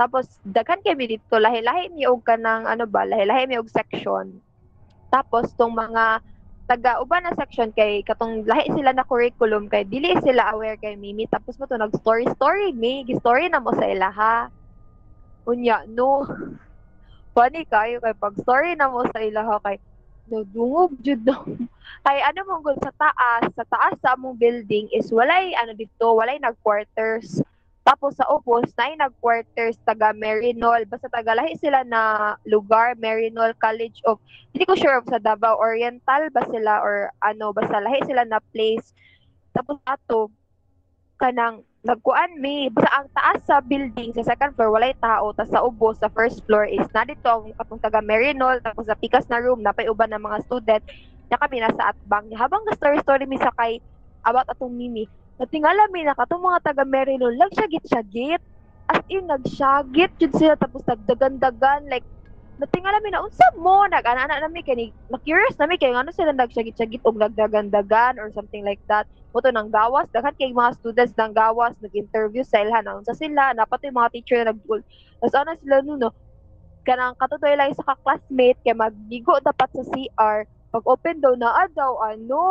tapos 0.00 0.40
daghan 0.48 0.80
kami 0.80 1.20
dito 1.20 1.36
lahi-lahi 1.36 1.92
mi 1.92 2.08
og 2.08 2.24
kanang 2.24 2.64
ano 2.64 2.88
ba 2.88 3.04
lahi-lahi 3.04 3.44
mi 3.44 3.60
og 3.60 3.68
section. 3.68 4.32
Tapos 5.12 5.52
tong 5.60 5.76
mga 5.76 6.24
taga 6.64 7.04
uban 7.04 7.28
na 7.28 7.36
section 7.36 7.68
kay 7.76 8.00
katong 8.00 8.48
lahi 8.48 8.72
sila 8.72 8.96
na 8.96 9.04
curriculum 9.04 9.68
kay 9.68 9.84
dili 9.84 10.16
sila 10.24 10.56
aware 10.56 10.80
kay 10.80 10.96
Mimi. 10.96 11.28
Tapos 11.28 11.60
mo 11.60 11.68
to 11.68 11.76
nag 11.76 11.92
story 12.00 12.24
story 12.32 12.72
mi 12.72 13.04
story 13.20 13.52
na 13.52 13.60
mo 13.60 13.76
sa 13.76 13.84
ilaha. 13.84 14.48
Unya 15.46 15.84
no. 15.88 16.26
Funny 17.36 17.62
kayo 17.68 18.02
kay 18.02 18.14
pag 18.18 18.34
story 18.42 18.74
na 18.74 18.90
mo 18.90 19.06
sa 19.08 19.22
ilaha 19.22 19.62
kay 19.62 19.76
nadungog 20.30 20.94
jud 21.00 21.22
no. 21.22 21.46
kay 22.06 22.18
ano 22.24 22.40
mong 22.48 22.80
sa 22.80 22.92
taas, 22.96 23.44
sa 23.54 23.64
taas 23.68 23.94
sa 24.00 24.16
among 24.16 24.40
building 24.40 24.88
is 24.90 25.12
walay 25.14 25.52
ano 25.56 25.76
dito, 25.76 26.16
walay 26.16 26.36
nag 26.40 26.58
quarters 26.64 27.40
tapos 27.80 28.12
sa 28.14 28.28
Opos, 28.28 28.68
na 28.76 29.08
nag-quarters 29.08 29.80
taga 29.88 30.12
Merinol. 30.12 30.84
Basta 30.84 31.08
taga 31.08 31.32
lahi 31.32 31.56
sila 31.56 31.80
na 31.82 32.36
lugar, 32.44 32.94
Merinol 33.00 33.56
College 33.56 34.04
of, 34.04 34.20
hindi 34.52 34.68
ko 34.68 34.76
sure 34.76 35.00
sa 35.08 35.18
Davao 35.18 35.56
Oriental 35.56 36.28
ba 36.30 36.44
sila 36.52 36.84
or 36.84 37.08
ano, 37.24 37.50
basta 37.56 37.80
lahi 37.80 38.04
sila 38.04 38.28
na 38.28 38.38
place. 38.52 38.92
Tapos 39.56 39.80
ato, 39.88 40.28
kanang 41.20 41.60
nagkuan 41.84 42.40
mi 42.40 42.72
basta 42.72 42.90
ang 42.92 43.08
taas 43.12 43.40
sa 43.44 43.60
building 43.60 44.12
sa 44.16 44.24
second 44.24 44.52
floor 44.56 44.72
walay 44.72 44.92
tao 45.00 45.32
tas 45.36 45.48
sa 45.48 45.64
ubos 45.64 45.96
sa 46.00 46.12
first 46.12 46.40
floor 46.44 46.68
is 46.68 46.84
na 46.92 47.04
dito 47.04 47.28
ang 47.28 47.52
katong 47.56 47.80
taga 47.80 48.00
Merinol 48.04 48.60
tapos 48.64 48.88
sa 48.88 48.96
pikas 48.96 49.24
na 49.28 49.40
room 49.40 49.60
na 49.60 49.72
pay 49.72 49.88
uban 49.88 50.12
ng 50.12 50.20
mga 50.20 50.44
student 50.48 50.82
na 51.32 51.36
kami 51.40 51.60
nasa 51.60 51.92
atbang 51.92 52.28
habang 52.36 52.64
ga 52.68 52.76
story 52.76 52.98
story 53.00 53.24
mi 53.28 53.40
sa 53.40 53.52
kay 53.56 53.80
about 54.24 54.48
atong 54.48 54.76
mimi 54.76 55.08
Natingala 55.40 55.88
mi 55.88 56.04
na 56.04 56.12
katong 56.12 56.44
mga 56.44 56.60
taga 56.60 56.84
Maryland, 56.84 57.40
nagsyagit-syagit. 57.40 58.44
As 58.92 59.00
in, 59.08 59.24
nagsyagit 59.24 60.12
jud 60.20 60.36
sila 60.36 60.52
tapos 60.60 60.84
nagdagan-dagan. 60.84 61.88
Like, 61.88 62.04
natingala 62.60 63.00
mi 63.00 63.08
na, 63.08 63.24
unsa 63.24 63.48
mo, 63.56 63.88
nag-ana-ana 63.88 64.44
nami, 64.44 64.60
kay 64.60 64.92
na-curious 65.08 65.56
nami, 65.56 65.80
kay 65.80 65.96
ano 65.96 66.12
sila 66.12 66.36
nagsyagit-syagit 66.36 67.00
o 67.08 67.16
nagdagan-dagan 67.16 68.20
or 68.20 68.28
something 68.36 68.68
like 68.68 68.84
that. 68.84 69.08
Moto 69.30 69.48
ng 69.54 69.70
gawas, 69.70 70.10
daghan 70.10 70.34
kay 70.34 70.50
mga 70.50 70.74
students 70.82 71.14
ng 71.14 71.32
gawas, 71.32 71.74
nag-interview 71.78 72.42
sa 72.42 72.62
ilhan, 72.62 72.82
na 72.82 72.98
unsa 72.98 73.14
sila, 73.14 73.54
napat 73.54 73.86
yung 73.86 73.98
mga 73.98 74.12
teacher 74.14 74.38
na 74.42 74.50
nag-goal. 74.50 74.82
Tapos 75.22 75.34
ano 75.38 75.50
sila 75.62 75.76
nuno, 75.86 76.08
kanang 76.82 77.14
katutoy 77.14 77.54
lang 77.54 77.70
sa 77.78 77.86
ka-classmate, 77.94 78.58
kay 78.66 78.74
magbigo 78.74 79.38
dapat 79.38 79.70
sa 79.70 79.84
CR, 79.86 80.38
pag 80.70 80.84
open 80.86 81.22
daw 81.22 81.34
na 81.38 81.66
daw, 81.70 81.98
ano, 82.02 82.42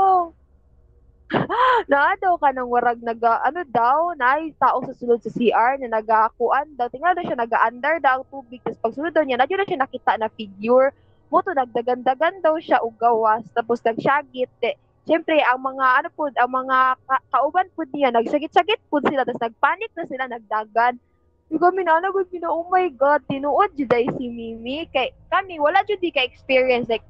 na 1.91 2.17
daw 2.17 2.35
ka 2.41 2.49
nang 2.49 2.69
warag 2.69 2.97
naga 3.05 3.37
ano 3.45 3.61
daw? 3.69 4.17
Na 4.17 4.41
tao 4.57 4.81
sa 4.81 4.97
sulod 4.97 5.21
sa 5.21 5.29
CR 5.29 5.77
na 5.77 6.01
nagakuan 6.01 6.73
daw. 6.73 6.89
Tingnan 6.89 7.13
daw 7.13 7.25
siya 7.25 7.37
naga-under 7.37 8.01
daw 8.01 8.25
tubig. 8.33 8.61
Tapos 8.65 8.81
pag 8.81 8.95
sulod 8.97 9.13
daw 9.13 9.21
niya 9.21 9.37
nadyo 9.37 9.61
na 9.61 9.67
siya 9.69 9.79
nakita 9.85 10.17
na 10.17 10.29
figure. 10.33 10.89
Mo 11.29 11.45
to 11.45 11.53
nagdagandagan 11.53 12.41
daw 12.41 12.57
siya 12.57 12.81
og 12.81 12.97
gawas. 12.97 13.45
Tapos 13.53 13.77
nagsyagit 13.85 14.49
eh. 14.65 14.75
Siyempre 15.09 15.41
ang 15.41 15.57
mga 15.65 15.85
ano 16.05 16.07
pud 16.13 16.37
ang 16.37 16.53
mga 16.53 16.77
ka- 17.09 17.25
kauban 17.33 17.65
pud 17.73 17.89
niya 17.97 18.13
nagsagit-sagit 18.13 18.77
pud 18.93 19.01
sila 19.09 19.25
tapos 19.25 19.41
nagpanik 19.41 19.89
na 19.97 20.05
sila 20.05 20.29
nagdagan 20.29 21.01
Yung 21.49 21.61
kami 21.65 21.81
na 21.81 21.97
nagod 21.97 22.29
na, 22.29 22.49
oh 22.53 22.69
my 22.69 22.93
God, 22.93 23.25
tinuod 23.25 23.73
ay 23.73 24.05
si 24.21 24.29
Mimi. 24.29 24.85
Kay, 24.93 25.09
kami, 25.33 25.57
wala 25.57 25.81
jud 25.89 25.97
di 25.97 26.13
ka 26.13 26.21
experience. 26.21 26.85
Like, 26.85 27.01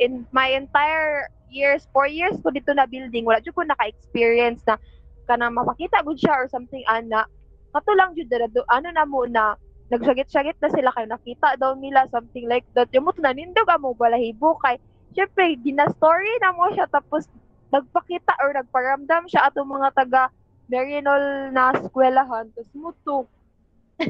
in 0.00 0.24
my 0.32 0.48
entire 0.56 1.28
years, 1.52 1.84
four 1.92 2.08
years 2.08 2.32
ko 2.40 2.48
dito 2.48 2.72
na 2.72 2.88
building, 2.88 3.28
wala 3.28 3.44
jud 3.44 3.52
ko 3.52 3.68
naka-experience 3.68 4.64
na 4.64 4.80
kana 5.28 5.52
mapakita 5.52 6.00
gud 6.00 6.16
siya 6.16 6.32
or 6.40 6.48
something 6.48 6.80
ana. 6.88 7.28
Kato 7.76 7.92
lang 7.92 8.16
jud 8.16 8.32
na 8.32 8.48
ano 8.72 8.88
na 8.96 9.04
mo 9.04 9.28
na 9.28 9.60
nagsagit-sagit 9.92 10.56
na 10.56 10.72
sila 10.72 10.88
kay 10.96 11.04
nakita 11.04 11.60
daw 11.60 11.76
nila 11.76 12.08
something 12.08 12.48
like 12.48 12.64
that. 12.72 12.88
Yung 12.96 13.04
mo 13.04 13.12
nindog 13.12 13.68
mo 13.76 13.92
balahibo 13.92 14.56
kay 14.64 14.80
syempre 15.12 15.52
gina-story 15.60 16.32
na 16.40 16.56
mo 16.56 16.72
siya 16.72 16.88
tapos 16.88 17.28
nagpakita 17.72 18.36
or 18.44 18.52
nagparamdam 18.52 19.24
siya 19.26 19.48
atong 19.48 19.66
mga 19.66 19.88
taga 19.96 20.22
Marinol 20.68 21.52
na 21.52 21.72
eskwelahan 21.76 22.48
tapos 22.52 22.72
mo 22.76 22.92
to 23.04 23.24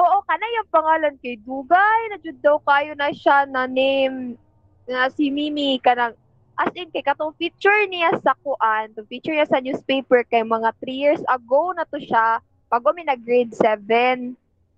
Oo, 0.00 0.16
kana 0.28 0.44
yung 0.60 0.68
pangalan 0.68 1.14
kay 1.22 1.40
Dugay, 1.40 2.00
na 2.12 2.20
jud 2.20 2.36
daw 2.44 2.60
kayo 2.60 2.92
na 2.92 3.08
siya 3.08 3.48
na 3.48 3.64
name 3.64 4.36
na 4.84 5.08
si 5.08 5.32
Mimi 5.32 5.80
kanang 5.80 6.12
as 6.54 6.70
in 6.78 6.92
kay 6.92 7.02
katong 7.02 7.34
picture 7.34 7.82
niya 7.88 8.14
sa 8.20 8.36
kuan, 8.44 8.92
to 8.94 9.02
picture 9.08 9.34
niya 9.34 9.48
sa 9.48 9.58
newspaper 9.58 10.22
kay 10.28 10.44
mga 10.44 10.70
3 10.76 10.92
years 10.92 11.22
ago 11.26 11.72
na 11.74 11.82
to 11.88 11.98
siya 11.98 12.38
pag 12.70 12.84
mi 12.94 13.02
nag 13.06 13.22
grade 13.22 13.54
7. 13.54 14.34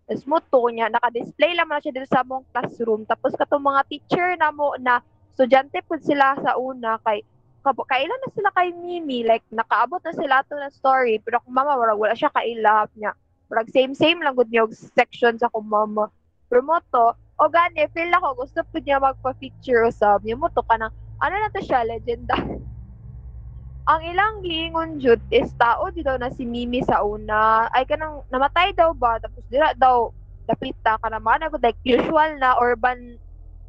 Tapos 0.06 0.22
mo 0.28 0.38
niya, 0.70 0.86
naka-display 0.86 1.58
lang 1.58 1.66
na 1.66 1.82
siya 1.82 1.90
dito 1.90 2.06
sa 2.06 2.22
mong 2.22 2.46
classroom. 2.54 3.02
Tapos 3.10 3.34
katong 3.34 3.66
mga 3.66 3.82
teacher 3.90 4.28
na 4.38 4.54
mo 4.54 4.78
na 4.78 5.02
estudyante 5.34 5.82
po 5.82 5.98
sila 5.98 6.38
sa 6.38 6.54
una 6.54 6.94
kay 7.02 7.26
kailan 7.72 8.20
na 8.22 8.30
sila 8.30 8.50
kay 8.54 8.70
Mimi, 8.76 9.26
like 9.26 9.42
nakaabot 9.50 9.98
na 10.04 10.14
sila 10.14 10.44
ato 10.44 10.54
na 10.54 10.70
story, 10.70 11.18
pero 11.24 11.40
kung 11.42 11.56
mama 11.56 11.74
wala, 11.74 11.96
wala 11.96 12.14
siya 12.14 12.30
kailap 12.30 12.92
niya. 12.94 13.16
Parang 13.50 13.66
same 13.70 13.94
same 13.94 14.20
lang 14.22 14.36
gud 14.36 14.50
niya 14.52 14.66
section 14.70 15.38
sa 15.40 15.50
kung 15.50 15.66
mama. 15.66 16.12
Pero 16.46 16.62
mo 16.62 16.78
to, 16.92 17.16
o 17.40 17.48
gani, 17.50 17.88
feel 17.90 18.12
ako, 18.14 18.46
gusto 18.46 18.60
po 18.68 18.76
niya 18.78 19.02
magpa-picture 19.02 19.88
usab. 19.88 20.22
Yung 20.28 20.42
mo 20.42 20.52
to 20.52 20.62
ka 20.62 20.78
ng, 20.78 20.92
ano 21.18 21.34
na 21.34 21.50
to 21.50 21.62
siya, 21.62 21.82
legenda. 21.82 22.36
Ang 23.90 24.02
ilang 24.02 24.42
giingon 24.42 24.98
jud 24.98 25.22
is 25.30 25.46
tao 25.54 25.94
di 25.94 26.02
daw 26.02 26.18
na 26.18 26.26
si 26.34 26.42
Mimi 26.42 26.82
sa 26.82 27.06
una. 27.06 27.70
Ay 27.70 27.86
kanang 27.86 28.26
namatay 28.34 28.74
daw 28.74 28.90
ba 28.90 29.22
tapos 29.22 29.46
dira 29.46 29.70
daw 29.78 30.10
dapita 30.46 30.98
ka 30.98 31.06
naman 31.06 31.38
ako 31.46 31.58
like 31.62 31.78
usual 31.86 32.34
na 32.42 32.58
urban 32.58 33.14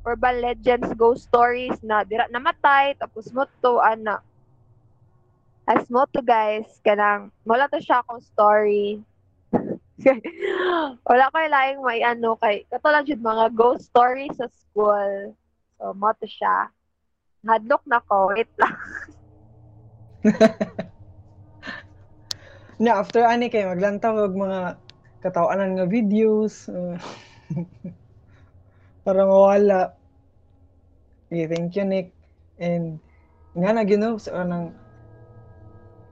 urban 0.07 0.39
legends, 0.39 0.87
ghost 0.95 1.27
stories 1.27 1.75
na 1.83 2.07
dira 2.07 2.31
namatay 2.31 2.95
tapos 2.95 3.27
mo 3.35 3.43
to 3.59 3.83
ana. 3.83 4.23
As 5.67 5.83
mo 5.91 6.07
to 6.15 6.23
guys, 6.23 6.79
kanang 6.79 7.27
wala 7.43 7.67
to 7.67 7.83
siya 7.83 7.99
akong 7.99 8.23
story. 8.23 9.03
wala 11.09 11.27
ko 11.27 11.35
laing 11.35 11.83
may 11.83 11.99
ano 12.07 12.39
kay 12.39 12.63
katulad 12.71 13.03
jud 13.03 13.19
mga 13.19 13.51
ghost 13.51 13.91
stories 13.91 14.31
sa 14.39 14.47
school. 14.47 15.35
So 15.75 15.91
mo 15.91 16.15
to 16.15 16.23
siya. 16.23 16.71
Hadlok 17.43 17.83
na 17.83 17.99
ko, 18.07 18.31
wait 18.31 18.51
lang. 18.55 18.75
Na 22.83 23.01
after 23.01 23.25
ani 23.25 23.49
kay 23.49 23.65
maglantaw 23.65 24.29
og 24.29 24.37
mga 24.37 24.77
katawanan 25.25 25.79
nga 25.79 25.89
videos. 25.89 26.69
uh, 26.69 26.95
para 29.07 29.23
mawala. 29.23 29.95
Okay, 31.31 31.47
thank 31.47 31.79
you 31.79 31.87
Nick. 31.87 32.11
And 32.59 32.99
nga 33.55 33.71
na 33.71 33.87
gino 33.87 34.19
sa 34.19 34.43
anang 34.43 34.75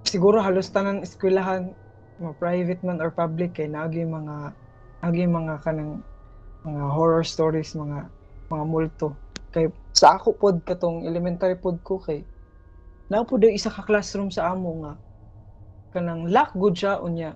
siguro 0.08 0.40
halos 0.40 0.72
tanan 0.72 1.04
eskwelahan 1.04 1.76
mga 2.24 2.34
private 2.40 2.82
man 2.88 3.04
or 3.04 3.12
public 3.12 3.60
kay 3.60 3.68
naagi 3.68 4.08
mga 4.08 4.56
naagi 5.04 5.28
mga 5.28 5.60
kanang 5.68 6.00
mga 6.64 6.84
horror 6.96 7.28
stories 7.28 7.76
mga 7.76 8.08
mga 8.48 8.64
multo 8.64 9.12
kay 9.52 9.68
sa 9.92 10.16
ako 10.16 10.32
pod 10.40 10.64
katong 10.64 11.04
elementary 11.04 11.60
pod 11.60 11.76
ko 11.84 12.00
kay 12.00 12.24
na 13.12 13.28
po 13.28 13.36
isa 13.44 13.68
ka 13.68 13.84
classroom 13.84 14.32
sa 14.32 14.56
amo 14.56 14.72
nga 14.88 14.94
kanang 15.92 16.32
lock 16.32 16.56
good 16.56 16.80
siya 16.80 17.04
unya 17.04 17.36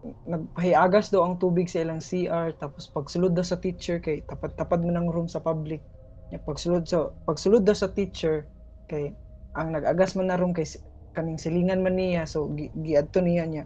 nagpahiagas 0.00 1.12
daw 1.12 1.28
ang 1.28 1.36
tubig 1.36 1.68
sa 1.68 1.84
ilang 1.84 2.00
CR 2.00 2.56
tapos 2.56 2.88
pagsulod 2.88 3.36
daw 3.36 3.44
sa 3.44 3.60
teacher 3.60 4.00
kay 4.00 4.24
tapad-tapad 4.24 4.80
mo 4.80 4.90
ng 4.92 5.08
room 5.12 5.28
sa 5.28 5.44
public. 5.44 5.84
Nya 6.32 6.40
pagsulod 6.40 6.88
sa 6.88 7.12
pagsulod 7.28 7.62
daw 7.66 7.76
sa 7.76 7.92
teacher 7.92 8.48
kay 8.88 9.12
ang 9.52 9.76
nag-agas 9.76 10.16
man 10.16 10.32
na 10.32 10.40
room 10.40 10.56
kay 10.56 10.64
kaning 11.12 11.36
silingan 11.36 11.84
man 11.84 11.98
niya 11.98 12.24
so 12.24 12.48
gi, 12.56 12.72
giadto 12.72 13.20
niya 13.20 13.44
niya. 13.44 13.64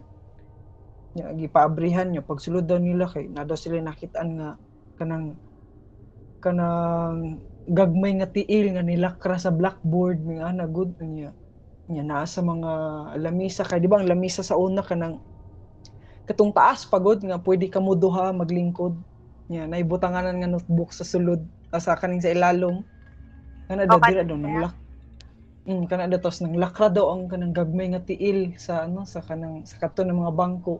Nya 1.15 1.31
gipaabrihan 1.39 2.11
niya 2.11 2.25
pagsulod 2.25 2.67
daw 2.67 2.83
nila 2.83 3.07
kay 3.07 3.31
na 3.31 3.47
sila 3.55 3.79
nakitaan 3.79 4.29
nga 4.35 4.49
kanang 4.99 5.39
kanang 6.43 7.39
gagmay 7.65 8.13
nga 8.19 8.29
tiil 8.29 8.75
nga 8.75 8.83
nilakra 8.83 9.39
sa 9.39 9.55
blackboard 9.55 10.19
mga 10.19 10.51
ana 10.51 10.67
good 10.67 10.99
niya. 10.99 11.31
Niya 11.87 12.03
naa 12.03 12.27
sa 12.27 12.43
mga 12.43 12.71
lamisa 13.23 13.63
kay 13.63 13.79
di 13.79 13.87
ba 13.87 14.03
ang 14.03 14.09
lamisa 14.09 14.43
sa 14.43 14.59
una 14.59 14.83
kanang 14.83 15.21
katong 16.25 16.53
taas 16.53 16.85
pagod 16.89 17.21
nga 17.21 17.37
pwede 17.41 17.69
ka 17.69 17.79
mo 17.81 17.93
duha 17.93 18.33
maglingkod 18.33 18.97
niya 19.49 19.69
naibutanganan 19.69 20.41
nga 20.41 20.49
notebook 20.49 20.91
sa 20.93 21.05
sulod 21.05 21.41
ah, 21.69 21.81
sa 21.81 21.97
kaning 21.97 22.21
sa 22.21 22.33
ilalom 22.33 22.81
kana 23.69 23.85
daw 23.85 24.01
Okay. 24.01 24.13
dira 24.13 24.23
daw 24.25 24.37
nang 24.37 24.57
lak 24.61 24.75
Mm, 25.65 25.89
kana 25.89 26.05
daw 26.05 26.21
tos 26.21 26.45
nang 26.45 26.53
lakra 26.61 26.93
daw 26.93 27.09
ang 27.09 27.25
kanang 27.25 27.49
gagmay 27.49 27.89
nga 27.89 27.97
tiil 28.05 28.53
sa 28.61 28.85
ano 28.85 29.01
sa 29.01 29.25
kanang 29.25 29.65
sa 29.65 29.81
kato 29.81 30.05
ng 30.05 30.13
mga 30.13 30.33
bangko. 30.37 30.77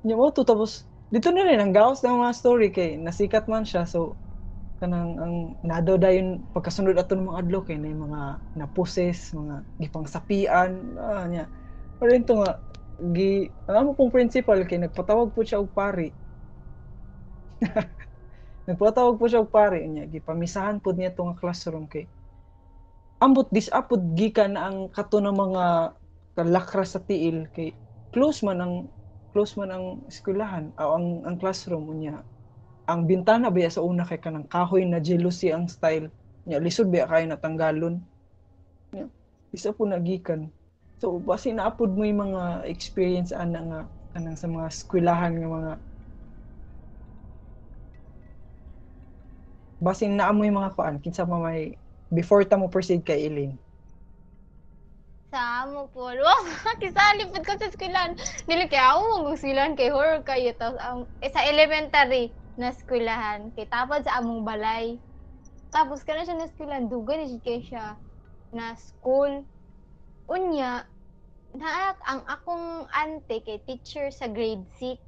Nya 0.00 0.16
mo 0.16 0.32
to 0.32 0.48
tapos 0.48 0.88
dito 1.12 1.28
na 1.28 1.44
rin 1.44 1.60
ang 1.60 1.76
gaos 1.76 2.00
ng 2.00 2.24
mga 2.24 2.32
story 2.32 2.72
kay 2.72 2.96
nasikat 2.96 3.44
man 3.52 3.68
siya 3.68 3.84
so 3.84 4.16
kanang 4.80 5.20
ang 5.20 5.34
nado 5.60 6.00
dayon 6.00 6.40
pagkasunod 6.56 6.96
ato 6.96 7.12
ng 7.12 7.28
mga 7.28 7.40
adlaw 7.44 7.60
kay 7.68 7.76
na 7.76 7.92
mga 7.92 8.20
naposes, 8.56 9.28
mga 9.36 9.60
gipang 9.76 10.08
sapian, 10.08 10.72
ah, 10.96 11.28
nya. 11.28 11.44
Pero 12.00 12.10
ito 12.16 12.32
nga 12.40 12.64
gi 13.10 13.50
amo 13.66 13.98
pong 13.98 14.14
principal 14.14 14.62
kay 14.62 14.78
nagpatawag 14.78 15.34
po 15.34 15.42
siya 15.42 15.58
og 15.58 15.74
pari. 15.74 16.14
nagpatawag 18.70 19.18
po 19.18 19.26
siya 19.26 19.42
og 19.42 19.50
pari. 19.50 19.82
Niya 19.90 20.06
gipamisahan 20.06 20.78
pud 20.78 20.94
niya 20.94 21.10
tong 21.10 21.34
classroom 21.34 21.90
kay 21.90 22.06
ambot 23.18 23.50
disapod 23.50 24.02
gikan 24.14 24.54
ang 24.54 24.90
kato 24.94 25.18
ng 25.18 25.34
mga 25.34 25.94
kalakra 26.38 26.82
sa 26.86 27.02
tiil 27.02 27.50
kay 27.50 27.74
close 28.14 28.42
man 28.46 28.58
ang 28.62 28.74
close 29.34 29.54
man 29.58 29.70
ang 29.74 29.86
eskwelahan 30.06 30.70
o 30.78 30.94
ang 30.94 31.26
ang 31.26 31.36
classroom. 31.42 31.90
Niya 31.98 32.22
ang 32.86 33.10
bintana 33.10 33.50
ba 33.50 33.66
sa 33.66 33.82
una 33.82 34.06
kay 34.06 34.22
kanang 34.22 34.46
kahoy 34.46 34.86
na 34.86 35.02
jealousy 35.02 35.50
ang 35.50 35.66
style? 35.66 36.06
Niya 36.46 36.62
lisod 36.62 36.86
ba 36.86 37.10
kay 37.10 37.26
natanggalon? 37.26 37.98
Niya 38.94 39.10
isa 39.50 39.74
po 39.74 39.90
nagikan 39.90 40.48
so 41.02 41.18
basi 41.18 41.50
naapod 41.50 41.90
mo 41.98 42.06
yung 42.06 42.30
mga 42.30 42.62
experience 42.70 43.34
ana 43.34 43.58
nga 43.66 43.80
kanang 44.14 44.38
sa 44.38 44.46
mga 44.46 44.70
eskwelahan 44.70 45.34
nga 45.34 45.50
mga 45.50 45.72
basi 49.82 50.06
naamoy 50.06 50.54
mga 50.54 50.78
kuan 50.78 51.02
kinsa 51.02 51.26
pa 51.26 51.42
may 51.42 51.74
before 52.14 52.46
ta 52.46 52.54
mo 52.54 52.70
proceed 52.70 53.02
kay 53.02 53.26
Eileen 53.26 53.58
Sa 55.32 55.64
amo 55.64 55.88
po. 55.90 56.12
Wow, 56.22 56.44
kisali 56.76 57.24
pud 57.32 57.42
ko 57.42 57.56
sa 57.56 57.72
eskwelahan. 57.72 58.12
Dili 58.44 58.68
kay 58.68 58.78
ako 58.78 59.24
mag 59.24 59.34
eskwelahan 59.34 59.74
kay 59.80 59.88
horror 59.88 60.20
kayo 60.22 60.52
tapos 60.60 60.78
ang 60.84 61.08
eh, 61.24 61.32
sa 61.32 61.42
elementary 61.48 62.36
na 62.60 62.68
eskwelahan 62.70 63.48
kay 63.56 63.64
tapad 63.64 64.04
sa 64.04 64.20
among 64.20 64.44
balay. 64.44 65.00
Tapos 65.72 66.04
kana 66.04 66.28
siya 66.28 66.36
na 66.36 66.46
eskwelahan 66.46 66.84
na 66.86 67.24
siya 67.26 67.40
kay 67.40 67.58
siya 67.64 67.84
na 68.52 68.76
school. 68.76 69.48
Unya 70.28 70.84
na 71.56 71.92
ang 72.08 72.20
akong 72.26 72.88
ante 72.92 73.44
kay 73.44 73.60
teacher 73.68 74.08
sa 74.08 74.28
grade 74.28 74.64
6. 74.80 74.98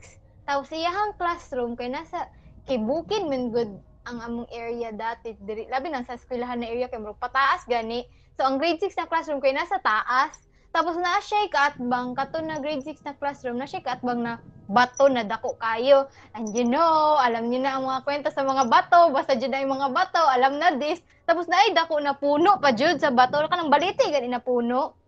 Tapos 0.45 0.68
iyahang 0.72 1.16
classroom 1.16 1.76
kay 1.76 1.88
nasa 1.88 2.28
kay 2.68 2.76
bukid 2.80 3.24
man 3.28 3.53
good 3.53 3.72
ang 4.05 4.20
among 4.20 4.49
area 4.53 4.92
dati 4.92 5.32
diri 5.40 5.64
labi 5.72 5.88
na 5.88 6.05
sa 6.05 6.20
eskwelahan 6.20 6.61
na 6.61 6.68
area 6.68 6.92
kay 6.92 7.01
murag 7.01 7.16
pataas 7.16 7.64
gani 7.64 8.05
So, 8.34 8.42
ang 8.42 8.59
grade 8.59 8.82
6 8.82 8.99
na 8.99 9.07
classroom 9.07 9.38
ko 9.38 9.47
ay 9.47 9.55
nasa 9.55 9.78
taas. 9.78 10.34
Tapos 10.74 10.99
na 10.99 11.22
siya 11.22 11.47
kaatbang, 11.55 12.18
kato 12.18 12.42
na 12.42 12.59
grade 12.59 12.82
6 12.82 13.07
na 13.07 13.14
classroom, 13.14 13.62
na 13.62 13.66
siya 13.70 13.78
kaatbang 13.78 14.26
na 14.26 14.42
bato 14.66 15.07
na 15.07 15.22
dako 15.22 15.55
kayo. 15.55 16.11
And 16.34 16.51
you 16.51 16.66
know, 16.66 17.14
alam 17.22 17.47
niyo 17.47 17.62
na 17.62 17.78
ang 17.78 17.86
mga 17.86 18.03
kwento 18.03 18.28
sa 18.34 18.42
mga 18.42 18.66
bato, 18.66 19.14
basta 19.14 19.38
na 19.38 19.62
yung 19.62 19.78
mga 19.78 19.95
bato, 19.95 20.18
alam 20.18 20.59
na 20.59 20.74
this. 20.74 20.99
Tapos 21.30 21.47
na 21.47 21.62
ay 21.62 21.78
dako 21.78 22.03
na 22.03 22.18
puno 22.18 22.59
pa 22.59 22.74
jud 22.74 22.99
sa 22.99 23.14
bato, 23.14 23.38
ka 23.38 23.55
ng 23.55 23.70
baliti, 23.70 24.11
gani 24.11 24.26
na 24.26 24.42
puno. 24.42 24.99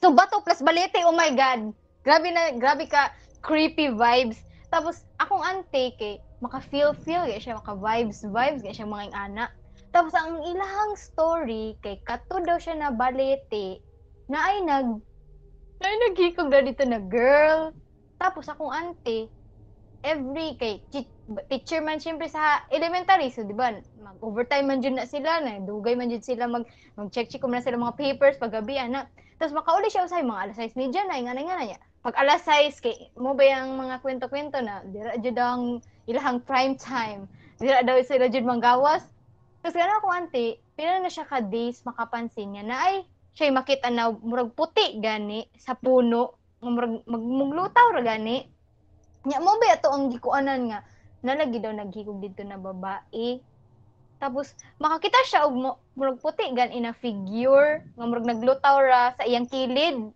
So, 0.00 0.16
bato 0.16 0.40
plus 0.40 0.64
baliti, 0.64 1.04
oh 1.04 1.12
my 1.12 1.28
God. 1.36 1.76
Grabe 2.00 2.32
na, 2.32 2.56
grabe 2.56 2.88
ka, 2.88 3.12
creepy 3.44 3.92
vibes. 3.92 4.40
Tapos, 4.72 5.04
akong 5.20 5.44
ante, 5.44 5.92
kay, 6.00 6.16
maka-feel-feel, 6.40 7.28
kaya 7.28 7.36
siya 7.36 7.60
maka-vibes-vibes, 7.60 8.64
kaya 8.64 8.72
siya 8.72 8.88
mga 8.88 9.12
anak. 9.12 9.52
Tapos 9.90 10.14
ang 10.14 10.38
ilahang 10.46 10.94
story 10.94 11.74
kay 11.82 11.98
kato 12.06 12.38
daw 12.46 12.56
siya 12.62 12.78
na 12.78 12.94
balete 12.94 13.82
na 14.30 14.38
ay 14.38 14.62
nag 14.62 15.02
na 15.82 15.86
ay 15.86 15.96
naghikog 16.06 16.46
na 16.46 16.62
dito 16.62 16.86
na 16.86 17.02
girl. 17.02 17.74
Tapos 18.22 18.46
akong 18.46 18.70
auntie 18.70 19.26
every 20.06 20.56
kay 20.56 20.80
teacher 21.52 21.84
man 21.84 22.00
syempre 22.00 22.24
sa 22.24 22.64
elementary 22.72 23.28
so 23.28 23.44
di 23.44 23.52
ba 23.52 23.76
mag 24.00 24.16
overtime 24.24 24.64
man 24.64 24.80
jud 24.80 24.96
na 24.96 25.04
sila 25.04 25.44
na 25.44 25.60
dugay 25.60 25.92
man 25.92 26.08
jud 26.08 26.24
sila 26.24 26.48
mag 26.48 26.64
mag 26.96 27.12
check 27.12 27.28
check 27.28 27.44
man 27.44 27.60
sila 27.60 27.76
mga 27.76 28.00
papers 28.00 28.40
paggabi 28.40 28.80
ana 28.80 29.04
tapos 29.40 29.56
makauli 29.56 29.88
siya 29.88 30.04
usay 30.04 30.20
mga 30.20 30.52
alas 30.52 30.60
6 30.60 30.76
media 30.76 31.00
na 31.08 31.16
ingana 31.16 31.40
nga 31.40 31.64
niya 31.64 31.80
pag 32.04 32.14
alas 32.20 32.44
6 32.44 32.84
kay 32.84 33.08
mo 33.16 33.32
ba 33.32 33.42
yung 33.48 33.80
mga 33.80 34.04
kwento-kwento 34.04 34.60
na 34.60 34.84
dira 34.84 35.16
jud 35.16 35.36
ang 35.40 35.80
ilahang 36.04 36.44
prime 36.44 36.76
time 36.76 37.24
dira 37.56 37.80
daw 37.80 37.96
sila 38.04 38.28
jud 38.28 38.44
manggawas 38.44 39.08
tapos 39.60 39.76
gano'n 39.76 40.00
ako, 40.00 40.08
auntie, 40.08 40.56
pila 40.72 41.04
na 41.04 41.12
siya 41.12 41.28
ka-days 41.28 41.84
makapansin 41.84 42.56
niya 42.56 42.64
na 42.64 42.76
ay, 42.80 43.04
siya 43.36 43.52
makita 43.52 43.92
na 43.92 44.08
murag 44.08 44.56
puti 44.56 44.96
gani 45.04 45.44
sa 45.60 45.76
puno, 45.76 46.40
murag 46.64 47.04
magmuglutaw 47.04 47.92
ra 47.92 48.00
gani. 48.00 48.48
Nya 49.28 49.36
mo 49.44 49.60
ba 49.60 49.76
ato 49.76 49.92
ang 49.92 50.08
gikuanan 50.08 50.72
nga 50.72 50.80
nalagi 51.20 51.60
daw 51.60 51.76
naghigog 51.76 52.24
dito 52.24 52.40
na 52.40 52.56
babae. 52.56 53.36
Tapos 54.20 54.52
makakita 54.76 55.16
siya 55.24 55.40
og 55.48 55.56
mo- 55.56 55.80
murag 55.96 56.20
puti 56.20 56.44
gan 56.52 56.68
ina 56.70 56.92
figure 56.92 57.80
nga 57.96 58.04
murag 58.04 58.28
naglutaw 58.28 58.76
ra 58.84 59.16
sa 59.16 59.24
iyang 59.24 59.48
kilid. 59.48 60.12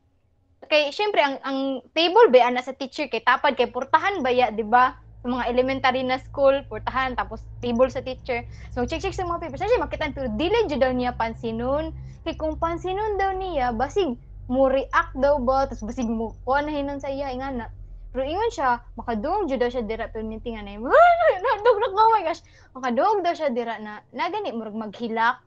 Kay 0.69 0.93
syempre 0.93 1.25
ang 1.25 1.41
ang 1.41 1.59
table 1.97 2.29
ba 2.29 2.53
ana 2.53 2.61
sa 2.61 2.77
teacher 2.77 3.09
kay 3.09 3.25
tapad 3.25 3.57
kay 3.57 3.73
portahan 3.73 4.21
ba 4.21 4.29
ya, 4.29 4.53
di 4.53 4.65
ba? 4.65 4.93
Sa 5.25 5.33
mga 5.33 5.49
elementary 5.49 6.05
na 6.05 6.21
school, 6.21 6.61
portahan 6.69 7.17
tapos 7.17 7.41
table 7.65 7.89
sa 7.89 8.05
teacher. 8.05 8.45
So, 8.77 8.85
check-check 8.85 9.17
sa 9.17 9.25
mga 9.25 9.49
papers. 9.49 9.65
Kasi 9.65 9.81
makita 9.81 10.13
pero 10.13 10.29
dili 10.37 10.69
jud 10.69 10.85
daw 10.85 10.93
niya 10.93 11.17
pansinon. 11.17 11.97
Kay 12.29 12.37
kung 12.37 12.61
pansinon 12.61 13.17
daw 13.17 13.33
niya, 13.33 13.73
basig 13.73 14.21
mo 14.45 14.69
react 14.69 15.17
daw 15.17 15.41
ba, 15.41 15.65
tapos 15.65 15.89
basig 15.89 16.05
mo 16.05 16.37
kuha 16.45 16.61
na 16.61 17.01
sa 17.01 17.09
iya, 17.09 17.33
ingana. 17.33 17.73
Pero 18.15 18.23
ingon 18.31 18.51
siya, 18.55 18.79
makadung 18.95 19.51
jud 19.51 19.59
siya 19.59 19.83
dira 19.83 20.07
pero 20.07 20.23
nitingan 20.23 20.71
na 20.71 20.79
yun. 20.79 20.87
Nadog 20.87 21.79
na 21.83 21.87
oh 21.99 22.15
my 22.15 22.23
gosh. 22.23 22.47
Makadung 22.71 23.27
daw 23.27 23.35
siya 23.35 23.51
dira 23.51 23.75
na, 23.83 24.07
na 24.15 24.31
gani, 24.31 24.55
murag 24.55 24.79
maghilak. 24.79 25.43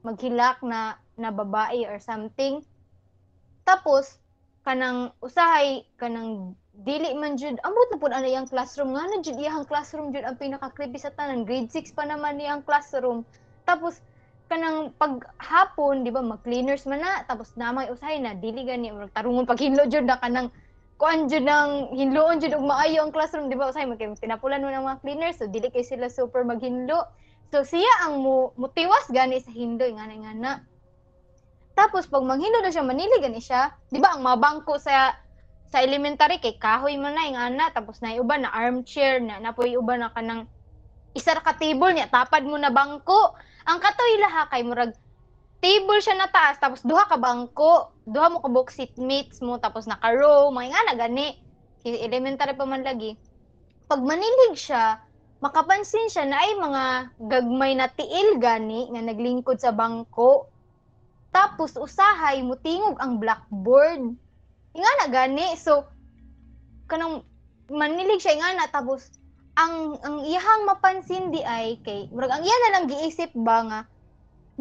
Maghilak 0.00 0.64
na, 0.64 0.96
na 1.20 1.28
babae 1.28 1.84
or 1.84 2.00
something. 2.00 2.64
Tapos, 3.68 4.16
kanang 4.64 5.12
usahay, 5.20 5.84
kanang 6.00 6.56
dili 6.72 7.12
man 7.12 7.36
jud 7.36 7.60
ambot 7.68 7.88
na 7.92 8.00
pud 8.00 8.16
ana 8.16 8.24
iyang 8.24 8.48
classroom 8.48 8.96
nga 8.96 9.04
na 9.04 9.20
jud 9.20 9.36
iyang 9.36 9.68
classroom 9.68 10.08
jud 10.08 10.24
ang 10.24 10.40
pinaka 10.40 10.72
creepy 10.72 10.96
sa 10.96 11.12
tanan 11.12 11.44
grade 11.44 11.68
6 11.68 11.92
pa 11.92 12.08
naman 12.08 12.40
iyang 12.40 12.64
classroom 12.64 13.28
tapos 13.68 14.00
kanang 14.48 14.88
paghapon 14.96 16.00
di 16.00 16.08
ba 16.08 16.24
mag 16.24 16.40
cleaners 16.40 16.88
man 16.88 17.04
na 17.04 17.28
tapos 17.28 17.52
namay 17.60 17.92
usahay 17.92 18.16
na 18.16 18.32
dili 18.32 18.64
gani 18.64 18.88
tarungon 19.12 19.44
paghinlo 19.44 19.84
jud 19.92 20.08
na 20.08 20.16
kanang 20.16 20.48
kuan 21.02 21.26
jud 21.26 21.42
nang 21.42 21.90
hinloon 21.90 22.38
jud 22.38 22.54
og 22.54 22.62
maayo 22.62 23.02
ang 23.02 23.10
classroom 23.10 23.50
di 23.50 23.58
ba? 23.58 23.74
Usahay 23.74 23.90
mag 23.90 23.98
tinapulan 23.98 24.62
mo 24.62 24.70
ng 24.70 24.86
mga 24.86 25.00
cleaners 25.02 25.42
so 25.42 25.50
dili 25.50 25.66
kay 25.66 25.82
sila 25.82 26.06
super 26.06 26.46
maghinlo. 26.46 27.10
So 27.50 27.66
siya 27.66 28.06
ang 28.06 28.22
mu, 28.22 28.54
mutiwas 28.54 29.10
gani 29.10 29.42
sa 29.42 29.50
hindo 29.50 29.82
ngana 29.82 30.14
ngana 30.14 30.52
tapos 31.74 32.06
pag 32.06 32.22
manghinlo 32.22 32.62
na 32.62 32.70
siya 32.70 32.86
manili 32.86 33.18
gani 33.18 33.42
siya. 33.42 33.74
Di 33.90 33.98
ba 33.98 34.14
ang 34.14 34.22
mga 34.22 34.38
bangko 34.38 34.78
sa 34.78 35.18
sa 35.74 35.82
elementary 35.82 36.38
kay 36.38 36.54
kahoy 36.62 36.94
man 36.94 37.18
na 37.18 37.26
ingana 37.26 37.74
tapos 37.74 37.98
na 37.98 38.14
uban 38.14 38.46
na 38.46 38.54
armchair 38.54 39.18
na 39.18 39.42
napoy 39.42 39.74
uban 39.74 40.06
na 40.06 40.14
kanang 40.14 40.46
isa 41.18 41.34
ka 41.34 41.58
table 41.58 41.98
niya. 41.98 42.06
Tapad 42.14 42.46
mo 42.46 42.54
na 42.54 42.70
bangko. 42.70 43.34
Ang 43.66 43.82
katoy 43.82 44.22
laha 44.22 44.46
kay 44.54 44.62
murag 44.62 44.94
table 45.62 46.02
siya 46.02 46.18
na 46.18 46.26
taas 46.26 46.58
tapos 46.58 46.82
duha 46.82 47.06
ka 47.06 47.14
bangko 47.16 47.94
duha 48.02 48.26
mo 48.34 48.42
ka 48.42 48.50
box 48.50 48.74
seatmates 48.74 49.38
mo 49.38 49.62
tapos 49.62 49.86
naka 49.86 50.10
row 50.10 50.50
mga 50.50 50.74
nga 50.74 50.82
na 50.90 50.94
gani. 50.98 51.38
Elementary 51.82 52.54
pa 52.54 52.66
man 52.66 52.82
lagi. 52.82 53.14
Pag 53.86 54.02
manilig 54.02 54.58
siya 54.58 54.98
makapansin 55.42 56.06
siya 56.06 56.26
na 56.26 56.38
ay 56.38 56.54
mga 56.54 56.84
gagmay 57.30 57.74
na 57.74 57.90
tiil 57.90 58.38
gani 58.38 58.90
nga 58.90 59.02
naglingkod 59.02 59.58
sa 59.58 59.74
bangko. 59.74 60.50
Tapos 61.34 61.74
usahay 61.78 62.42
mutingog 62.42 62.98
ang 62.98 63.18
blackboard. 63.18 64.14
Nga 64.74 64.90
na 64.98 65.06
gani. 65.10 65.54
So 65.58 65.86
kanang 66.90 67.22
manilig 67.70 68.22
siya 68.22 68.38
nga 68.38 68.50
na 68.58 68.66
tapos 68.66 69.10
ang 69.58 69.98
ang 70.02 70.26
iyahang 70.26 70.64
mapansin 70.66 71.30
di 71.30 71.44
ay 71.44 71.78
kay 71.84 72.08
murag 72.08 72.32
ang 72.34 72.42
iya 72.42 72.56
na 72.56 72.72
lang 72.78 72.84
giisip 72.88 73.30
ba 73.36 73.58
nga 73.68 73.80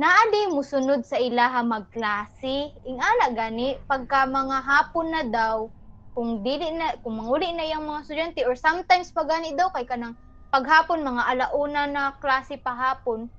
naa 0.01 0.23
di 0.33 0.49
musunod 0.49 1.05
sa 1.05 1.21
ilaha 1.21 1.61
magklase 1.61 2.73
ingana 2.89 3.37
gani 3.37 3.77
pagka 3.85 4.25
mga 4.25 4.57
hapon 4.65 5.13
na 5.13 5.21
daw 5.29 5.69
kung 6.17 6.41
dili 6.41 6.73
na 6.73 6.97
kung 7.05 7.21
manguli 7.21 7.53
na 7.53 7.69
yung 7.69 7.85
mga 7.85 8.01
estudyante 8.09 8.41
or 8.49 8.57
sometimes 8.57 9.13
pag 9.13 9.29
gani 9.29 9.53
daw 9.53 9.69
kay 9.69 9.85
kanang 9.85 10.17
paghapon 10.49 11.05
mga 11.05 11.21
alauna 11.37 11.85
na 11.85 12.03
klase 12.17 12.57
pa 12.57 12.73
hapon 12.73 13.29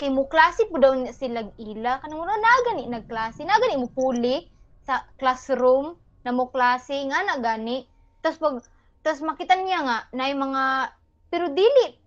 kay 0.00 0.08
mo 0.08 0.24
klase 0.32 0.64
po 0.72 0.80
daw 0.80 0.96
sila 1.12 1.44
ila. 1.60 2.00
Kanang 2.00 2.24
mura 2.24 2.40
na 2.40 2.72
gani 2.72 2.88
nagklase 2.88 3.44
na 3.44 3.60
gani 3.60 3.84
mo 3.84 3.92
puli 3.92 4.48
sa 4.88 5.04
classroom 5.20 5.92
na 6.24 6.32
mo 6.32 6.48
klase 6.48 7.04
nga 7.04 7.20
na 7.20 7.36
gani. 7.36 7.84
Tas 8.24 8.40
pag 8.40 8.64
tas 9.04 9.20
makita 9.20 9.60
niya 9.60 9.84
nga 9.84 9.98
na 10.16 10.32
mga 10.32 10.64
pero 11.28 11.52
dili 11.52 12.01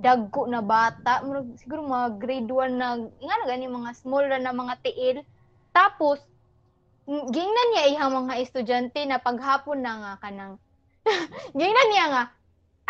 dagko 0.00 0.48
na 0.48 0.64
bata. 0.64 1.20
Siguro 1.60 1.84
mga 1.84 2.16
grade 2.16 2.48
1 2.48 2.80
na 2.80 2.96
nga 2.96 3.34
na 3.36 3.44
gani 3.44 3.68
mga 3.68 3.92
small 4.00 4.24
na, 4.32 4.40
na 4.40 4.56
mga 4.56 4.74
tiil. 4.80 5.20
Tapos 5.76 6.24
mm, 7.04 7.28
gingnan 7.28 7.68
niya 7.76 7.84
ihang 7.94 8.12
mga 8.24 8.34
estudyante 8.40 9.00
na 9.04 9.20
paghapon 9.20 9.84
na 9.84 9.92
nga 10.00 10.12
kanang 10.24 10.56
gingnan 11.58 11.88
niya 11.92 12.06
nga 12.08 12.24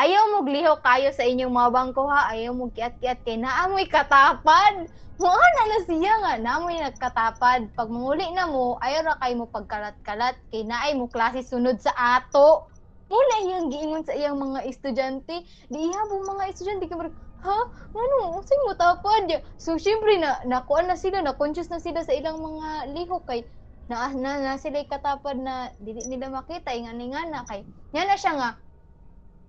ayaw 0.01 0.33
mo 0.33 0.39
gliho 0.49 0.81
kayo 0.81 1.13
sa 1.13 1.29
inyong 1.29 1.53
mga 1.53 1.71
bangko 1.77 2.09
ha? 2.09 2.33
Ayaw 2.33 2.57
mo 2.57 2.73
kiat-kiat 2.73 3.21
kay 3.21 3.37
naamoy 3.37 3.85
katapad. 3.85 4.89
Mo 5.21 5.29
na 5.29 5.63
na 5.69 5.79
siya 5.85 6.15
nga 6.25 6.33
naamoy 6.41 6.81
nagkatapad 6.81 7.77
pag 7.77 7.91
na 8.33 8.49
mo 8.49 8.81
ayaw 8.81 9.13
ra 9.13 9.21
kay 9.21 9.37
mo 9.37 9.45
pagkalat-kalat 9.53 10.41
kay 10.49 10.65
naay 10.65 10.97
mo 10.97 11.13
klase 11.13 11.45
sunod 11.45 11.77
sa 11.77 11.93
ato 12.17 12.70
muna 13.11 13.35
iyang 13.43 13.69
giingon 13.75 14.07
sa 14.07 14.15
iyang 14.15 14.39
mga 14.39 14.71
estudyante. 14.71 15.43
Di 15.67 15.91
mo 15.91 16.17
mga 16.31 16.45
estudyante 16.55 16.87
kay 16.87 16.97
ha? 17.41 17.59
Ano? 17.97 18.39
Unsay 18.39 18.59
mo 18.69 18.73
tapad? 18.79 19.43
So 19.59 19.77
syempre 19.81 20.17
na 20.21 20.39
nakuan 20.47 20.87
na 20.87 20.97
sila 20.97 21.19
na 21.25 21.35
conscious 21.35 21.73
na 21.73 21.83
sila 21.83 22.05
sa 22.07 22.15
ilang 22.15 22.39
mga 22.39 22.95
lihok 22.95 23.25
kay 23.27 23.43
na 23.91 24.15
na, 24.15 24.39
na 24.39 24.53
sila 24.55 24.87
katapad 24.87 25.35
na 25.41 25.75
dili 25.83 26.07
nila 26.07 26.31
makita 26.31 26.71
ingan 26.71 27.03
nga 27.11 27.23
na 27.27 27.41
kay 27.43 27.67
nya 27.91 28.07
na 28.07 28.15
siya 28.15 28.33
nga 28.39 28.51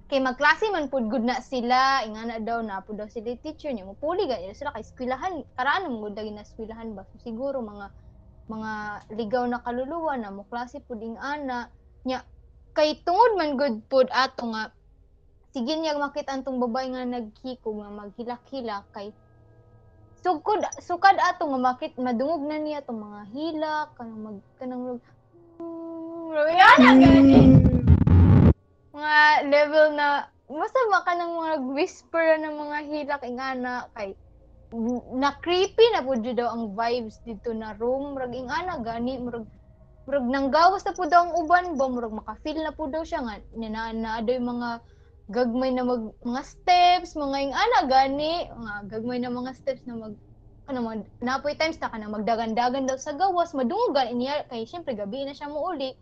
kay 0.09 0.17
magklase 0.17 0.67
man 0.73 0.89
pud 0.89 1.07
good 1.07 1.23
na 1.23 1.39
sila 1.39 2.01
ingana 2.03 2.41
daw 2.41 2.59
na 2.65 2.81
pud 2.81 2.97
daw 2.97 3.07
sila 3.07 3.37
teacher 3.37 3.69
niya 3.69 3.85
mupuli 3.85 4.25
gani 4.25 4.51
sila 4.57 4.73
kay 4.73 4.81
eskwelahan 4.81 5.45
karaan 5.53 5.93
mo 5.93 6.09
gud 6.09 6.17
na 6.17 6.41
eskwelahan 6.41 6.97
ba? 6.97 7.05
So, 7.13 7.21
siguro 7.21 7.61
mga 7.61 7.93
mga 8.49 8.71
ligaw 9.15 9.45
na 9.45 9.61
kaluluwa 9.61 10.17
na 10.17 10.33
mo 10.33 10.43
klase 10.49 10.81
pud 10.83 10.99
ing 10.99 11.15
ana 11.21 11.69
nya 12.03 12.25
kay 12.71 12.99
tungod 13.03 13.35
man 13.35 13.59
good 13.59 13.83
pud 13.91 14.07
ato 14.11 14.47
nga 14.51 14.71
sige 15.51 15.75
niya 15.75 15.99
makita 15.99 16.31
antong 16.31 16.63
babae 16.63 16.87
nga 16.95 17.03
naghikog 17.03 17.83
nga 17.83 17.91
maghilak-hilak 17.91 18.85
kay 18.95 19.11
sukod 20.23 20.63
sukad 20.79 21.19
ato 21.19 21.43
nga 21.49 21.59
makit 21.59 21.93
madungog 21.99 22.47
na 22.47 22.57
niya 22.61 22.85
tong 22.85 23.03
mga 23.03 23.21
hilak 23.35 23.87
kanang 23.99 24.21
mag 24.23 24.37
kanang 24.61 24.83
yan 26.31 26.79
gani 27.03 27.41
mga 28.95 29.19
level 29.51 29.87
na 29.95 30.31
masama 30.51 31.03
ka 31.07 31.15
ng 31.15 31.31
mga 31.35 31.53
whisper 31.75 32.27
ng 32.39 32.55
mga 32.55 32.77
hilak 32.87 33.23
ingana 33.23 33.87
kay 33.95 34.15
na 35.19 35.35
creepy 35.43 35.83
na 35.91 36.03
jud 36.03 36.39
daw 36.39 36.55
ang 36.55 36.71
vibes 36.71 37.19
dito 37.27 37.51
na 37.51 37.75
room. 37.75 38.15
Murag 38.15 38.31
ingana 38.31 38.79
gani 38.79 39.19
murag 39.19 39.43
murag 40.05 40.25
nanggawas 40.25 40.83
na 40.85 40.95
pud 40.97 41.09
daw 41.09 41.25
ang 41.25 41.33
uban 41.37 41.77
ba 41.77 41.85
murag 41.87 42.13
maka-feel 42.13 42.59
na 42.61 42.73
pud 42.73 42.91
daw 42.91 43.03
siya 43.05 43.21
nga 43.21 43.35
na 43.57 43.91
na 43.93 44.21
mga 44.21 44.69
gagmay 45.31 45.71
na 45.71 45.87
mag, 45.87 46.11
mga 46.25 46.41
steps 46.43 47.15
mga 47.15 47.37
ingana 47.51 47.79
gani 47.87 48.49
mga 48.51 48.73
gagmay 48.91 49.17
na 49.21 49.31
mga 49.31 49.51
steps 49.55 49.83
na 49.87 49.95
mag 49.95 50.13
ano 50.67 50.79
mag 50.83 51.01
napoy 51.23 51.55
times 51.55 51.79
ta 51.79 51.87
ka 51.87 51.97
na 51.97 52.11
magdagan-dagan 52.11 52.89
daw 52.89 52.97
sa 52.99 53.15
gawas 53.15 53.55
madungan 53.55 54.11
niya 54.17 54.43
kay 54.51 54.67
syempre 54.67 54.97
gabi 54.97 55.23
na 55.23 55.37
siya 55.37 55.47
mo 55.47 55.63
uli 55.63 55.95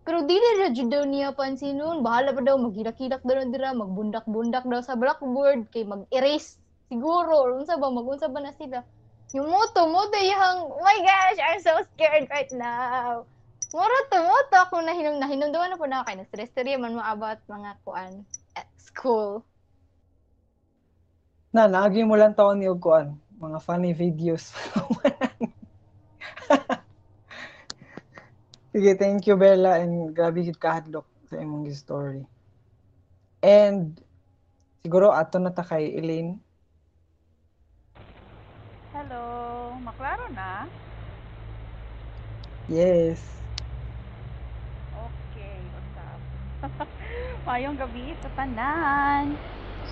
pero 0.00 0.24
dili 0.24 0.48
ra 0.58 0.72
jud 0.72 0.88
daw 0.88 1.04
niya 1.04 1.36
pansin 1.36 1.76
nun. 1.76 2.00
Bahala 2.00 2.32
pa 2.32 2.40
daw 2.40 2.56
maghilak-hilak 2.56 3.20
daw 3.20 3.44
dira, 3.44 3.76
magbundak-bundak 3.76 4.64
daw 4.64 4.80
sa 4.80 4.96
blackboard 4.96 5.68
kay 5.72 5.84
mag-erase 5.84 6.56
siguro 6.88 7.46
unsa 7.54 7.76
ba 7.76 7.92
magunsa 7.92 8.26
ba 8.32 8.40
na 8.40 8.52
sila. 8.56 8.80
Yung 9.30 9.46
moto, 9.46 9.86
moto 9.86 10.18
yung, 10.18 10.58
oh 10.74 10.82
my 10.82 10.98
gosh, 11.06 11.38
I'm 11.38 11.62
so 11.62 11.78
scared 11.94 12.26
right 12.30 12.50
now. 12.50 13.26
Mura 13.70 13.98
to, 14.10 14.18
ako 14.50 14.82
nahinom, 14.82 15.22
nahinumduman 15.22 15.70
na 15.70 15.78
po 15.78 15.86
na 15.86 16.02
kay 16.02 16.18
na-stress 16.18 16.50
man 16.82 16.98
mo 16.98 17.02
about 17.06 17.38
mga 17.46 17.70
kuan 17.86 18.26
at 18.58 18.66
school. 18.74 19.46
Na, 21.54 21.70
naagi 21.70 22.02
mo 22.02 22.18
lang 22.18 22.34
taon 22.34 22.58
ni 22.58 22.66
kuan, 22.82 23.14
mga 23.38 23.58
funny 23.62 23.94
videos. 23.94 24.50
Sige, 28.74 28.94
thank 28.98 29.26
you 29.26 29.34
Bella 29.34 29.82
and 29.82 30.14
grabe 30.14 30.46
gid 30.46 30.58
kahadlok 30.58 31.06
sa 31.26 31.38
imong 31.42 31.66
story. 31.74 32.22
And 33.42 33.98
siguro 34.82 35.10
ato 35.10 35.38
na 35.38 35.50
ta 35.50 35.66
kay 35.66 35.94
Elaine. 35.94 36.38
Hello, 39.10 39.74
maklaro 39.82 40.30
na? 40.30 40.70
Yes. 42.70 43.18
Okay, 44.94 45.58
what's 45.74 45.98
up? 46.78 46.86
Mayong 47.50 47.74
gabi 47.74 48.14
sa 48.22 48.30
tanan. 48.38 49.34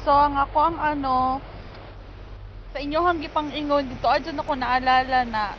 So, 0.06 0.14
ang 0.14 0.38
ako 0.38 0.70
ang 0.70 0.78
ano, 0.78 1.42
sa 2.70 2.78
inyo 2.78 3.02
hang 3.02 3.18
gipang 3.18 3.50
ingon 3.50 3.90
dito, 3.90 4.06
adyan 4.06 4.38
ako 4.38 4.54
naalala 4.54 5.26
na 5.26 5.58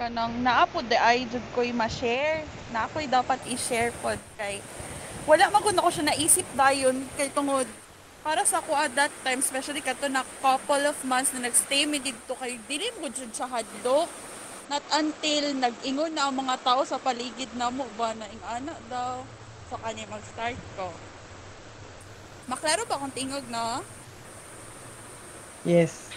kanang 0.00 0.40
naapod 0.40 0.88
de 0.88 0.96
ay 0.96 1.28
jud 1.28 1.44
ko'y 1.52 1.76
ma-share. 1.76 2.48
Na 2.72 2.88
ako'y 2.88 3.12
dapat 3.12 3.44
i-share 3.44 3.92
pod 4.00 4.16
kay 4.40 4.64
wala 5.28 5.52
man 5.52 5.60
gud 5.60 5.76
ako 5.76 5.92
siya 5.92 6.16
naisip 6.16 6.48
dayon 6.56 7.04
kay 7.20 7.28
tungod 7.28 7.68
para 8.26 8.42
sa 8.42 8.58
ako 8.58 8.74
at 8.74 8.90
that 8.98 9.14
time, 9.22 9.38
especially 9.38 9.78
kato 9.78 10.10
na 10.10 10.26
couple 10.42 10.82
of 10.82 10.98
months 11.06 11.30
na 11.30 11.46
nagstay 11.46 11.86
mi 11.86 12.02
dito 12.02 12.34
kay 12.34 12.58
dili 12.66 12.90
mo 12.98 13.06
jud 13.06 13.30
siya 13.30 13.46
hadlok. 13.46 14.10
Not 14.66 14.82
until 14.98 15.54
nag-ingon 15.54 16.10
na 16.10 16.26
ang 16.26 16.34
mga 16.34 16.58
tao 16.66 16.82
sa 16.82 16.98
paligid 16.98 17.46
na 17.54 17.70
mo 17.70 17.86
ba 17.94 18.10
na 18.18 18.26
ing 18.26 18.42
ana 18.42 18.74
daw 18.90 19.22
sa 19.70 19.78
kanya 19.78 20.10
mag-start 20.10 20.58
ko. 20.74 20.90
Maklaro 22.50 22.82
ba 22.90 22.98
kung 22.98 23.14
tingog 23.14 23.46
no? 23.46 23.86
Yes. 25.62 26.10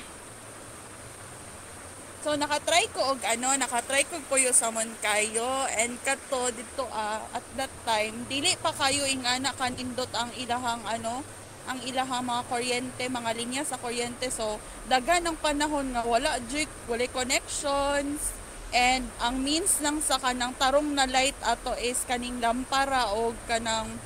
So 2.25 2.33
nakatry 2.33 2.89
ko 2.89 3.13
og 3.13 3.21
ano, 3.21 3.53
nakatry 3.53 4.09
ko 4.09 4.17
puyo 4.25 4.49
sa 4.49 4.73
kayo 5.05 5.69
and 5.77 6.01
kato 6.01 6.49
dito 6.57 6.89
ah, 6.89 7.21
at 7.37 7.45
that 7.53 7.71
time 7.85 8.25
dili 8.25 8.57
pa 8.57 8.73
kayo 8.73 9.05
ing 9.05 9.21
ana 9.29 9.53
kan 9.53 9.77
indot 9.77 10.09
ang 10.17 10.33
ilahang 10.41 10.81
ano, 10.89 11.21
ang 11.69 11.79
ilahang 11.85 12.25
mga 12.25 12.43
kuryente, 12.49 13.03
mga 13.05 13.31
linya 13.37 13.61
sa 13.61 13.77
kuryente. 13.77 14.33
So 14.33 14.57
dagan 14.89 15.21
ng 15.29 15.37
panahon 15.37 15.93
nga 15.93 16.01
wala 16.01 16.41
jik, 16.49 16.67
wala 16.89 17.05
connections. 17.13 18.33
And 18.73 19.05
ang 19.21 19.41
means 19.45 19.77
lang 19.81 20.01
sa 20.01 20.17
kanang 20.17 20.57
tarong 20.57 20.93
na 20.93 21.05
light 21.05 21.37
ato 21.45 21.73
is 21.77 22.01
kaning 22.09 22.41
lampara 22.41 23.13
o 23.13 23.37
kanang 23.45 24.01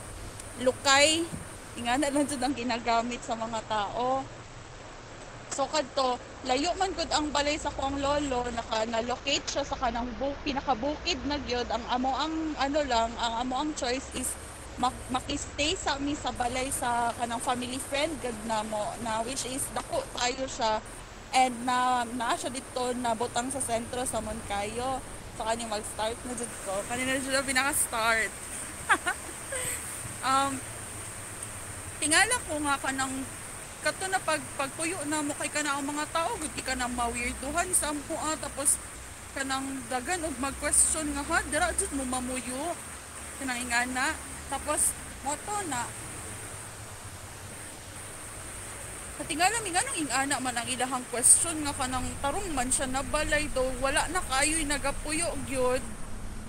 lukay. 0.59 1.23
Ingana 1.79 2.11
lang 2.11 2.27
jud 2.27 2.43
ang 2.43 2.55
ginagamit 2.55 3.23
sa 3.23 3.39
mga 3.39 3.63
tao. 3.71 4.27
So 5.53 5.69
kadto 5.71 6.19
layo 6.43 6.75
man 6.75 6.91
gud 6.97 7.07
ang 7.15 7.31
balay 7.31 7.55
sa 7.55 7.71
kuang 7.71 8.01
lolo 8.01 8.43
naka 8.51 8.83
na-locate 8.89 9.47
siya 9.47 9.63
sa 9.63 9.79
kanang 9.79 10.11
bu- 10.19 10.35
pinakabukid 10.43 11.21
na 11.23 11.39
gyud. 11.47 11.67
Ang 11.71 11.85
amo 11.87 12.11
ang 12.11 12.35
ano 12.59 12.79
lang 12.83 13.11
ang 13.15 13.33
amo 13.47 13.55
ang 13.63 13.71
choice 13.77 14.11
is 14.19 14.35
mak 14.81 14.95
makistay 15.13 15.77
sa 15.77 16.01
mi 16.01 16.17
sa 16.17 16.33
balay 16.33 16.73
sa 16.73 17.13
kanang 17.21 17.41
family 17.41 17.77
friend 17.77 18.09
gud 18.25 18.33
na 18.49 18.65
mo 18.65 18.89
na 19.05 19.21
which 19.21 19.45
is 19.45 19.61
dako 19.77 20.01
tayo 20.17 20.45
siya. 20.49 20.81
And 21.33 21.53
na 21.65 22.05
naa 22.05 22.37
siya 22.37 22.53
dito 22.53 22.93
na 22.97 23.13
butang 23.13 23.49
sa 23.53 23.61
sentro 23.61 24.05
sa 24.05 24.21
Moncayo 24.21 25.01
sa 25.33 25.49
kani 25.49 25.65
mag-start 25.65 26.17
na 26.25 26.33
jud 26.37 26.53
ko. 26.65 26.73
Kanina 26.89 27.17
jud 27.17 27.37
pinaka-start. 27.45 28.31
Um 30.23 30.55
tingala 31.99 32.35
ko 32.47 32.55
nga 32.63 32.79
kanang 32.79 33.11
kato 33.83 34.07
na 34.07 34.23
pag 34.23 34.39
pagpuyo 34.55 34.95
na 35.11 35.19
mo 35.19 35.35
kay 35.35 35.51
kana 35.51 35.75
ang 35.75 35.83
mga 35.83 36.07
tao 36.15 36.31
gud 36.39 36.55
ka 36.63 36.79
na 36.79 36.87
mawirduhan 36.87 37.67
sa 37.75 37.91
ampo 37.91 38.15
ah, 38.15 38.31
tapos 38.39 38.79
kanang 39.35 39.83
dagan 39.91 40.23
og 40.23 40.35
mag-question 40.39 41.11
nga 41.11 41.27
ha 41.27 41.43
dira 41.51 41.75
jud 41.75 41.91
mo 41.91 42.07
mamuyo? 42.07 42.71
Kanang 43.35 43.67
ingana 43.67 44.15
tapos 44.51 44.91
moto 45.23 45.55
na. 45.71 45.87
Katingala 49.13 49.61
mi 49.61 49.69
nga 49.69 49.85
nang 49.85 49.99
ingana 50.01 50.35
man 50.41 50.57
ang 50.57 50.67
ilahang 50.67 51.05
question 51.13 51.61
nga 51.61 51.73
kanang 51.77 52.09
tarong 52.17 52.49
man 52.49 52.67
siya 52.73 52.89
na 52.89 53.05
balay 53.05 53.45
do 53.53 53.61
wala 53.77 54.09
na 54.09 54.19
kayo'y 54.25 54.65
nagapuyo 54.65 55.29
gyud. 55.45 55.83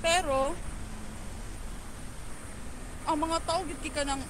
Pero 0.01 0.57
ang 3.05 3.19
mga 3.21 3.39
tao 3.45 3.61
gid 3.69 3.79
kay 3.85 3.93
kanang 3.93 4.25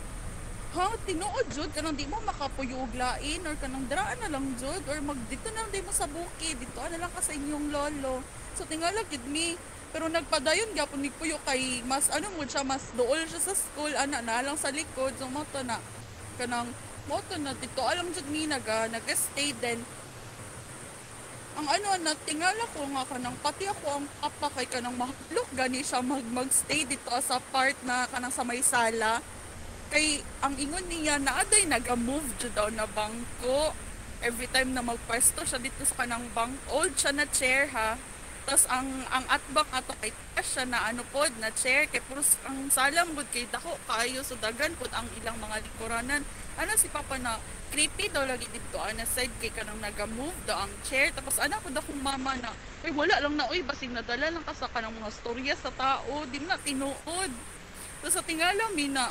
ha 0.74 0.90
tinuod 1.06 1.46
jud 1.54 1.70
kanang 1.70 1.94
di 1.94 2.10
mo 2.10 2.18
makapuyo 2.26 2.82
og 2.82 2.90
lain 2.98 3.46
or 3.46 3.54
kanang 3.62 3.86
draan 3.86 4.18
na 4.18 4.26
lang 4.26 4.50
jud 4.58 4.82
or 4.90 4.98
mag 4.98 5.18
dito 5.30 5.46
na 5.54 5.62
lang 5.62 5.70
di 5.70 5.86
mo 5.86 5.94
sa 5.94 6.10
bukid 6.10 6.58
dito 6.58 6.82
na 6.90 6.98
lang 6.98 7.14
ka 7.14 7.22
sa 7.22 7.38
inyong 7.38 7.70
lolo. 7.70 8.26
So 8.58 8.66
tingala 8.66 9.06
gid 9.06 9.22
mi 9.30 9.54
pero 9.94 10.10
nagpadayon 10.10 10.74
gyapon 10.74 11.06
ni 11.06 11.10
puyo 11.14 11.38
kay 11.46 11.78
mas 11.86 12.10
ano 12.10 12.26
mo 12.34 12.42
siya 12.42 12.66
mas 12.66 12.82
dool 12.98 13.22
siya 13.30 13.38
sa 13.38 13.54
school 13.54 13.94
ana 13.94 14.18
na 14.26 14.42
lang 14.42 14.58
sa 14.58 14.74
likod 14.74 15.14
so 15.14 15.30
mo 15.30 15.46
na. 15.62 15.78
Kanang 16.34 16.66
mo 17.06 17.22
na 17.38 17.54
dito. 17.54 17.78
Alam 17.78 18.10
jud 18.10 18.26
mi 18.26 18.50
naga 18.50 18.90
nag-stay 18.90 19.54
then 19.62 19.78
ang 21.54 21.70
ano 21.70 21.94
na 22.02 22.18
tingala 22.26 22.66
ko 22.74 22.82
nga 22.90 23.06
kanang 23.06 23.38
pati 23.38 23.70
ako 23.70 24.02
ang 24.02 24.06
papa 24.18 24.50
kay 24.58 24.66
kanang 24.66 24.98
mahlok 24.98 25.46
gani 25.54 25.86
siya 25.86 26.02
mag 26.02 26.26
magstay 26.26 26.82
dito 26.82 27.14
sa 27.22 27.38
part 27.54 27.78
na 27.86 28.10
kanang 28.10 28.34
sa 28.34 28.42
may 28.42 28.66
sala. 28.66 29.22
Kay 29.94 30.26
ang 30.42 30.58
ingon 30.58 30.90
niya 30.90 31.22
na 31.22 31.38
aday 31.38 31.70
naga-move 31.70 32.26
jud 32.42 32.58
na 32.74 32.90
bangko. 32.90 33.70
Every 34.26 34.50
time 34.50 34.74
na 34.74 34.82
magpwesto 34.82 35.46
siya 35.46 35.62
dito 35.62 35.86
sa 35.86 36.02
kanang 36.02 36.26
bank 36.34 36.58
old 36.74 36.98
siya 36.98 37.14
na 37.14 37.30
chair 37.30 37.70
ha 37.70 37.94
tapos 38.44 38.68
ang 38.68 38.88
ang 39.08 39.24
atbang 39.28 39.68
ato 39.72 39.96
kay 40.04 40.12
siya 40.44 40.68
na 40.68 40.84
ano 40.92 41.00
pod 41.08 41.32
na 41.40 41.48
chair 41.56 41.88
kay 41.88 42.04
puros 42.04 42.36
ang 42.44 42.68
salam 42.68 43.16
gud 43.16 43.24
kay 43.32 43.48
dako 43.48 43.80
kayo 43.88 44.20
so 44.20 44.36
dagan 44.36 44.76
pod 44.76 44.92
ang 44.92 45.08
ilang 45.16 45.40
mga 45.40 45.64
likoranan 45.64 46.22
ano 46.54 46.70
si 46.78 46.86
papa 46.86 47.18
na 47.18 47.40
creepy 47.74 48.06
daw 48.14 48.22
lagi 48.22 48.46
dito 48.54 48.78
ana 48.78 49.02
side 49.02 49.34
kay 49.42 49.50
kanang 49.50 49.82
naga-move 49.82 50.38
daw 50.46 50.62
ang 50.62 50.70
chair. 50.86 51.10
Tapos 51.10 51.42
ana 51.42 51.58
pod 51.58 51.74
akong 51.74 51.98
mama 51.98 52.38
na 52.38 52.54
ay 52.86 52.94
wala 52.94 53.18
lang 53.18 53.34
na 53.34 53.50
uy 53.50 53.66
basig 53.66 53.90
nadala 53.90 54.30
lang 54.30 54.44
ka 54.46 54.54
sa 54.54 54.70
kanang 54.70 54.94
mga 54.94 55.10
storya 55.10 55.54
sa 55.58 55.74
tao 55.74 56.22
di 56.30 56.38
na 56.46 56.54
tinuod. 56.62 57.32
Tapos 57.98 58.14
sa 58.14 58.22
tingala 58.22 58.70
mi 58.78 58.86
na 58.86 59.10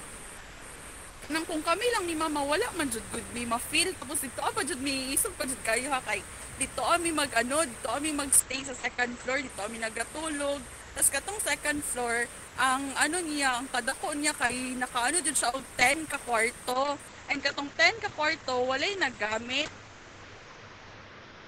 nang 1.28 1.44
kung 1.44 1.60
kami 1.64 1.84
lang 1.92 2.08
ni 2.08 2.16
mama 2.16 2.40
wala 2.44 2.64
man 2.80 2.88
jud 2.88 3.04
good 3.12 3.28
mi 3.36 3.44
ma-feel. 3.44 3.92
Tapos 4.00 4.24
dito 4.24 4.40
ah, 4.40 4.56
pa 4.56 4.64
jud 4.64 4.80
mi 4.80 5.12
isog 5.12 5.36
pa 5.36 5.44
jud 5.44 5.60
kayo 5.68 5.92
ha 5.92 6.00
kay 6.08 6.24
dito 6.64 6.80
kami 6.80 7.12
mag 7.12 7.32
ano 7.36 7.68
dito 7.68 7.88
kami 7.92 8.16
magstay 8.16 8.64
sa 8.64 8.72
second 8.80 9.12
floor 9.20 9.44
dito 9.44 9.60
kami 9.60 9.84
nagatulog 9.84 10.64
tapos 10.94 11.10
katong 11.10 11.40
second 11.42 11.82
floor 11.84 12.30
ang 12.54 12.86
ano 13.02 13.18
niya 13.26 13.58
ang 13.58 13.68
kadako 13.74 14.14
niya 14.14 14.30
kay 14.38 14.78
nakaano 14.78 15.18
jud 15.26 15.34
siya 15.34 15.50
og 15.58 15.66
10 15.76 16.06
ka 16.06 16.22
kwarto 16.22 17.02
and 17.34 17.42
katong 17.42 17.70
10 17.82 17.98
ka 17.98 18.10
kwarto 18.14 18.70
walay 18.70 18.94
nagamit. 18.94 19.70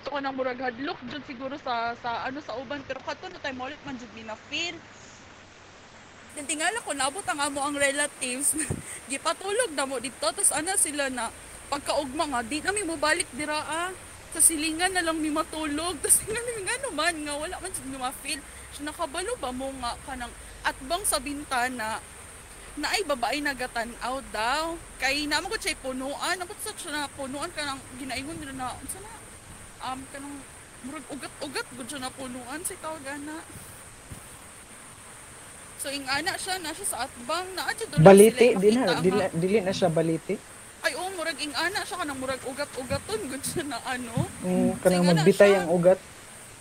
So 0.02 0.18
kanang 0.18 0.34
murag 0.34 0.58
hadlok 0.58 0.98
jud 1.06 1.22
siguro 1.30 1.54
sa 1.62 1.94
sa 2.02 2.26
ano 2.26 2.42
sa 2.42 2.58
uban. 2.58 2.82
Pero 2.90 3.06
kato 3.06 3.30
na 3.30 3.38
time 3.38 3.62
ulit 3.62 3.78
man 3.86 4.02
jud 4.02 4.10
mi 4.18 4.26
na 4.26 4.38
feel 4.50 4.74
Then 6.36 6.52
tingala 6.52 6.84
ko 6.84 6.92
naabot 6.92 7.24
ang 7.32 7.40
amo 7.48 7.64
ang 7.64 7.80
relatives. 7.80 8.58
Gipatulog 9.14 9.72
na 9.72 9.88
mo 9.88 10.02
dito. 10.02 10.20
Tapos 10.20 10.52
ana 10.52 10.76
sila 10.76 11.08
na 11.08 11.32
pagkaugma 11.72 12.28
nga 12.34 12.42
di 12.44 12.60
na 12.60 12.76
mi 12.76 12.84
mo 12.84 12.98
balik 12.98 13.30
dira 13.32 13.56
ah. 13.56 13.94
Sa 14.36 14.44
silingan 14.44 14.92
na 14.92 15.00
lang 15.00 15.16
mi 15.16 15.32
matulog. 15.32 15.96
Tapos 16.04 16.20
nga 16.28 16.36
nga 16.44 16.76
naman 16.84 17.16
nga 17.24 17.34
wala 17.40 17.56
man 17.64 17.72
mi 17.88 17.96
ma-feel. 17.96 18.44
So, 18.76 18.84
nakabalo 18.84 19.32
ba 19.40 19.56
mo 19.56 19.72
nga 19.80 19.96
kanang 20.04 20.36
atbang 20.68 21.08
sa 21.08 21.24
bintana 21.24 22.04
na 22.76 22.88
ay 22.92 23.08
babae 23.08 23.40
nagatanaw 23.40 24.20
daw. 24.36 24.76
Kay 25.00 25.24
namo 25.32 25.48
ko 25.48 25.56
siya 25.56 25.80
punuan. 25.80 26.36
Napot 26.36 26.60
sa 26.60 26.76
siya 26.76 26.92
na 26.92 27.16
punuan 27.16 27.48
kanang 27.56 27.80
ginaingon 27.96 28.36
nila 28.36 28.52
na 28.52 28.76
unsa 28.76 29.00
na 29.00 29.16
um 29.88 30.04
kanang 30.12 30.36
murag 30.84 31.08
ugat-ugat 31.08 31.68
gud 31.72 31.88
siya 31.88 32.04
na 32.04 32.12
punuan 32.12 32.60
si 32.68 32.76
tawagana. 32.84 33.40
So 35.80 35.88
ing 35.96 36.04
ana 36.12 36.36
siya 36.36 36.60
na 36.60 36.76
siya 36.76 36.88
sa 36.92 37.08
atbang 37.08 37.48
na 37.56 37.72
adyo 37.72 37.88
doon 37.88 38.04
Baliti, 38.04 38.48
di 38.60 38.70
na, 38.76 39.00
dili, 39.00 39.24
dili 39.32 39.58
na 39.64 39.72
siya 39.72 39.88
baliti. 39.88 40.36
Ay 40.86 40.94
oh, 41.02 41.10
murag 41.18 41.42
ing 41.42 41.50
ana 41.58 41.82
siya 41.82 41.98
kanang 41.98 42.22
murag 42.22 42.38
ugat-ugaton 42.46 43.22
gud 43.26 43.42
siya 43.42 43.66
na 43.66 43.82
ano. 43.90 44.30
Mm, 44.46 44.78
kanang 44.86 45.10
magbitay 45.10 45.58
ang 45.58 45.74
ugat. 45.74 45.98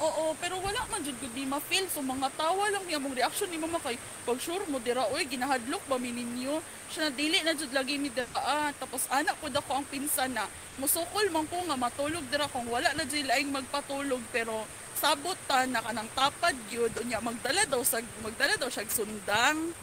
Oo, 0.00 0.32
pero 0.40 0.56
wala 0.64 0.80
man 0.88 1.04
jud 1.04 1.12
gud 1.20 1.30
di 1.36 1.44
ma-feel 1.44 1.84
so 1.92 2.00
mga 2.00 2.32
tawa 2.34 2.72
lang 2.72 2.82
niya 2.88 2.96
mong 2.96 3.12
reaction 3.12 3.52
ni 3.52 3.60
mama 3.60 3.76
kay 3.84 4.00
pag 4.24 4.40
sure 4.40 4.64
mo 4.72 4.80
dira 4.80 5.04
oy 5.12 5.28
ginahadlok 5.28 5.84
ba 5.84 6.00
mi 6.00 6.08
ninyo. 6.08 6.56
Siya 6.88 7.08
na 7.08 7.10
dili 7.12 7.36
na 7.44 7.52
jud 7.52 7.68
lagi 7.76 8.00
mi 8.00 8.08
dira 8.08 8.24
ah, 8.32 8.72
tapos 8.80 9.04
anak 9.12 9.36
ko 9.44 9.52
dako 9.52 9.76
ang 9.76 9.86
pinsan 9.92 10.32
na 10.32 10.48
musukol 10.80 11.28
man 11.28 11.44
ko 11.44 11.60
nga 11.60 11.76
matulog 11.76 12.24
dira 12.32 12.48
kung 12.48 12.64
wala 12.72 12.96
na 12.96 13.04
jud 13.04 13.28
laing 13.28 13.52
magpatulog 13.52 14.24
pero 14.32 14.64
sabot 14.96 15.36
ta 15.44 15.68
na 15.68 15.84
kanang 15.84 16.08
tapad 16.16 16.56
gyud 16.72 16.96
unya 17.04 17.20
magdala 17.20 17.68
daw 17.68 17.84
sa 17.84 18.00
magdala 18.24 18.56
daw 18.56 18.72
siya 18.72 18.88
sundang. 18.88 19.76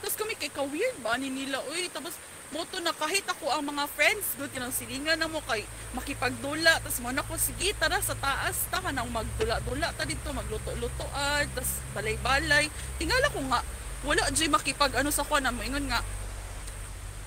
Tapos 0.00 0.16
kami 0.16 0.32
kay 0.40 0.48
ka-weird 0.48 0.96
ba 1.04 1.20
ni 1.20 1.28
nila 1.28 1.60
uy 1.68 1.92
tapos 1.92 2.16
moto 2.54 2.78
na 2.78 2.94
kahit 2.94 3.26
ako 3.26 3.50
ang 3.50 3.64
mga 3.66 3.84
friends. 3.94 4.38
Good 4.38 4.54
kinang 4.54 4.74
silingan 4.74 5.18
na 5.18 5.26
mo 5.26 5.42
kay 5.46 5.66
makipagdula. 5.96 6.78
Tapos 6.82 7.00
mo 7.02 7.10
na 7.10 7.26
ko 7.26 7.34
sige 7.34 7.74
tara 7.74 7.98
sa 7.98 8.14
taas. 8.14 8.68
Ta 8.70 8.78
ka 8.78 8.94
nang 8.94 9.10
magdula-dula. 9.10 9.90
Ta 9.96 10.06
dito 10.06 10.30
magluto-lutoan. 10.30 11.44
Tapos 11.50 11.72
balay-balay. 11.96 12.70
Tingala 13.00 13.26
ko 13.34 13.42
nga 13.50 13.60
wala 14.06 14.30
jay 14.30 14.46
makipag 14.46 14.94
ano 14.94 15.10
sa 15.10 15.26
ko 15.26 15.40
na 15.42 15.50
moingon 15.50 15.90
nga 15.90 16.04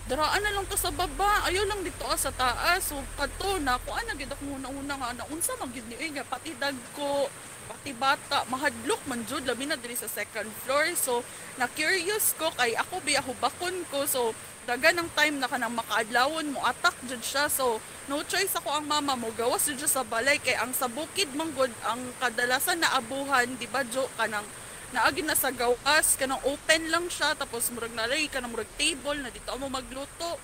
daraan 0.10 0.42
na 0.42 0.54
lang 0.58 0.66
to 0.66 0.74
sa 0.74 0.90
baba. 0.90 1.46
Ayaw 1.46 1.70
lang 1.70 1.86
dito 1.86 2.02
ah, 2.10 2.18
sa 2.18 2.34
taas. 2.34 2.90
So 2.90 2.98
kadto 3.14 3.62
na 3.62 3.78
ko 3.78 3.94
ana 3.94 4.18
gid 4.18 4.32
ako 4.34 4.58
una-una 4.58 4.98
nga 4.98 5.22
na 5.22 5.30
unsa 5.30 5.54
man 5.62 5.70
gid 5.70 5.86
ni 5.86 6.00
nga? 6.16 6.26
Pati 6.26 6.58
dagko 6.58 7.30
pati 7.70 7.94
bata. 7.94 8.42
Mahadlok 8.50 9.06
man 9.06 9.22
jud 9.30 9.46
labi 9.46 9.70
na 9.70 9.78
diri 9.78 9.94
sa 9.94 10.10
second 10.10 10.50
floor. 10.66 10.90
So 10.98 11.22
na 11.62 11.70
curious 11.70 12.34
ko 12.42 12.50
kay 12.58 12.74
ako 12.74 13.06
bi 13.06 13.14
ako 13.14 13.38
bakon 13.38 13.86
ko. 13.94 14.10
So 14.10 14.34
daga 14.70 14.94
ng 14.94 15.10
time 15.18 15.42
na 15.42 15.50
kanang 15.50 15.74
makaadlawon 15.74 16.54
mo 16.54 16.62
atak 16.62 16.94
jud 17.10 17.18
siya. 17.26 17.50
So 17.50 17.82
no 18.06 18.22
choice 18.22 18.54
ako 18.54 18.70
ang 18.70 18.86
mama 18.86 19.18
mo. 19.18 19.34
Gawas 19.34 19.66
jud 19.66 19.82
sa 19.90 20.06
balay. 20.06 20.38
Kay 20.38 20.62
ang 20.62 20.78
sa 20.78 20.86
bukid 20.86 21.34
manggod 21.34 21.74
ang 21.82 21.98
kadalasan 22.22 22.78
na 22.78 22.94
abuhan 22.94 23.50
di 23.58 23.66
ba 23.66 23.82
jo? 23.90 24.06
Kanang 24.14 24.46
naagi 24.94 25.26
na 25.26 25.34
sa 25.34 25.50
gawas 25.50 26.14
kanang 26.22 26.38
open 26.46 26.94
lang 26.94 27.10
siya 27.10 27.34
tapos 27.34 27.74
murag 27.74 27.94
nalay 27.98 28.30
kanang 28.30 28.54
murag 28.54 28.70
table 28.78 29.18
na 29.26 29.34
dito 29.34 29.50
mo 29.58 29.74
magluto. 29.74 30.38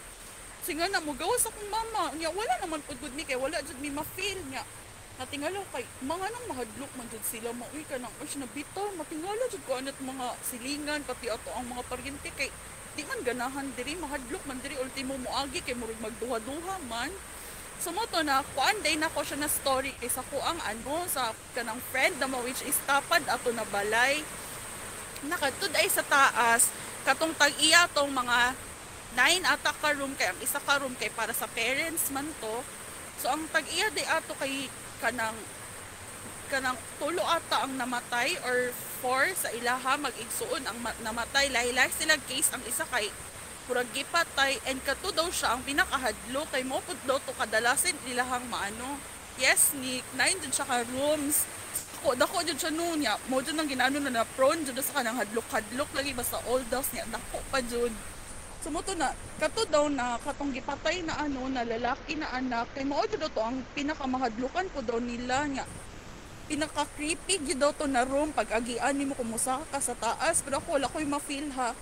Singa 0.65 0.89
na 0.89 1.05
mo 1.05 1.13
gawas 1.13 1.45
akong 1.45 1.69
mama. 1.69 2.09
Nya 2.17 2.33
wala 2.33 2.57
naman 2.65 2.81
pud 2.81 2.97
gud 2.97 3.13
mi 3.13 3.29
kay 3.29 3.37
wala 3.37 3.61
jud 3.61 3.77
mi 3.77 3.93
ma-feel 3.93 4.41
nya. 4.49 4.65
Natingala 5.21 5.61
kay 5.69 5.85
mga 6.01 6.25
nang 6.33 6.45
mahadlok 6.49 6.91
man 6.97 7.05
jud 7.13 7.21
sila 7.21 7.53
mauy 7.53 7.85
ka 7.85 8.01
nang 8.01 8.09
uy 8.17 8.29
na 8.41 8.49
bitaw 8.49 8.89
matingala 8.97 9.45
jud 9.53 9.61
ko 9.69 9.77
anat 9.77 9.93
mga 10.01 10.33
silingan 10.41 11.05
pati 11.05 11.29
ato 11.29 11.53
ang 11.53 11.69
mga 11.69 11.85
paryente 11.85 12.33
kay 12.33 12.49
di 12.95 13.03
man 13.03 13.19
ganahan 13.27 13.67
diri 13.75 13.99
mahadlok 13.99 14.43
man 14.47 14.59
diri 14.63 14.79
ultimo 14.79 15.19
moagi 15.19 15.59
kay 15.61 15.75
murag 15.75 15.99
magduha-duha 15.99 16.75
man 16.87 17.11
So 17.79 17.91
mo 17.91 18.07
to 18.07 18.23
na 18.23 18.39
kuan 18.55 18.79
day 18.81 18.95
na 18.95 19.11
ko 19.11 19.21
siya 19.21 19.35
na 19.35 19.51
story 19.51 19.91
kay 19.99 20.07
sa 20.07 20.23
ko 20.31 20.39
ang 20.39 20.59
ano 20.63 21.03
sa 21.11 21.35
kanang 21.51 21.79
friend 21.91 22.15
na 22.17 22.27
mo 22.29 22.39
which 22.47 22.63
is 22.63 22.77
tapad 22.87 23.23
ato 23.27 23.51
na 23.51 23.67
balay. 23.67 24.23
Nakatud 25.27 25.73
ay 25.75 25.91
sa 25.91 26.01
taas 26.01 26.71
katong 27.03 27.35
tag-iya 27.35 27.85
tong 27.91 28.09
mga 28.09 28.55
nine 29.13 29.43
ata 29.45 29.75
ka 29.75 29.93
room 29.93 30.15
kay 30.15 30.31
ang 30.31 30.39
isa 30.41 30.57
ka 30.63 30.79
room 30.79 30.95
kay 30.95 31.11
para 31.11 31.35
sa 31.35 31.51
parents 31.51 32.09
man 32.15 32.25
to. 32.39 32.55
So 33.19 33.29
ang 33.29 33.43
tag-iya 33.51 33.91
day 33.91 34.07
ato 34.07 34.33
kay 34.39 34.71
kanang 35.03 35.35
kanang 36.47 36.79
tulo 36.97 37.21
ata 37.27 37.67
ang 37.67 37.75
namatay 37.75 38.39
or 38.47 38.71
four 39.05 39.29
sa 39.37 39.53
ilaha 39.53 40.01
mag-igsuon 40.01 40.65
ang 40.65 40.81
ma- 40.81 40.97
namatay. 41.05 41.53
Lahi-lahi 41.53 41.93
sila 41.93 42.17
case 42.25 42.49
ang 42.49 42.63
isa 42.65 42.81
kay 42.89 43.05
murag 43.69 43.85
gipatay. 43.93 44.57
And 44.65 44.81
kato 44.81 45.13
daw 45.13 45.29
siya 45.29 45.53
ang 45.53 45.61
pinakahadlo 45.61 46.41
kay 46.49 46.65
mo 46.65 46.81
pud 46.81 46.97
daw 47.05 47.21
to 47.21 47.29
kadalasin 47.37 47.93
ilahang 48.09 48.49
maano. 48.49 48.97
Yes 49.37 49.77
ni 49.77 50.01
nine 50.17 50.41
jud 50.41 50.49
siya 50.49 50.65
ka 50.65 50.81
rooms. 50.89 51.45
Ko 52.01 52.17
dako 52.17 52.41
jud 52.49 52.57
siya 52.57 52.73
noon 52.73 53.05
niya. 53.05 53.21
Mo 53.29 53.45
jud 53.45 53.53
nang 53.53 53.69
ginano 53.69 54.01
na 54.01 54.25
prone 54.33 54.65
jud 54.65 54.81
sa 54.81 54.97
kanang 54.97 55.21
hadlok-hadlok 55.21 55.93
lagi 55.93 56.17
basta 56.17 56.41
old 56.49 56.65
house 56.73 56.89
niya. 56.89 57.05
Dako 57.05 57.45
pa 57.53 57.61
jud 57.61 57.93
Sumuto 58.65 58.97
na, 58.97 59.13
kato 59.37 59.61
daw 59.69 59.85
na 59.93 60.17
katong 60.25 60.49
gipatay 60.49 61.05
na 61.05 61.21
ano 61.21 61.45
na 61.53 61.61
lalaki 61.61 62.17
na 62.17 62.33
anak. 62.33 62.73
Kay 62.73 62.81
mao 62.81 63.05
jud 63.05 63.21
to 63.21 63.37
ang 63.37 63.61
pinakamahadlukan 63.77 64.65
po 64.73 64.81
daw 64.81 64.97
nila 64.97 65.45
nga 65.53 65.65
pinaka 66.45 66.85
creepy 66.93 67.41
gyud 67.41 67.61
to 67.75 67.85
na 67.89 68.05
room. 68.05 68.29
Pag 68.31 68.61
agian 68.61 68.93
nimo 68.93 69.17
kumusa 69.17 69.61
ka 69.69 69.79
sa 69.81 69.97
taas. 69.97 70.45
Pero 70.45 70.61
ako 70.61 70.77
wala 70.77 70.87
ko'y 70.89 71.05
ma-feel 71.05 71.49
ha. 71.57 71.73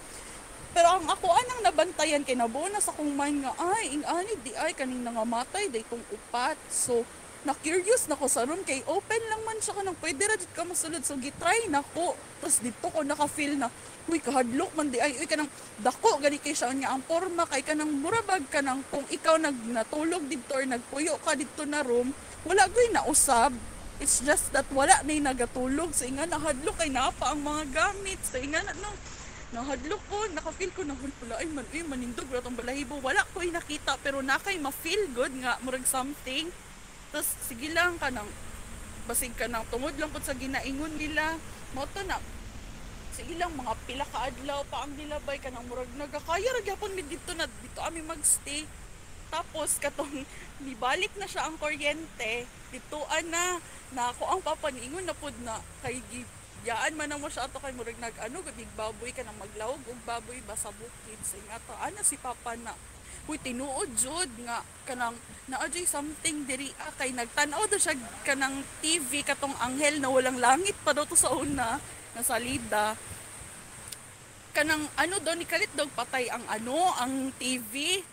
Pero 0.73 0.87
ang 0.89 1.05
ako 1.05 1.29
anang 1.29 1.61
nabantayan 1.61 2.25
kay 2.25 2.33
nabuo 2.33 2.65
na 2.71 2.81
sa 2.81 2.95
kong 2.97 3.13
mind 3.13 3.45
nga 3.45 3.53
ay 3.61 3.93
ing 3.93 4.01
ani 4.09 4.33
di 4.41 4.57
ay 4.57 4.73
kaning 4.73 5.05
nangamatay 5.05 5.69
day 5.69 5.85
tong 5.85 6.01
upat. 6.09 6.57
So 6.73 7.05
na 7.43 7.53
curious 7.53 8.07
na 8.07 8.15
ko 8.15 8.25
sa 8.25 8.47
room 8.47 8.63
kay 8.63 8.81
open 8.87 9.21
lang 9.27 9.43
man 9.43 9.59
siya 9.59 9.75
kanang 9.75 9.99
pwede 9.99 10.23
ra 10.25 10.39
jud 10.39 10.49
ka 10.55 10.63
mosulod 10.65 11.03
so 11.05 11.13
gitry 11.21 11.69
na 11.69 11.85
ko. 11.93 12.17
Tapos 12.41 12.57
dito 12.63 12.87
ko 12.89 13.05
naka-feel 13.05 13.59
na 13.61 13.69
uy 14.09 14.17
kahadlok 14.17 14.73
man 14.73 14.89
di 14.89 14.97
ay 14.97 15.13
uy 15.21 15.29
kanang 15.29 15.51
dako. 15.77 16.17
Gani 16.17 16.41
kay 16.41 16.57
siya 16.57 16.73
niya 16.73 16.95
ang 16.97 17.05
forma 17.05 17.45
kay 17.45 17.61
kanang 17.61 17.93
murabag 17.93 18.47
kanang 18.49 18.81
kung 18.89 19.05
ikaw 19.13 19.37
nag 19.37 19.53
natulog 19.69 20.25
dito 20.25 20.57
or 20.57 20.65
nagpuyo 20.65 21.21
ka 21.21 21.37
dito 21.37 21.69
na 21.69 21.85
room 21.85 22.09
wala 22.49 22.65
goy 22.67 22.87
na 22.91 23.05
usab 23.05 23.53
It's 24.03 24.19
just 24.19 24.51
that 24.51 24.67
wala 24.75 24.99
na 25.07 25.31
nagatulog. 25.31 25.95
Sa 25.95 26.03
inga 26.03 26.27
nahadlok 26.27 26.75
kay 26.75 26.91
napa 26.91 27.31
ang 27.31 27.39
mga 27.39 27.71
gamit. 27.71 28.19
Sa 28.27 28.35
inga 28.35 28.59
na 28.59 28.75
no, 28.83 28.91
nahadlok 29.55 30.03
ko, 30.11 30.27
nakafeel 30.35 30.75
ko 30.75 30.83
na 30.83 30.91
wala 30.99 31.39
ay 31.39 31.47
man, 31.47 31.63
ay 31.71 31.87
manindog 31.87 32.27
ra 32.27 32.43
tong 32.43 32.59
balahibo. 32.59 32.99
Wala 32.99 33.23
ko 33.31 33.39
nakita 33.39 33.95
pero 34.03 34.19
nakay 34.19 34.59
ma-feel 34.59 35.07
good 35.15 35.31
nga 35.39 35.55
murag 35.63 35.87
something. 35.87 36.51
Tapos 37.15 37.31
sige 37.47 37.71
lang 37.71 37.95
ka 37.95 38.11
nang 38.11 38.27
basig 39.07 39.31
ka 39.39 39.47
nang 39.47 39.63
tungod 39.71 39.95
lang 39.95 40.11
pud 40.11 40.27
sa 40.27 40.35
ginaingon 40.35 40.99
nila. 40.99 41.39
Mo 41.71 41.87
to 41.87 42.03
na 42.03 42.19
sige 43.15 43.39
lang 43.39 43.55
mga 43.55 43.71
pila 43.87 44.03
ka 44.03 44.27
adlaw 44.27 44.67
pa 44.67 44.83
ang 44.83 44.99
nilabay 44.99 45.39
ka 45.39 45.47
nang 45.47 45.63
murag 45.71 45.87
nagakaya 45.95 46.59
ra 46.59 46.59
gyapon 46.59 46.91
mi 46.91 47.07
dito 47.07 47.31
na 47.39 47.47
dito 47.47 47.79
ami 47.79 48.03
magstay. 48.03 48.67
Tapos 49.33 49.81
katong 49.81 50.13
nibalik 50.61 51.09
na 51.17 51.25
siya 51.25 51.49
ang 51.49 51.57
kuryente, 51.57 52.45
dituan 52.69 53.25
na 53.33 53.57
na 53.97 54.13
ako 54.13 54.29
ang 54.29 54.41
papaniingon 54.45 55.09
na 55.09 55.17
pud 55.17 55.33
na 55.41 55.57
kay 55.81 55.97
yaan 56.63 56.93
man 56.93 57.17
mo 57.17 57.27
siya 57.27 57.49
ato 57.49 57.57
kay 57.59 57.73
murag 57.73 57.97
nag 57.99 58.13
ano 58.23 58.39
gabig 58.45 58.69
baboy 58.77 59.11
ka 59.11 59.25
nang 59.25 59.35
maglawog 59.35 59.83
og 59.83 59.99
baboy 60.07 60.39
ba 60.47 60.55
sa 60.55 60.71
bukid 60.71 61.19
sa 61.21 61.37
ato 61.53 61.73
ana 61.77 62.01
si 62.01 62.15
papa 62.17 62.55
na 62.55 62.71
Uy, 63.23 63.39
tinuod 63.39 63.87
jud 63.95 64.27
nga 64.43 64.59
kanang 64.83 65.15
naadjay 65.47 65.87
something 65.87 66.43
diri 66.43 66.67
ah, 66.75 66.91
kay 66.99 67.15
nagtan-aw 67.15 67.63
daw 67.71 67.79
siya 67.79 67.95
kanang 68.27 68.59
TV 68.83 69.23
katong 69.23 69.55
anghel 69.63 69.95
na 70.03 70.11
walang 70.11 70.35
langit 70.43 70.75
pa 70.83 70.91
daw 70.91 71.07
to 71.07 71.15
sa 71.15 71.31
una 71.31 71.79
na 72.11 72.19
salida. 72.19 72.99
Kanang 74.51 74.91
ano 74.99 75.15
daw 75.23 75.39
ni 75.39 75.47
kalit 75.47 75.71
daw 75.71 75.87
patay 75.95 76.27
ang 76.27 76.43
ano 76.51 76.75
ang 76.99 77.31
TV 77.39 78.03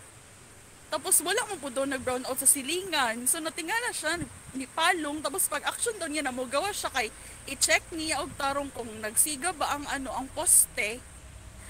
tapos 0.91 1.22
wala 1.22 1.38
mo 1.47 1.55
po 1.62 1.70
daw 1.70 1.86
nag 1.86 2.03
brown 2.03 2.26
out 2.26 2.43
sa 2.43 2.51
silingan. 2.51 3.22
So 3.30 3.38
natingala 3.38 3.95
siya 3.95 4.18
ni 4.59 4.66
palong. 4.66 5.22
Tapos 5.22 5.47
pag 5.47 5.62
action 5.62 5.95
daw 6.03 6.11
niya 6.11 6.26
na 6.26 6.34
mo 6.34 6.51
gawa 6.51 6.74
siya 6.74 6.91
kay 6.91 7.07
i-check 7.47 7.86
niya 7.95 8.18
og 8.26 8.34
tarong 8.34 8.74
kung 8.74 8.91
nagsiga 8.99 9.55
ba 9.55 9.78
ang 9.78 9.86
ano 9.86 10.11
ang 10.11 10.26
poste. 10.34 10.99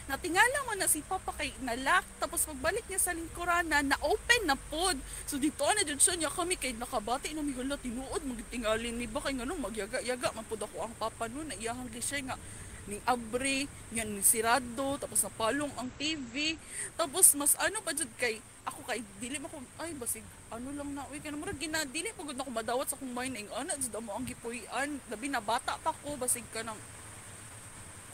Natingala 0.09 0.67
mo 0.67 0.73
na 0.75 0.89
si 0.89 1.05
Papa 1.05 1.37
kay 1.37 1.53
nalak. 1.61 2.09
Tapos 2.17 2.49
pagbalik 2.49 2.89
niya 2.89 2.97
sa 2.97 3.13
lingkurana 3.13 3.85
na 3.85 4.01
open 4.01 4.49
na 4.49 4.57
pod 4.57 4.97
so 5.29 5.37
dito 5.37 5.69
na 5.69 5.85
jud 5.85 6.01
siya 6.01 6.17
niya 6.17 6.33
kami 6.33 6.57
kay 6.57 6.73
nakabati. 6.73 7.37
Na 7.37 7.45
mi 7.45 7.53
hala 7.53 7.77
tinuod. 7.77 8.25
Magitingalin 8.25 8.97
ni 8.97 9.05
ba? 9.05 9.21
Kay 9.21 9.37
ngano 9.37 9.53
magyaga-yaga 9.61 10.33
man 10.33 10.49
pud 10.49 10.65
ako 10.65 10.81
ang 10.81 10.97
papa 10.97 11.29
no 11.29 11.45
na 11.45 11.53
iyahang 11.61 11.93
gisay 11.93 12.25
nga 12.25 12.41
ning 12.89 13.03
abre 13.05 13.69
yan 13.93 14.09
ni 14.09 14.23
sirado 14.25 14.97
tapos 14.97 15.21
napalong 15.25 15.73
ang 15.77 15.89
TV 16.01 16.57
tapos 16.97 17.37
mas 17.37 17.53
ano 17.61 17.83
pa 17.85 17.93
jud 17.93 18.09
kay 18.17 18.41
ako 18.65 18.81
kay 18.85 19.01
dili 19.21 19.37
mo 19.41 19.49
ko 19.49 19.61
ay 19.81 19.93
basig 19.97 20.25
ano 20.49 20.69
lang 20.73 20.93
na 20.97 21.05
uy 21.13 21.21
kana 21.21 21.37
murag 21.37 21.61
gina 21.61 21.85
dili 21.89 22.13
pagod 22.17 22.37
na 22.37 22.45
ko 22.45 22.53
madawat 22.53 22.87
sa 22.89 22.97
akong 22.97 23.13
mind 23.13 23.37
ing 23.37 23.51
ana 23.53 23.77
jud 23.77 23.93
mo 24.01 24.17
ang 24.17 24.25
gipuy-an 24.25 25.01
labi 25.13 25.27
na 25.29 25.43
bata 25.45 25.77
pa 25.81 25.93
ko 26.05 26.17
basig 26.17 26.45
kanang 26.53 26.79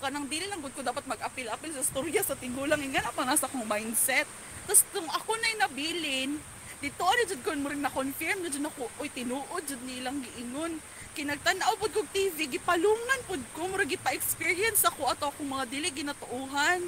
kanang 0.00 0.28
dili 0.28 0.46
lang 0.46 0.60
gud 0.60 0.74
ko 0.76 0.84
dapat 0.84 1.08
mag-apil-apil 1.08 1.72
sa 1.72 1.84
storya 1.84 2.20
sa 2.20 2.36
tigulang 2.36 2.80
nga 2.92 3.00
na 3.00 3.16
pa 3.16 3.24
nasa 3.24 3.48
akong 3.48 3.64
mindset. 3.64 4.28
Tapos 4.68 4.84
tung 4.92 5.08
ako 5.08 5.32
na 5.40 5.66
nabilin 5.66 6.36
dito 6.76 7.00
ano 7.00 7.22
jud 7.24 7.40
ko 7.40 7.56
murag 7.56 7.80
na 7.80 7.88
confirm 7.88 8.44
na 8.44 8.52
jud 8.52 8.60
ako 8.60 8.92
oy 9.00 9.08
tinuod 9.08 9.64
jud 9.64 9.80
nilang 9.88 10.20
giingon 10.20 10.76
kinagtan-aw 11.16 11.80
pud 11.80 11.96
kog 11.96 12.08
TV 12.12 12.44
gipalungan 12.44 13.20
pud 13.24 13.40
ko 13.56 13.64
murag 13.72 13.88
gipa-experience 13.88 14.84
ako 14.84 15.08
ato 15.08 15.32
akong 15.32 15.48
mga 15.48 15.64
dili 15.72 15.88
ginatuuhan. 15.88 16.84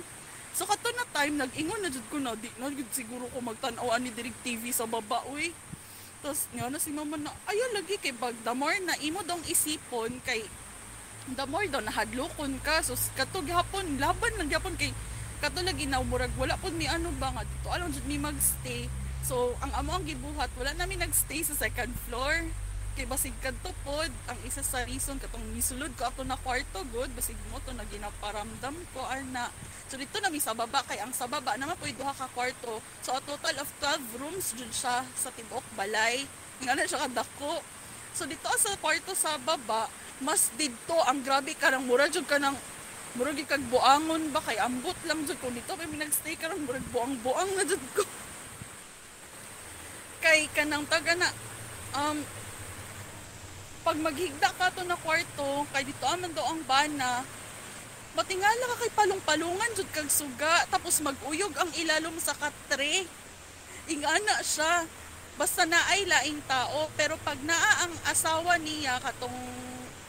So 0.52 0.68
kato 0.68 0.92
na 0.92 1.08
time 1.16 1.40
nag-ingon 1.40 1.80
na 1.80 1.88
jud 1.88 2.04
ko 2.12 2.20
na 2.20 2.36
di 2.36 2.52
na 2.60 2.68
jud 2.68 2.84
siguro 2.92 3.24
ko 3.32 3.40
magtan-aw 3.40 3.88
ani 3.96 4.12
direct 4.12 4.36
TV 4.44 4.68
sa 4.68 4.84
baba 4.84 5.24
uy. 5.32 5.48
Tapos 6.20 6.44
nga 6.52 6.68
na 6.68 6.76
si 6.76 6.92
mama 6.92 7.16
na 7.16 7.32
ayaw 7.48 7.80
lagi 7.80 7.96
kay 7.96 8.12
bag 8.12 8.36
the 8.44 8.52
more 8.52 8.76
na 8.84 9.00
imo 9.00 9.24
dong 9.24 9.40
isipon 9.48 10.20
kay 10.28 10.44
the 11.32 11.44
more 11.48 11.64
daw 11.64 11.80
nahadlokon 11.80 12.60
ka. 12.60 12.84
So 12.84 13.00
kato 13.16 13.40
gihapon 13.40 13.96
laban 13.96 14.36
lang 14.36 14.52
gihapon 14.52 14.76
kay 14.76 14.92
kato 15.40 15.64
lagi 15.64 15.88
na 15.88 16.04
murag 16.04 16.36
wala 16.36 16.60
pud 16.60 16.76
mi 16.76 16.84
ano 16.84 17.16
ba 17.16 17.32
nga 17.32 17.48
dito 17.48 17.72
alam 17.72 17.88
jud 17.88 18.04
mi 18.04 18.20
magstay. 18.20 18.92
So 19.24 19.56
ang 19.64 19.72
amo 19.72 19.96
ang 19.96 20.04
gibuhat 20.04 20.52
wala 20.60 20.76
namin 20.76 21.00
nagstay 21.00 21.40
sa 21.48 21.56
second 21.56 21.96
floor 22.04 22.67
kay 22.98 23.06
basig 23.06 23.38
kadto 23.38 23.70
pod 23.86 24.10
ang 24.26 24.38
isa 24.42 24.58
sa 24.58 24.82
reason 24.82 25.22
katong 25.22 25.46
misulod 25.54 25.94
ko 25.94 26.10
ato 26.10 26.26
na 26.26 26.34
kwarto 26.34 26.82
good. 26.90 27.06
Basig 27.14 27.38
mo 27.54 27.62
to 27.62 27.70
na 27.70 27.86
ginaparamdam 27.86 28.74
ko 28.90 29.06
ana 29.06 29.54
so 29.86 29.94
dito 29.94 30.18
na 30.18 30.26
mi 30.26 30.42
sa 30.42 30.50
baba 30.50 30.82
kay 30.82 30.98
ang 30.98 31.14
sa 31.14 31.30
baba 31.30 31.54
naman 31.54 31.78
pwede 31.78 31.94
duha 31.94 32.10
ka 32.10 32.26
kwarto. 32.34 32.82
So 33.06 33.14
a 33.14 33.22
total 33.22 33.62
of 33.62 33.70
12 33.78 34.18
rooms 34.18 34.50
jud 34.58 34.72
siya 34.74 35.06
sa 35.14 35.30
tibok 35.30 35.62
balay. 35.78 36.26
Nga 36.66 36.74
na 36.74 36.90
siya 36.90 37.06
kadako. 37.06 37.62
So 38.18 38.26
dito 38.26 38.50
sa 38.58 38.74
kwarto 38.82 39.14
sa 39.14 39.38
baba 39.38 39.86
mas 40.18 40.50
dito 40.58 40.98
ang 41.06 41.22
grabe 41.22 41.54
ka 41.54 41.70
ng 41.70 41.86
mura 41.86 42.10
jud 42.10 42.26
ka 42.26 42.42
ng 42.42 42.58
murag 43.14 43.38
kag 43.46 43.62
buangon 43.70 44.34
ba 44.34 44.42
kay 44.42 44.58
ambot 44.58 44.98
lang 45.06 45.22
jud 45.22 45.38
ko. 45.38 45.54
Dito 45.54 45.78
may 45.78 45.86
nagstay 45.86 46.34
ka 46.34 46.50
ng 46.50 46.66
murag 46.66 46.82
buang-buang 46.90 47.54
na 47.54 47.62
jud 47.62 47.78
ko. 47.94 48.02
Kay 50.26 50.50
kanang 50.50 50.82
taga 50.90 51.14
na 51.14 51.30
um 51.94 52.18
pag 53.88 54.04
maghigda 54.04 54.52
ka 54.60 54.68
to 54.76 54.84
na 54.84 55.00
kwarto 55.00 55.64
kay 55.72 55.80
dito 55.88 56.04
aman 56.04 56.28
daw 56.36 56.44
ang 56.52 56.60
bana 56.68 57.24
matingala 58.12 58.68
ka 58.68 58.84
kay 58.84 58.92
palong-palungan 58.92 59.72
jud 59.72 59.88
kag 59.96 60.12
suga 60.12 60.68
tapos 60.68 61.00
maguyog 61.00 61.56
ang 61.56 61.72
ilalom 61.78 62.12
sa 62.20 62.34
katre. 62.34 63.08
Ingana 63.88 64.44
siya. 64.44 64.84
Basta 65.40 65.64
naay 65.64 66.02
laing 66.04 66.42
tao 66.50 66.90
pero 66.98 67.16
pag 67.24 67.40
naa 67.46 67.88
ang 67.88 67.94
asawa 68.10 68.60
niya 68.60 69.00
katong 69.00 69.38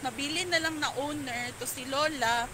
nabili 0.04 0.44
na 0.50 0.60
lang 0.60 0.76
na 0.82 0.92
owner 1.00 1.54
to 1.62 1.70
si 1.70 1.88
Lola 1.88 2.50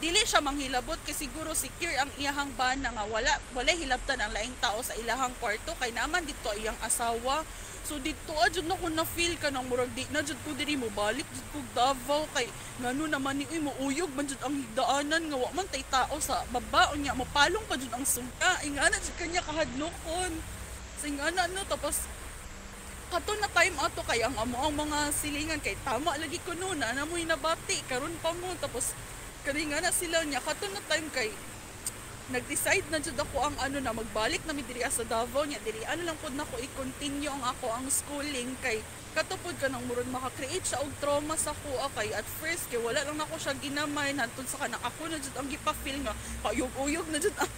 dili 0.00 0.22
siya 0.24 0.40
manghilabot 0.40 0.96
kay 1.04 1.12
siguro 1.12 1.52
secure 1.52 1.94
ang 2.00 2.08
iyahang 2.16 2.54
bana 2.54 2.88
nga 2.94 3.04
wala 3.06 3.34
wala 3.52 3.70
hilabtan 3.74 4.18
ang 4.22 4.30
laing 4.30 4.54
tao 4.62 4.78
sa 4.80 4.94
ilahang 4.94 5.34
kwarto 5.42 5.74
kay 5.76 5.90
naman 5.90 6.22
dito 6.22 6.48
iyang 6.54 6.78
asawa 6.80 7.42
so 7.88 7.96
dito 8.04 8.36
adjud 8.44 8.68
na 8.68 8.76
ko 8.76 8.92
na 8.92 9.00
feel 9.00 9.32
ka 9.40 9.48
nang 9.48 9.64
murag 9.64 9.88
di 9.96 10.04
na 10.12 10.20
jud 10.20 10.36
ko 10.44 10.52
diri 10.52 10.76
mo 10.76 10.92
balik 10.92 11.24
jud 11.32 11.48
ko 11.56 11.58
Davao 11.72 12.28
kay 12.36 12.44
ngano 12.84 13.08
naman 13.08 13.40
ni 13.40 13.48
uy 13.48 13.64
mo 13.64 13.72
uyog 13.80 14.12
man 14.12 14.28
jud 14.28 14.36
ang 14.44 14.60
higdaanan 14.60 15.24
nga 15.32 15.36
wa 15.40 15.48
man 15.56 15.64
tay 15.72 15.80
tao 15.88 16.20
sa 16.20 16.44
baba 16.52 16.92
unya 16.92 17.16
mapalong 17.16 17.64
pa 17.64 17.80
jud 17.80 17.88
ang 17.96 18.04
sungka. 18.04 18.60
Ingana 18.60 19.00
jud 19.00 19.16
kanya 19.16 19.40
kahadlokon. 19.40 20.36
Sing 21.00 21.16
ana 21.16 21.48
no 21.48 21.64
tapos 21.64 22.04
kato 23.08 23.32
na 23.40 23.48
time 23.56 23.72
ato 23.80 24.04
kay 24.04 24.20
ang 24.20 24.36
amo 24.36 24.68
ang 24.68 24.76
mga 24.76 25.08
silingan 25.08 25.60
kay 25.64 25.72
tama 25.80 26.12
lagi 26.20 26.36
ko 26.44 26.52
noon 26.60 26.84
na 26.84 27.08
mo 27.08 27.16
nabati 27.16 27.80
karon 27.88 28.12
pa 28.20 28.36
mo. 28.36 28.52
Tapos 28.60 28.92
kani 29.48 29.72
nga 29.72 29.80
na 29.80 29.88
sila 29.88 30.20
niya 30.28 30.44
kato 30.44 30.68
na 30.68 30.84
time 30.92 31.08
kay 31.08 31.32
nag-decide 32.28 32.84
na 32.92 33.00
jud 33.00 33.16
ako 33.16 33.40
ang 33.40 33.56
ano 33.56 33.80
na 33.80 33.96
magbalik 33.96 34.44
na 34.44 34.52
mi 34.52 34.60
diri 34.60 34.84
sa 34.92 35.00
Davao 35.04 35.48
niya. 35.48 35.60
Diri 35.64 35.80
ano 35.88 36.12
lang 36.12 36.16
pud 36.20 36.36
nako 36.36 36.60
i-continue 36.60 37.32
ang 37.32 37.40
ako 37.40 37.72
ang 37.72 37.88
schooling 37.88 38.52
kay 38.60 38.84
katupod 39.16 39.56
ka 39.56 39.72
nang 39.72 39.80
murag 39.88 40.06
maka-create 40.12 40.62
siya 40.62 40.84
og 40.84 40.92
trauma 41.00 41.34
sa 41.40 41.56
kuha 41.56 41.88
kay 41.96 42.12
at 42.12 42.28
first 42.38 42.68
kay 42.68 42.76
wala 42.76 43.00
lang 43.00 43.16
nako 43.16 43.40
siya 43.40 43.56
ginamay 43.56 44.12
nantud 44.12 44.44
sa 44.44 44.60
kanang 44.60 44.84
ako 44.84 45.08
na 45.08 45.16
jud 45.16 45.32
ang 45.40 45.48
gipa-feel 45.48 45.98
nga 46.04 46.12
kayog-uyog 46.44 47.08
na 47.08 47.16
jud 47.16 47.32
ang 47.40 47.52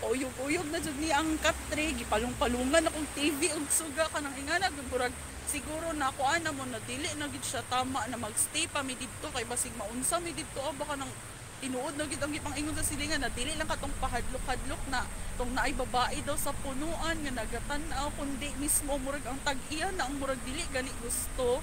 uyog-uyog 0.00 0.64
na 0.72 0.80
jud 0.80 0.96
ni 0.96 1.12
ang 1.12 1.36
katre 1.44 1.92
gipalong-palungan 2.00 2.88
akong 2.88 3.08
TV 3.12 3.52
ug 3.52 3.68
suga 3.68 4.08
kanang 4.08 4.32
ingana. 4.40 4.72
Gyud 4.72 4.88
murag 4.88 5.12
siguro 5.44 5.92
na 5.92 6.08
ako 6.08 6.24
ana 6.24 6.56
mo 6.56 6.64
na 6.64 6.80
dili 6.88 7.04
na 7.20 7.28
gid 7.28 7.44
siya 7.44 7.60
tama 7.68 8.08
na 8.08 8.16
magstay 8.16 8.64
pa 8.64 8.80
mi 8.80 8.96
didto 8.96 9.28
kay 9.28 9.44
basig 9.44 9.76
maunsa 9.76 10.16
mi 10.24 10.32
didto. 10.32 10.64
O 10.64 10.72
baka 10.72 10.96
nang 10.96 11.12
tinuod 11.60 11.94
na 11.94 12.08
gid 12.08 12.20
ang 12.24 12.32
gipang 12.32 12.56
ingon 12.56 12.72
sa 12.72 12.88
silingan 12.88 13.20
na 13.20 13.28
dili 13.28 13.52
lang 13.54 13.68
katong 13.68 13.92
pahadlok-hadlok 14.00 14.82
na 14.88 15.04
tong 15.36 15.52
naay 15.52 15.76
babae 15.76 16.24
daw 16.24 16.34
sa 16.40 16.56
punuan 16.64 17.20
nga 17.20 17.32
nagatan-aw 17.44 18.08
kundi 18.16 18.48
mismo 18.56 18.96
murag 18.96 19.24
ang 19.28 19.36
tag-iya 19.44 19.92
na 19.92 20.08
ang 20.08 20.16
murag 20.16 20.40
dili 20.48 20.64
gani 20.72 20.88
gusto. 21.04 21.60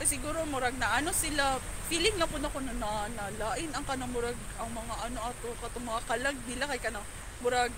Kasi 0.00 0.16
siguro 0.16 0.48
murag 0.48 0.80
na 0.80 0.96
ano 0.96 1.12
sila 1.12 1.60
feeling 1.92 2.16
na 2.16 2.24
po 2.24 2.40
na 2.40 2.48
ko 2.48 2.64
na, 2.64 2.72
na 2.72 3.12
nalain 3.12 3.68
ang 3.76 3.84
kanang 3.84 4.08
murag 4.08 4.36
ang 4.56 4.72
mga 4.72 4.94
ano 5.12 5.18
ato 5.20 5.52
katong 5.60 5.84
mga 5.84 6.00
kalag 6.08 6.38
nila 6.48 6.64
kay 6.72 6.80
kanang 6.80 7.04
murag 7.44 7.72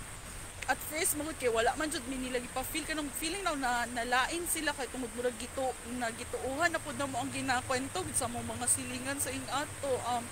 at 0.63 0.79
first 0.87 1.19
magud 1.19 1.35
kay 1.35 1.51
wala 1.51 1.75
man 1.75 1.91
jud 1.91 2.07
mi 2.07 2.15
nila 2.15 2.39
gipa-feel 2.39 2.87
kanang 2.87 3.11
feeling 3.19 3.43
na, 3.43 3.59
na 3.59 3.83
nalain 3.91 4.47
sila 4.47 4.71
kay 4.71 4.87
tungod 4.87 5.11
murag 5.19 5.35
gito 5.35 5.75
na 5.99 6.07
gituuhan 6.15 6.71
na 6.71 6.79
pud 6.79 6.95
na 6.95 7.11
mo 7.11 7.19
ang 7.19 7.31
ginakwento 7.35 7.99
sa 8.15 8.31
mga 8.31 8.47
mga 8.47 8.67
silingan 8.71 9.19
sa 9.19 9.27
ing 9.27 9.43
ato. 9.51 9.91
Um 10.07 10.23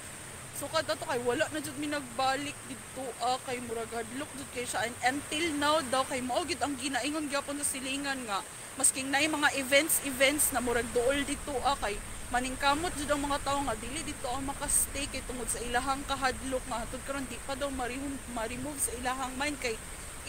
so 0.62 0.70
kada 0.70 0.94
to 0.94 1.06
kay 1.10 1.18
wala 1.26 1.42
na 1.50 1.58
jud 1.58 1.74
mi 1.82 1.90
nagbalik 1.90 2.54
dito 2.70 3.02
ah, 3.26 3.42
kay 3.50 3.58
murag 3.66 3.90
hadlok 3.90 4.30
jud 4.38 4.50
kay 4.54 4.62
siya. 4.62 4.86
And 4.86 4.94
until 5.02 5.58
now 5.58 5.82
daw 5.90 6.06
kay 6.06 6.22
mao 6.22 6.46
gid 6.46 6.62
ang 6.62 6.78
ginaingon 6.78 7.34
gyapon 7.34 7.58
sa 7.58 7.66
silingan 7.66 8.30
nga 8.30 8.46
masking 8.78 9.10
nay 9.10 9.26
mga 9.26 9.58
events 9.58 10.06
events 10.06 10.54
na 10.54 10.62
murag 10.62 10.86
duol 10.94 11.26
dito 11.26 11.58
ah, 11.66 11.74
kay 11.82 11.98
maningkamot 12.30 12.94
jud 12.94 13.10
ang 13.10 13.26
mga 13.26 13.42
tawo 13.42 13.66
nga 13.66 13.74
dili 13.82 14.06
dito 14.06 14.30
ang 14.30 14.46
makastay 14.46 15.10
kay 15.10 15.26
tungod 15.26 15.50
sa 15.50 15.58
ilahang 15.66 16.06
kahadlok 16.06 16.62
nga 16.70 16.86
hatud 16.86 17.02
karon 17.10 17.26
di 17.26 17.42
pa 17.42 17.58
daw 17.58 17.74
ma-remove, 17.74 18.22
ma-remove 18.38 18.78
sa 18.78 18.94
ilahang 19.02 19.34
mind 19.42 19.58
kay 19.66 19.74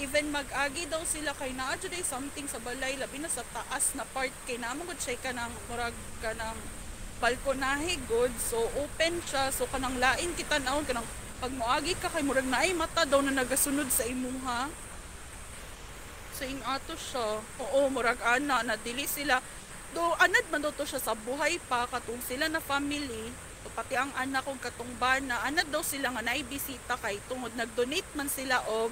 even 0.01 0.33
mag-agi 0.33 0.89
daw 0.89 1.05
sila 1.05 1.37
kay 1.37 1.53
naa 1.53 1.77
jud 1.77 1.93
something 2.01 2.49
sa 2.49 2.57
balay 2.65 2.97
labi 2.97 3.21
na 3.21 3.29
sa 3.29 3.45
taas 3.53 3.93
na 3.93 4.09
part. 4.17 4.33
Kay 4.49 4.57
namo 4.57 4.89
gud 4.89 4.97
siya 4.97 5.21
kanang 5.21 5.53
murag 5.69 5.93
kanang 6.25 6.57
balkonahe 7.23 8.03
good. 8.11 8.35
So 8.43 8.59
open 8.83 9.23
siya. 9.23 9.55
So 9.55 9.71
kanang 9.71 10.03
lain 10.03 10.35
kita 10.35 10.59
naon 10.59 10.83
kanang 10.83 11.07
pag 11.39 11.55
moagi 11.55 11.95
ka 11.95 12.11
kay 12.11 12.27
murag 12.27 12.51
naay 12.51 12.75
mata 12.75 13.07
daw 13.07 13.23
na 13.23 13.31
nagasunod 13.31 13.87
sa 13.95 14.03
imuha 14.03 14.67
sa 16.35 16.43
ing 16.51 16.59
ato 16.67 16.99
siya. 16.99 17.39
Oo 17.63 17.87
murag 17.95 18.19
ana 18.27 18.67
na 18.67 18.75
dili 18.75 19.07
sila. 19.07 19.39
Do 19.95 20.03
anad 20.19 20.51
man 20.51 20.67
daw 20.67 20.75
to 20.75 20.83
siya 20.83 20.99
sa 20.99 21.15
buhay 21.15 21.63
pa 21.71 21.87
katong 21.87 22.19
sila 22.27 22.51
na 22.51 22.59
family. 22.59 23.31
So, 23.63 23.71
pati 23.79 23.95
ang 23.95 24.11
anak 24.19 24.43
kong 24.43 24.59
katong 24.59 24.91
bana 24.99 25.39
anad 25.47 25.71
daw 25.71 25.87
sila 25.87 26.11
nga 26.11 26.27
naay 26.27 26.43
bisita 26.43 26.99
kay 26.99 27.23
tungod 27.31 27.55
nag-donate 27.55 28.11
man 28.19 28.27
sila 28.27 28.59
og 28.67 28.91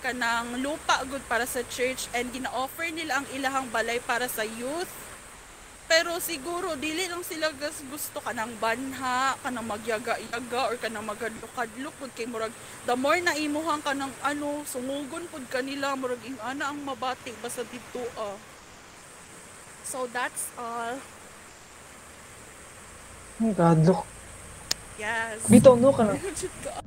kanang 0.00 0.62
lupa 0.64 1.04
good 1.10 1.20
para 1.28 1.44
sa 1.44 1.60
church. 1.68 2.08
And 2.16 2.32
gina-offer 2.32 2.88
nila 2.88 3.20
ang 3.20 3.26
ilahang 3.36 3.68
balay 3.68 4.00
para 4.00 4.30
sa 4.30 4.46
youth 4.46 4.88
pero 5.88 6.20
siguro 6.20 6.76
dili 6.76 7.08
lang 7.08 7.24
sila 7.24 7.48
gas 7.56 7.80
gusto 7.88 8.20
kanang 8.20 8.52
banha 8.60 9.32
kanang 9.40 9.64
magyaga-yaga 9.64 10.60
or 10.68 10.76
kanang 10.76 11.08
magadlok-adlok 11.08 11.96
pud 11.96 12.12
kay 12.12 12.28
murag 12.28 12.52
the 12.84 12.92
more 12.92 13.16
na 13.24 13.32
imuhang 13.32 13.80
kanang 13.80 14.12
ano 14.20 14.60
sungugon 14.68 15.24
pud 15.32 15.48
kanila 15.48 15.96
murag 15.96 16.20
ing 16.28 16.36
ana 16.44 16.68
ang 16.68 16.84
mabati 16.84 17.32
basta 17.40 17.64
dito 17.64 18.04
ah. 18.20 18.36
So 19.88 20.04
that's 20.12 20.52
all. 20.60 21.00
Oh 23.40 23.52
God, 23.56 23.88
look. 23.88 24.04
Yes. 25.00 25.40
Bitaw 25.48 25.80
no 25.80 25.96
ka 25.96 26.04
na. 26.04 26.12
Ka. 26.64 26.84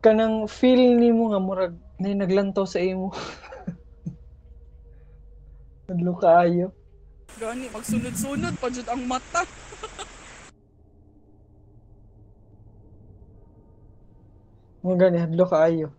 Kanang 0.00 0.48
feel 0.48 0.96
nimo 0.96 1.28
nga 1.28 1.36
murag 1.36 1.76
na 2.00 2.16
naglantaw 2.16 2.64
sa 2.64 2.80
imo. 2.80 3.12
Hadlo 5.92 6.16
kaayo. 6.16 6.72
Gani 7.38 7.70
magsunod-sunod 7.70 8.58
pa 8.58 8.66
jud 8.72 8.88
ang 8.90 9.06
mata. 9.06 9.46
Mo 14.82 14.96
gani 14.96 15.20
hadlo 15.20 15.44
kaayo. 15.44 15.92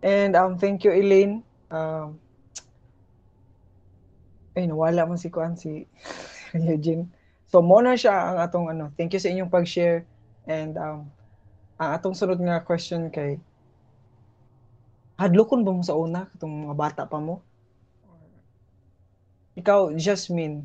And 0.00 0.38
um 0.38 0.54
thank 0.56 0.86
you 0.86 0.94
Elaine. 0.94 1.42
Um 1.68 2.22
ay 4.54 4.70
nawala 4.70 5.06
man 5.06 5.18
si 5.18 5.28
Kuan 5.34 5.58
si 5.58 5.84
Eugene. 6.54 7.10
So 7.50 7.58
mo 7.58 7.82
na 7.82 7.98
siya 7.98 8.14
ang 8.30 8.38
atong 8.38 8.70
ano. 8.70 8.94
Thank 8.94 9.18
you 9.18 9.20
sa 9.20 9.28
inyong 9.34 9.50
pag-share 9.50 10.06
and 10.46 10.78
um 10.78 11.10
ang 11.78 11.90
atong 11.98 12.14
sunod 12.14 12.38
nga 12.38 12.62
question 12.62 13.10
kay 13.10 13.38
hadlokon 15.18 15.66
ba 15.66 15.74
mo 15.74 15.82
sa 15.82 15.98
una 15.98 16.30
katong 16.30 16.70
mga 16.70 16.76
bata 16.78 17.02
pa 17.10 17.18
mo? 17.18 17.47
Ikaw, 19.58 19.92
Jasmine, 19.98 20.64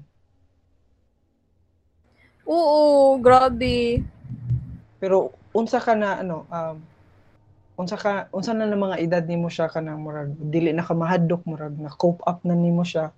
Oo, 2.45 3.17
grabe. 3.17 4.03
pero 5.03 5.35
unsa 5.51 5.83
ka 5.83 5.99
na 5.99 6.23
ano 6.23 6.47
um 6.47 6.77
unsa 7.75 7.99
ka 7.99 8.31
unsa 8.31 8.55
na 8.55 8.63
ng 8.71 8.79
mga 8.79 8.99
edad 9.03 9.23
nimo 9.27 9.51
siya 9.51 9.67
kanang 9.67 9.99
murag 9.99 10.31
dili 10.39 10.71
na 10.71 10.79
ka 10.79 10.95
mahadlok 10.95 11.43
murag 11.43 11.75
na 11.75 11.91
cope 11.91 12.23
up 12.23 12.39
na 12.47 12.55
nimo 12.55 12.87
siya 12.87 13.11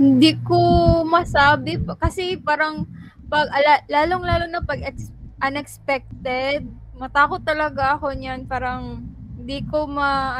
Hindi 0.00 0.34
ko 0.42 0.58
masabi 1.04 1.78
kasi 2.00 2.40
parang 2.40 2.88
pag 3.28 3.46
ala, 3.52 3.84
lalong-lalo 3.86 4.50
na 4.50 4.64
pag 4.64 4.82
ex- 4.82 5.14
unexpected, 5.38 6.66
matakot 6.98 7.38
talaga 7.46 7.94
ako 7.94 8.10
niyan. 8.10 8.48
Parang 8.50 9.04
hindi 9.38 9.62
ko 9.70 9.86
ma 9.86 10.34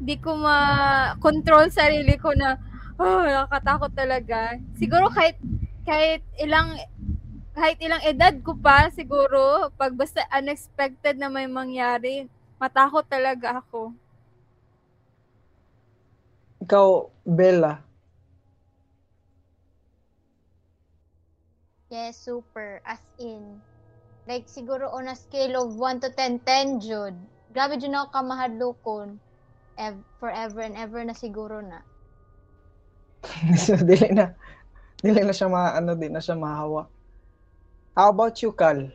hindi 0.00 0.16
ko 0.16 0.32
ma 0.40 0.56
control 1.20 1.68
sarili 1.68 2.16
ko 2.16 2.32
na 2.32 2.56
oh, 2.96 3.22
nakakatakot 3.24 3.92
talaga. 3.92 4.56
Siguro 4.80 5.12
kahit 5.12 5.36
kahit 5.84 6.24
ilang 6.40 6.80
kahit 7.52 7.76
ilang 7.84 8.00
edad 8.08 8.32
ko 8.40 8.56
pa 8.56 8.88
siguro 8.88 9.68
pag 9.76 9.92
basta 9.92 10.24
unexpected 10.32 11.20
na 11.20 11.28
may 11.28 11.44
mangyari, 11.44 12.24
matakot 12.56 13.04
talaga 13.04 13.60
ako. 13.60 13.92
ikaw 16.60 17.08
Bella 17.26 17.82
Yes, 21.90 22.14
super. 22.22 22.78
As 22.86 23.02
in. 23.18 23.58
Like, 24.30 24.46
siguro 24.46 24.94
on 24.94 25.10
a 25.10 25.18
scale 25.18 25.58
of 25.58 25.74
1 25.74 26.06
to 26.06 26.14
10, 26.14 26.38
10, 26.46 26.78
Jud. 26.78 27.18
Grabe 27.50 27.82
dyan 27.82 27.98
ako 27.98 28.14
kamahadlokon. 28.14 29.18
Ev- 29.80 30.04
forever 30.20 30.60
and 30.62 30.76
ever 30.76 31.00
na 31.04 31.16
siguro 31.16 31.64
na. 31.64 31.80
so 33.64 33.76
dili 33.80 34.08
na 34.14 34.34
dili 35.02 35.20
na 35.24 35.34
siya 35.34 35.48
ma 35.52 35.72
ano 35.76 35.94
di 35.96 36.08
na 36.12 36.20
siya 36.22 36.36
mahawa 36.38 36.88
how 37.96 38.10
about 38.12 38.38
you 38.42 38.52
Kal 38.54 38.92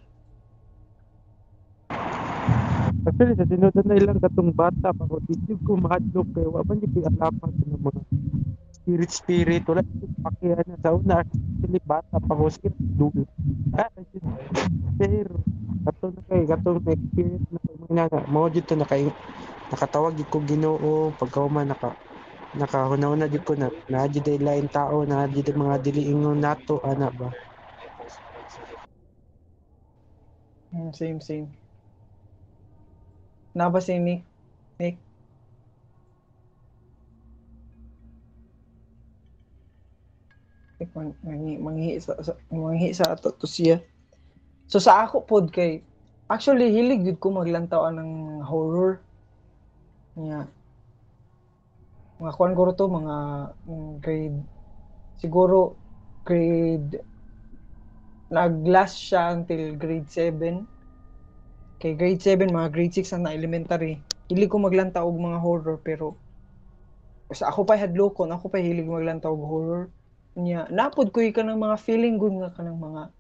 Actually, 3.08 3.36
sa 3.36 3.46
sinudan 3.50 3.86
na 3.88 3.98
ilang 4.00 4.20
katong 4.22 4.54
bata 4.56 4.94
pa 4.94 5.04
ko, 5.10 5.20
dito 5.26 5.60
ko 5.66 5.76
mahadlok 5.80 6.28
kayo. 6.38 6.56
Waban 6.56 6.80
di 6.80 6.88
ko 6.90 7.04
alaman 7.08 7.52
sa 7.52 7.66
mga 7.68 8.02
spirit 8.76 9.12
spirit 9.12 9.64
wala 9.70 9.82
ko 9.84 10.06
pakiyan 10.26 10.66
na 10.68 10.78
sa 10.82 10.92
una 10.96 11.16
actually 11.24 11.82
bata 11.86 12.18
pa 12.20 12.34
ko 12.38 12.46
sila 12.52 12.78
dulo 12.80 13.24
ah 13.78 13.90
pero 15.00 15.36
kato 15.86 16.06
na 16.14 16.22
kay 16.30 16.44
katong 16.48 16.80
na 16.86 16.92
experience 16.96 17.48
na 17.52 17.60
kay 17.66 17.76
mga 17.82 17.94
na 18.12 18.20
mao 18.32 18.48
dito 18.50 18.74
na 18.78 18.86
kay 18.88 19.10
nakatawag 19.72 20.14
gid 20.18 20.30
ko 20.34 20.40
Ginoo 20.50 21.14
pagkauma 21.20 21.62
naka 21.66 21.90
nakahuna-una 22.56 23.26
di 23.28 23.40
ko 23.44 23.52
na 23.60 23.68
na 23.92 24.08
di 24.08 24.20
day 24.24 24.40
lain 24.40 24.68
tao 24.72 25.04
na 25.04 25.28
di 25.28 25.44
day 25.46 25.56
mga 25.56 25.78
dili 25.84 26.02
ingon 26.12 26.40
nato 26.40 26.80
ana 26.92 27.08
ba? 27.12 27.30
Mm, 30.74 30.92
same 30.94 31.20
same. 31.22 31.48
Na 33.56 33.70
ba 33.72 33.80
si 33.82 33.96
Nick? 34.00 34.22
Nick? 34.80 34.96
Nick, 40.80 40.92
mang- 40.96 41.16
manghi 41.64 42.00
sa, 42.04 42.20
sa 42.20 42.34
manghi 42.52 42.92
sa 42.92 43.16
ato 43.16 43.32
to 43.32 43.48
siya. 43.48 43.80
So 44.68 44.78
sa 44.84 45.06
ako 45.08 45.24
pod 45.30 45.46
kay 45.56 45.84
actually 46.28 46.72
hilig 46.76 47.06
gid 47.06 47.18
ko 47.24 47.32
maglantaw 47.32 47.88
ng 47.96 48.42
horror 48.44 49.00
niya 50.16 50.48
mga 52.16 52.32
kuan 52.40 52.56
ko 52.56 52.72
to 52.72 52.88
mga 52.88 53.16
grade 54.00 54.40
siguro 55.20 55.76
grade 56.24 57.04
nag-last 58.32 58.98
siya 58.98 59.36
until 59.36 59.76
grade 59.76 60.08
7 60.10 60.64
kay 61.78 61.94
grade 61.94 62.24
7 62.24 62.50
mga 62.50 62.72
grade 62.72 62.94
6 62.98 63.20
na 63.22 63.36
elementary. 63.36 64.00
Hilig 64.32 64.50
ko 64.50 64.58
maglantaw 64.58 65.06
og 65.06 65.22
mga 65.22 65.40
horror 65.44 65.78
pero 65.84 66.18
sa 67.30 67.52
ako 67.52 67.68
pa 67.68 67.78
hadlokon 67.78 68.32
ako 68.32 68.50
pa 68.50 68.64
hilig 68.64 68.88
maglantaw 68.88 69.30
og 69.30 69.46
horror. 69.46 69.84
Niya 70.40 70.72
napod 70.72 71.12
ko 71.12 71.20
ka 71.20 71.44
ng 71.44 71.60
mga 71.60 71.78
feeling 71.84 72.16
good 72.18 72.36
nga 72.40 72.56
kanang 72.56 72.80
mga 72.80 73.12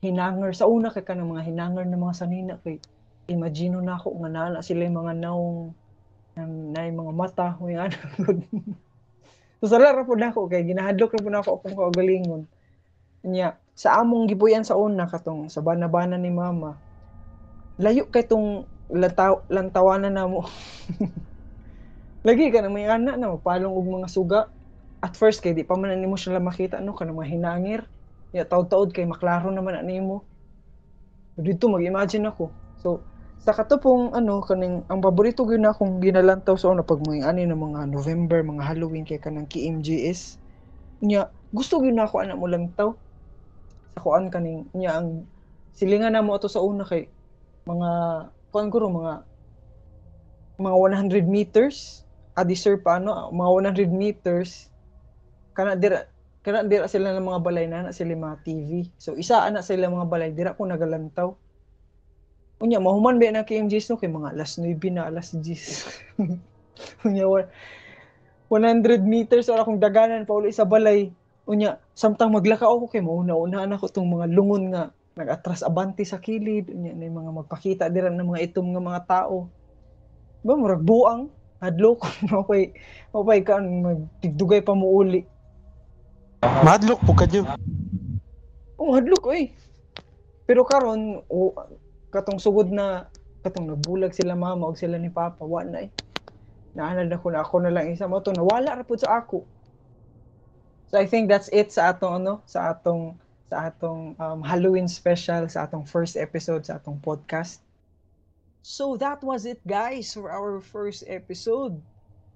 hinanger 0.00 0.50
sa 0.56 0.64
una 0.64 0.88
kay 0.88 1.04
kanang 1.04 1.28
mga 1.28 1.44
hinanger 1.44 1.84
na 1.84 2.00
mga 2.00 2.14
sanina 2.16 2.54
kay 2.64 2.80
imagine 3.28 3.78
na 3.84 4.00
ako 4.00 4.16
nga 4.24 4.30
nana 4.32 4.58
sila 4.64 4.88
yung 4.88 4.98
mga 5.06 5.14
naong 5.20 5.76
na 6.38 6.86
yung 6.86 6.98
mga 7.06 7.12
mata 7.12 7.46
may 7.58 7.76
ano 7.76 7.96
so 9.60 9.68
sala 9.68 9.92
ra 9.92 10.06
pud 10.06 10.22
ako 10.22 10.46
kay 10.46 10.64
ginahadlok 10.64 11.16
ra 11.16 11.20
pud 11.20 11.36
ako 11.36 11.50
akong 11.58 11.76
kaugalingon 11.76 12.48
niya 13.24 13.60
sa 13.76 14.00
among 14.00 14.28
gibuyan 14.28 14.64
sa 14.64 14.76
una 14.76 15.08
katong 15.08 15.48
sa 15.48 15.64
bana-bana 15.64 16.20
ni 16.20 16.28
mama. 16.28 16.76
Layo 17.80 18.08
kay 18.12 18.28
tong 18.28 18.68
lantaw, 18.92 19.40
lantawanan 19.48 20.12
na 20.12 20.28
mo. 20.28 20.44
Lagi 22.28 22.52
ka 22.52 22.60
na 22.60 22.68
may 22.68 22.84
anak 22.84 23.16
na 23.16 23.32
palong 23.40 23.72
og 23.72 23.88
mga 23.88 24.08
suga. 24.12 24.40
At 25.00 25.16
first 25.16 25.40
kay 25.40 25.56
di 25.56 25.64
pa 25.64 25.80
man 25.80 25.96
nimo 25.96 26.20
sila 26.20 26.36
makita 26.44 26.76
no 26.84 26.92
kanang 26.92 27.16
mga 27.16 27.32
hinangir. 27.32 27.80
Ya 28.36 28.44
taud-taud 28.44 28.92
kay 28.92 29.08
maklaro 29.08 29.48
naman 29.48 29.80
na 29.80 29.84
nimo. 29.84 30.28
Dito 31.40 31.72
mag-imagine 31.72 32.28
ako. 32.28 32.52
So 32.76 33.00
sa 33.40 33.56
katupong 33.56 34.12
ano 34.12 34.44
kaning 34.44 34.84
ang 34.92 35.00
paborito 35.00 35.48
gyud 35.48 35.64
na 35.64 35.72
akong 35.72 36.04
ginalantaw 36.04 36.60
sa 36.60 36.68
una 36.68 36.84
pag 36.84 37.00
mga 37.00 37.24
ani 37.24 37.48
ng 37.48 37.56
mga 37.56 37.88
November, 37.88 38.44
mga 38.44 38.62
Halloween 38.68 39.08
kay 39.08 39.16
kanang 39.16 39.48
KMGS. 39.48 40.36
Nya 41.00 41.32
gusto 41.48 41.80
gyud 41.80 41.96
na 41.96 42.04
ako 42.04 42.20
ana 42.20 42.36
mo 42.36 42.44
lantaw. 42.44 42.92
Sa 43.96 44.00
kuan 44.04 44.28
kaning 44.28 44.68
nya 44.76 45.00
ang 45.00 45.24
silingan 45.72 46.12
na 46.12 46.20
mo 46.20 46.36
ato 46.36 46.52
sa 46.52 46.60
una 46.60 46.84
kay 46.84 47.08
mga 47.64 47.90
kuan 48.52 48.68
guro 48.68 48.92
mga 48.92 49.24
mga 50.60 50.76
100 50.76 51.24
meters 51.24 52.04
adi 52.36 52.52
sir 52.52 52.76
pa 52.76 53.00
ano 53.00 53.32
mga 53.32 53.72
100 53.72 53.88
meters 53.88 54.68
kana 55.56 55.74
dira 55.80 56.04
kana 56.44 56.64
dira 56.68 56.84
sila 56.88 57.16
ng 57.16 57.24
mga 57.24 57.40
balay 57.40 57.64
na 57.64 57.88
na 57.88 57.92
sila 57.96 58.12
mga 58.12 58.44
TV 58.44 58.88
so 59.00 59.16
isa 59.16 59.40
ana 59.40 59.64
sila 59.64 59.88
mga 59.88 60.08
balay 60.08 60.30
dira 60.32 60.52
ko 60.52 60.68
nagalantaw 60.68 61.32
unya 62.60 62.78
mahuman 62.78 63.16
ba 63.16 63.32
na 63.32 63.48
KMGs 63.48 63.88
no 63.90 63.96
kay 63.96 64.12
mga 64.12 64.36
alas 64.36 64.60
9 64.60 64.76
na 64.92 65.08
alas 65.08 65.32
10 65.32 65.40
unya 67.08 67.24
wa- 67.24 67.48
100 68.50 69.06
meters 69.06 69.46
wala 69.46 69.62
akong 69.62 69.78
daganan 69.78 70.26
pa 70.26 70.34
uli 70.34 70.50
sa 70.50 70.66
balay. 70.66 71.14
Unya 71.46 71.78
samtang 71.94 72.34
maglakaw 72.34 72.66
ako 72.66 72.90
kay 72.90 72.98
mauna-unahan 72.98 73.70
ako 73.78 73.86
tong 73.94 74.10
mga 74.10 74.26
lungon 74.26 74.74
nga 74.74 74.90
nag-atras 75.14 75.62
abanti 75.62 76.02
sa 76.02 76.18
kilid. 76.18 76.66
Unya 76.66 76.90
na 76.90 77.06
mga 77.06 77.30
magpakita 77.30 77.86
dira 77.86 78.10
ng 78.10 78.26
mga 78.26 78.42
itom 78.50 78.74
nga 78.74 78.82
mga 78.82 79.02
tao. 79.06 79.46
Ba 80.42 80.58
murag 80.58 80.82
buang. 80.82 81.30
Hadlok 81.62 82.02
mapay 82.32 82.74
mapay 83.14 83.38
kan 83.46 83.62
magtigdugay 83.62 84.66
pa 84.66 84.74
mo 84.74 84.90
uli. 84.98 85.22
Madlock 86.40 87.04
po 87.06 87.14
kadyo. 87.14 87.46
oh 88.80 88.96
hadlok 88.98 89.30
oy. 89.30 89.54
Pero 90.48 90.66
karon 90.66 91.22
o 91.30 91.54
katong 92.10 92.42
sugod 92.42 92.74
na 92.74 93.06
katong 93.40 93.70
nagbulag 93.72 94.12
sila 94.12 94.36
mama 94.36 94.68
og 94.68 94.76
sila 94.76 94.98
ni 94.98 95.08
papa 95.08 95.46
wa 95.46 95.62
na 95.64 95.86
eh. 95.86 95.90
Naanad 96.74 97.10
ako 97.10 97.26
na 97.34 97.40
ako 97.42 97.56
na 97.64 97.72
lang 97.72 97.90
isa 97.90 98.06
mo 98.06 98.22
to 98.22 98.34
nawala 98.34 98.78
ra 98.78 98.84
pud 98.84 99.00
sa 99.00 99.22
ako. 99.22 99.46
So 100.90 100.98
i 100.98 101.06
think 101.06 101.30
that's 101.30 101.48
it 101.54 101.70
sa 101.70 101.94
atong 101.94 102.22
ano 102.26 102.42
sa 102.50 102.74
atong 102.74 103.14
sa 103.50 103.70
atong 103.70 104.14
um, 104.18 104.40
Halloween 104.42 104.86
special 104.86 105.46
sa 105.50 105.66
atong 105.66 105.86
first 105.86 106.14
episode 106.14 106.66
sa 106.66 106.78
atong 106.78 106.98
podcast. 107.02 107.62
So 108.60 108.94
that 109.00 109.24
was 109.24 109.48
it 109.48 109.62
guys 109.64 110.12
for 110.12 110.30
our 110.30 110.60
first 110.60 111.06
episode. 111.08 111.80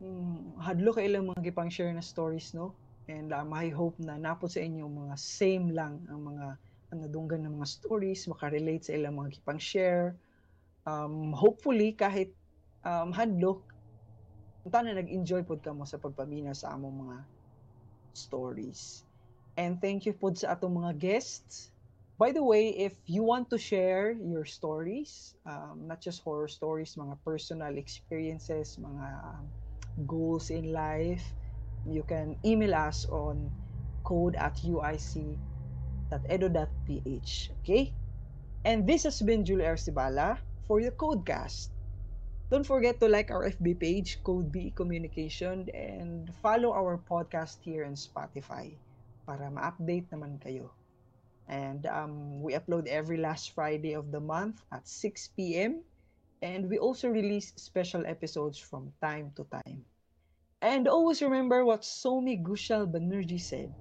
Hmm, 0.01 0.57
hadlo 0.59 0.97
kay 0.97 1.07
ilang 1.07 1.31
mga 1.31 1.53
gipang 1.53 1.71
share 1.71 1.93
na 1.93 2.03
stories 2.03 2.51
no? 2.57 2.75
And 3.07 3.37
um, 3.37 3.53
I 3.53 3.69
hope 3.69 4.01
na 4.01 4.17
napod 4.17 4.49
sa 4.51 4.65
inyo 4.65 4.89
mga 4.89 5.15
same 5.21 5.71
lang 5.77 6.03
ang 6.09 6.25
mga 6.25 6.57
nadunggan 6.95 7.43
ng 7.43 7.59
mga 7.59 7.69
stories 7.69 8.27
makarelate 8.31 8.87
sa 8.87 8.93
ilang 8.95 9.19
mga 9.19 9.41
gipang 9.41 9.59
share 9.59 10.15
um, 10.87 11.33
hopefully 11.33 11.93
kahit 11.93 12.31
um, 12.85 13.13
unta 14.65 14.81
na 14.81 14.97
nag-enjoy 14.97 15.45
pod 15.45 15.61
ka 15.61 15.73
mo 15.77 15.85
sa 15.85 16.01
pagpamina 16.01 16.57
sa 16.57 16.73
among 16.73 17.05
mga 17.09 17.19
stories. 18.17 19.05
And 19.61 19.77
thank 19.77 20.09
you 20.09 20.17
pod 20.17 20.41
sa 20.41 20.57
atong 20.57 20.73
mga 20.81 20.97
guests. 20.97 21.69
By 22.17 22.31
the 22.31 22.41
way 22.41 22.71
if 22.79 22.95
you 23.11 23.27
want 23.27 23.51
to 23.51 23.59
share 23.59 24.15
your 24.15 24.47
stories 24.47 25.35
um, 25.45 25.91
not 25.91 25.99
just 25.99 26.23
horror 26.23 26.47
stories 26.47 26.95
mga 26.95 27.19
personal 27.27 27.75
experiences 27.75 28.79
mga 28.79 29.07
um, 29.35 29.45
goals 30.07 30.55
in 30.55 30.71
life 30.71 31.27
you 31.91 32.07
can 32.07 32.39
email 32.47 32.71
us 32.71 33.03
on 33.11 33.51
code 34.07 34.39
at 34.39 34.55
uic.edu.ph. 36.23 37.51
Okay? 37.63 37.93
And 38.65 38.87
this 38.87 39.03
has 39.05 39.21
been 39.21 39.45
Julie 39.45 39.65
Arcibala 39.67 40.39
for 40.67 40.81
the 40.81 40.91
Codecast. 40.91 41.69
Don't 42.51 42.65
forget 42.65 43.01
to 43.01 43.09
like 43.09 43.31
our 43.31 43.51
FB 43.51 43.81
page, 43.81 44.23
Code 44.23 44.53
BE 44.53 44.71
Communication, 44.77 45.69
and 45.75 46.33
follow 46.41 46.73
our 46.73 46.97
podcast 46.97 47.59
here 47.61 47.85
on 47.85 47.99
Spotify 47.99 48.77
para 49.27 49.51
ma-update 49.51 50.09
naman 50.13 50.39
kayo. 50.39 50.71
And 51.49 51.85
um, 51.91 52.41
we 52.41 52.55
upload 52.55 52.87
every 52.87 53.17
last 53.21 53.53
Friday 53.53 53.93
of 53.93 54.13
the 54.13 54.21
month 54.21 54.65
at 54.73 54.89
6 54.89 55.35
p.m. 55.37 55.85
And 56.41 56.69
we 56.69 56.79
also 56.79 57.09
release 57.09 57.53
special 57.57 58.07
episodes 58.07 58.57
from 58.57 58.93
time 59.01 59.33
to 59.37 59.45
time. 59.65 59.85
And 60.65 60.89
always 60.89 61.21
remember 61.21 61.65
what 61.65 61.85
Somi 61.85 62.41
Gushal 62.41 62.89
Banerjee 62.89 63.41
said. 63.41 63.75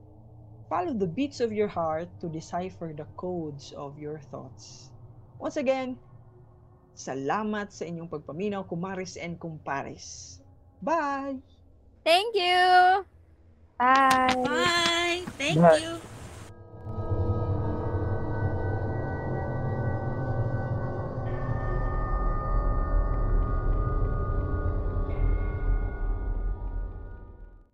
Follow 0.69 0.93
the 0.93 1.07
beats 1.07 1.39
of 1.39 1.51
your 1.51 1.67
heart 1.67 2.09
to 2.21 2.27
decipher 2.29 2.93
the 2.95 3.05
codes 3.15 3.73
of 3.75 3.99
your 3.99 4.19
thoughts. 4.31 4.89
Once 5.37 5.57
again, 5.59 5.99
salamat 6.95 7.73
sa 7.73 7.83
inyong 7.85 8.09
pagpaminaw, 8.09 8.63
kumaris 8.65 9.19
and 9.19 9.35
kumpares. 9.37 10.39
Bye! 10.81 11.39
Thank 12.03 12.35
you! 12.35 13.03
Bye! 13.79 14.39
Bye. 14.43 15.19
Thank 15.35 15.59
Bye. 15.59 15.79
you. 15.79 16.22